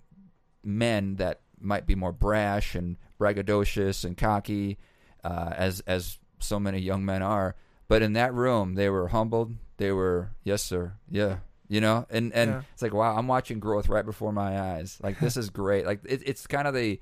[0.63, 4.77] men that might be more brash and braggadocious and cocky,
[5.23, 7.55] uh, as as so many young men are.
[7.87, 9.53] But in that room, they were humbled.
[9.77, 11.37] They were yes, sir, yeah,
[11.67, 12.61] you know, and and Yeah.
[12.73, 14.97] it's like wow, I'm watching growth right before my eyes.
[15.03, 15.85] Like this is great.
[15.85, 16.99] Like it, it's kind of the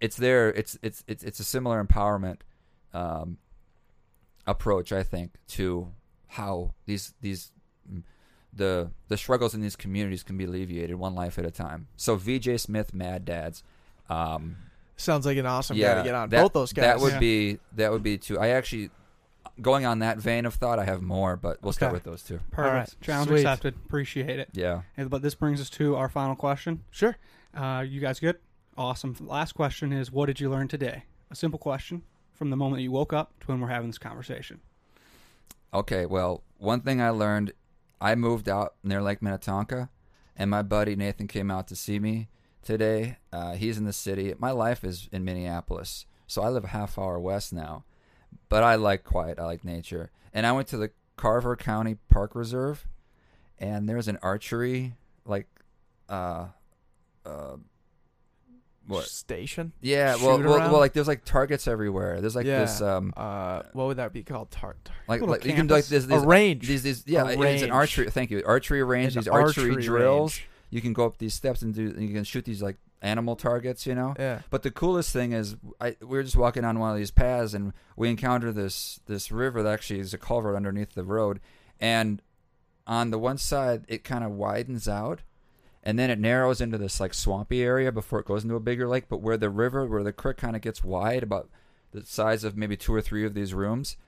[0.00, 0.48] it's there.
[0.48, 2.40] It's it's it's it's a similar empowerment
[2.92, 3.38] um,
[4.46, 5.88] approach, I think, to
[6.28, 7.52] how these these
[7.90, 8.02] mm,
[8.52, 11.88] the the struggles in these communities can be alleviated one life at a time.
[11.96, 13.62] So VJ Smith, Mad Dads,
[14.08, 14.56] um,
[14.96, 16.28] Sounds like an awesome yeah, guy to get on.
[16.28, 16.84] that- Both those guys.
[16.84, 17.18] That would Yeah.
[17.18, 18.38] be that would be two.
[18.38, 18.90] I actually
[19.60, 20.78] going on that vein of thought.
[20.78, 22.40] I have more, but we'll start with those two.
[22.52, 22.74] Perfect.
[22.74, 22.94] right.
[23.00, 23.36] Challenge Sweet.
[23.40, 23.74] accepted.
[23.86, 24.48] Appreciate it.
[24.52, 24.82] Yeah.
[24.96, 26.82] And- But this brings us to our final question.
[26.90, 27.16] sure.
[27.54, 28.38] Uh, you guys good?
[28.76, 29.14] Awesome.
[29.20, 31.04] Last question is what did you learn today?
[31.30, 32.02] A simple question
[32.34, 34.60] from the moment you woke up to when we're having this conversation.
[35.72, 37.52] Okay, well, one thing I learned,
[38.00, 39.88] I moved out near Lake Minnetonka,
[40.36, 42.28] and my buddy Nathan came out to see me
[42.62, 43.18] today.
[43.32, 44.34] Uh, he's in the city.
[44.38, 47.84] My life is in Minneapolis, so I live a half hour west now.
[48.48, 49.38] But I like quiet.
[49.38, 50.10] I like nature.
[50.32, 52.86] And I went to the Carver County Park Reserve,
[53.58, 54.94] and there's an archery
[55.24, 55.48] like,
[56.08, 56.46] uh,
[57.24, 57.56] uh,
[58.86, 59.04] what?
[59.04, 59.72] Station.
[59.80, 62.20] Yeah, well, well, well, like there's like targets everywhere.
[62.20, 62.60] There's like Yeah.
[62.60, 64.50] this, um, Uh, what would that be called?
[64.50, 65.88] Tar- tar- like, like you can do, like campus.
[65.88, 66.68] this, a these, range.
[66.68, 68.10] these, these, yeah, A it's an archery.
[68.10, 69.16] Thank you, archery range.
[69.16, 70.36] An These archery, archery drills.
[70.38, 70.48] range.
[70.70, 71.94] You can go up these steps and do.
[71.98, 73.86] You can shoot these like animal targets.
[73.86, 74.14] You know.
[74.18, 74.40] Yeah.
[74.50, 77.54] But the coolest thing is, I we were just walking on one of these paths
[77.54, 81.38] and we encounter this this river that actually is a culvert underneath the road,
[81.80, 82.20] and
[82.86, 85.22] on the one side it kind of widens out,
[85.86, 88.88] and then it narrows into this like swampy area before it goes into a bigger
[88.88, 89.04] lake.
[89.08, 91.50] But where the river, where the creek kind of gets wide, about
[91.92, 93.98] the size of maybe two or three of these rooms,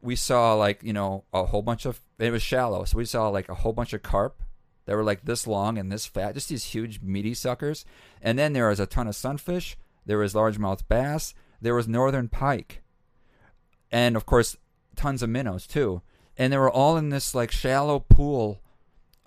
[0.00, 3.28] we saw like you know a whole bunch of it was shallow, so we saw
[3.28, 4.42] like a whole bunch of carp
[4.86, 7.84] that were like this long and this fat, just these huge meaty suckers.
[8.22, 9.76] And then there was a ton of sunfish.
[10.06, 11.34] There was largemouth bass.
[11.60, 12.80] There was northern pike,
[13.92, 14.56] and of course
[14.96, 16.00] tons of minnows too.
[16.38, 18.62] And they were all in this like shallow pool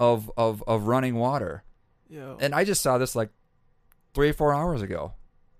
[0.04, 1.64] of of of running water.
[2.10, 2.36] Yeah.
[2.40, 3.30] And I just saw this like
[4.14, 5.14] three four hours ago,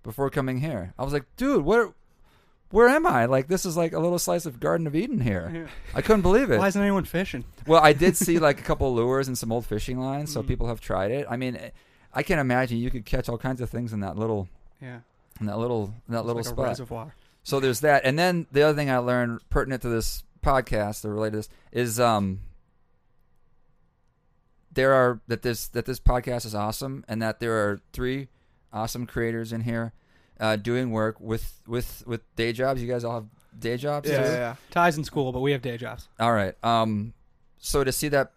[0.04, 0.94] before coming here.
[1.00, 1.94] I was like, dude, where
[2.70, 3.26] where am I?
[3.26, 5.68] Like this is like a little slice of Garden of Eden here.
[5.96, 6.58] I couldn't believe it.
[6.60, 7.44] Why isn't anyone fishing?
[7.68, 10.42] Well, I did see like a couple of lures and some old fishing lines, so
[10.44, 10.48] Mm.
[10.48, 11.26] people have tried it.
[11.30, 11.58] I mean,
[12.14, 14.48] I can't imagine you could catch all kinds of things in that little
[14.82, 15.00] Yeah.
[15.40, 16.68] in that little in that It's little like spot.
[16.68, 17.16] reservoir.
[17.44, 21.14] So there's that, and then the other thing I learned pertinent to this podcast or
[21.14, 22.40] related to this is um
[24.74, 28.30] there are that this that this podcast is awesome, and that there are three
[28.72, 29.94] awesome creators in here
[30.40, 32.82] uh, doing work with with with day jobs.
[32.82, 33.26] You guys all have
[33.58, 34.10] day jobs.
[34.10, 34.24] yeah, too?
[34.24, 34.56] yeah, yeah.
[34.72, 36.08] Ties in school, but we have day jobs.
[36.20, 36.56] All right.
[36.64, 37.14] Um,
[37.58, 38.32] so to see that,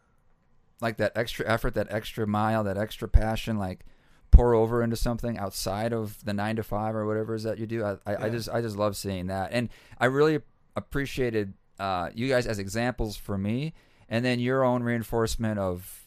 [0.81, 3.85] like that extra effort, that extra mile, that extra passion, like
[4.31, 7.59] pour over into something outside of the nine to five or whatever it is that
[7.59, 9.69] you do, I, I, I just, I just love seeing that, and
[9.99, 10.41] I really
[10.77, 13.73] appreciated uh, you guys as examples for me,
[14.09, 16.06] and then your own reinforcement of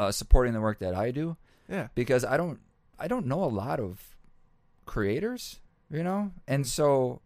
[0.00, 1.36] uh, supporting the work that I do,
[1.68, 1.88] Yeah.
[1.94, 2.58] because I don't,
[2.98, 4.16] I don't know a lot of
[4.86, 5.60] creators,
[5.90, 7.20] you know, and so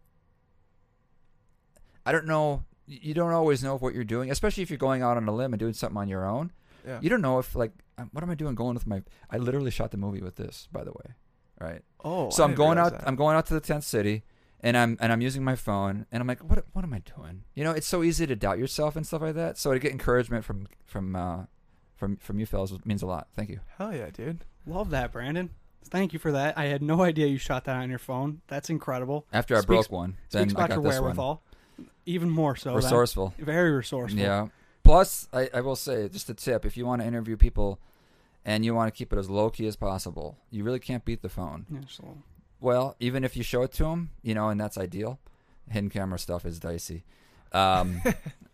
[2.05, 2.63] I don't know.
[2.87, 5.53] You don't always know what you're doing, especially if you're going out on a limb
[5.53, 6.51] and doing something on your own.
[6.85, 6.99] Yeah.
[7.01, 7.71] You don't know if like,
[8.11, 9.01] what am I doing going with my?
[9.31, 11.15] I literally shot the movie with this, by the way.
[11.59, 11.81] Right.
[12.03, 12.91] oh, so I I'm going out.
[12.91, 13.07] that.
[13.07, 14.23] I'm going out to the tenth city,
[14.59, 17.43] and I'm and I'm using my phone, and I'm like, what what am I doing?
[17.55, 19.57] You know, it's so easy to doubt yourself and stuff like that.
[19.57, 21.45] So to get encouragement from from uh,
[21.95, 23.27] from from you fellas means a lot.
[23.35, 23.59] Thank you.
[23.77, 24.43] Hell yeah, dude.
[24.67, 25.49] Love that, Brandon.
[25.87, 26.57] Thank you for that.
[26.57, 28.41] I had no idea you shot that on your phone.
[28.47, 29.25] That's incredible.
[29.31, 31.01] After I Speaks- broke one, then Speaks I got your this one.
[31.03, 31.41] wherewithal.
[32.07, 32.69] Even more so.
[32.69, 32.77] then.
[32.77, 33.33] Resourceful.
[33.37, 34.19] Very resourceful.
[34.19, 34.47] Yeah.
[34.83, 37.79] Plus, I, I will say, just a tip: if you want to interview people,
[38.43, 41.21] and you want to keep it as low key as possible, you really can't beat
[41.21, 41.65] the phone.
[41.71, 42.23] Yeah, just a little-
[42.59, 45.19] Well, even if you show it to them, you know, and that's ideal.
[45.69, 47.03] Hidden camera stuff is dicey.
[47.51, 48.01] Um,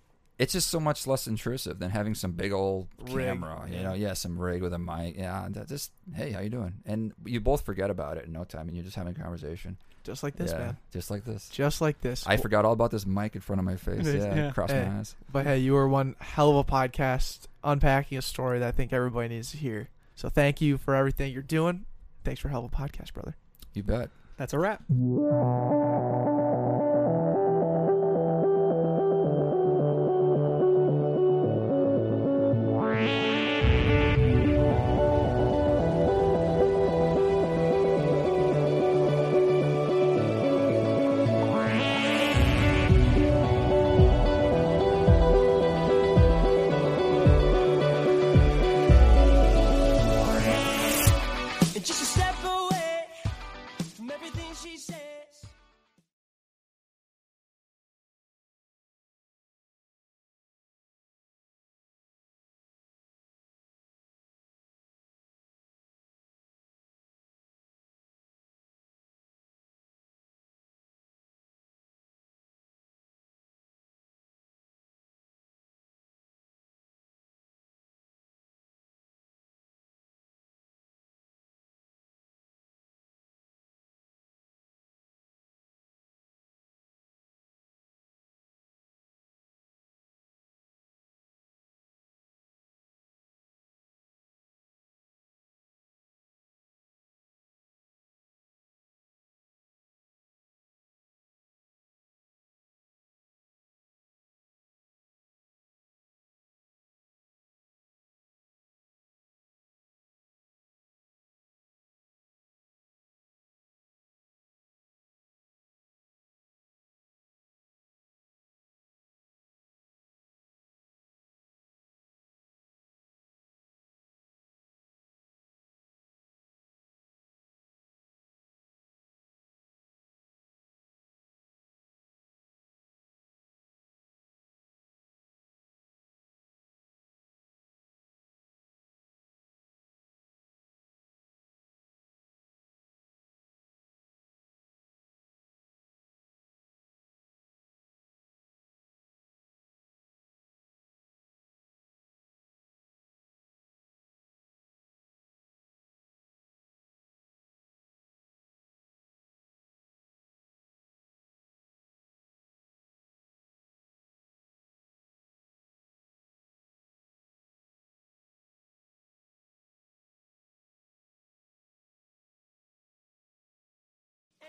[0.41, 3.63] it's just so much less intrusive than having some big old Rig, camera.
[3.69, 3.83] You yeah.
[3.83, 5.15] know, yeah, some rig with a mic.
[5.15, 6.73] Yeah, just hey, how you doing?
[6.83, 9.77] And you both forget about it in no time, and you're just having a conversation.
[10.03, 10.77] Just like this, yeah, man.
[10.91, 11.47] just like this.
[11.49, 12.25] Just like this.
[12.25, 14.07] I forgot all about this mic in front of my face.
[14.07, 14.51] Is, yeah, yeah.
[14.51, 14.83] crossed Hey.
[14.83, 15.15] my eyes.
[15.31, 18.91] But hey, you were one hell of a podcast unpacking a story that I think
[18.93, 19.89] everybody needs to hear.
[20.15, 21.85] So thank you for everything you're doing.
[22.23, 23.35] Thanks for hell of a podcast, brother.
[23.75, 24.09] You bet.
[24.37, 24.81] That's a wrap.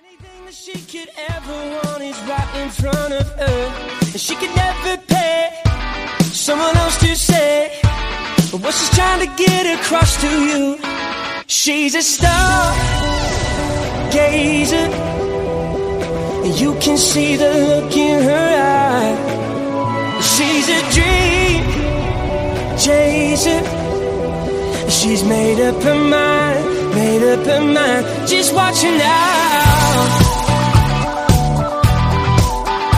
[0.05, 3.61] Anything that she could ever want is right in front of her.
[4.01, 5.51] And she could never pay
[6.33, 7.79] someone else to say
[8.51, 10.77] what she's trying to get across to you.
[11.47, 12.75] She's a star
[14.11, 14.89] gazer.
[16.47, 20.21] And you can see the look in her eye.
[20.21, 21.63] She's a dream
[22.77, 23.82] chaser.
[24.93, 28.07] She's made up her mind, made up her mind.
[28.29, 30.03] Just watch her now.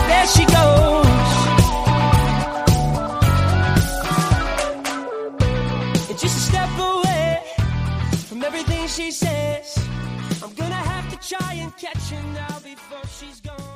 [0.09, 1.07] There she goes.
[6.21, 7.43] Just a step away
[8.29, 9.79] from everything she says.
[10.43, 13.74] I'm gonna have to try and catch her now before she's gone.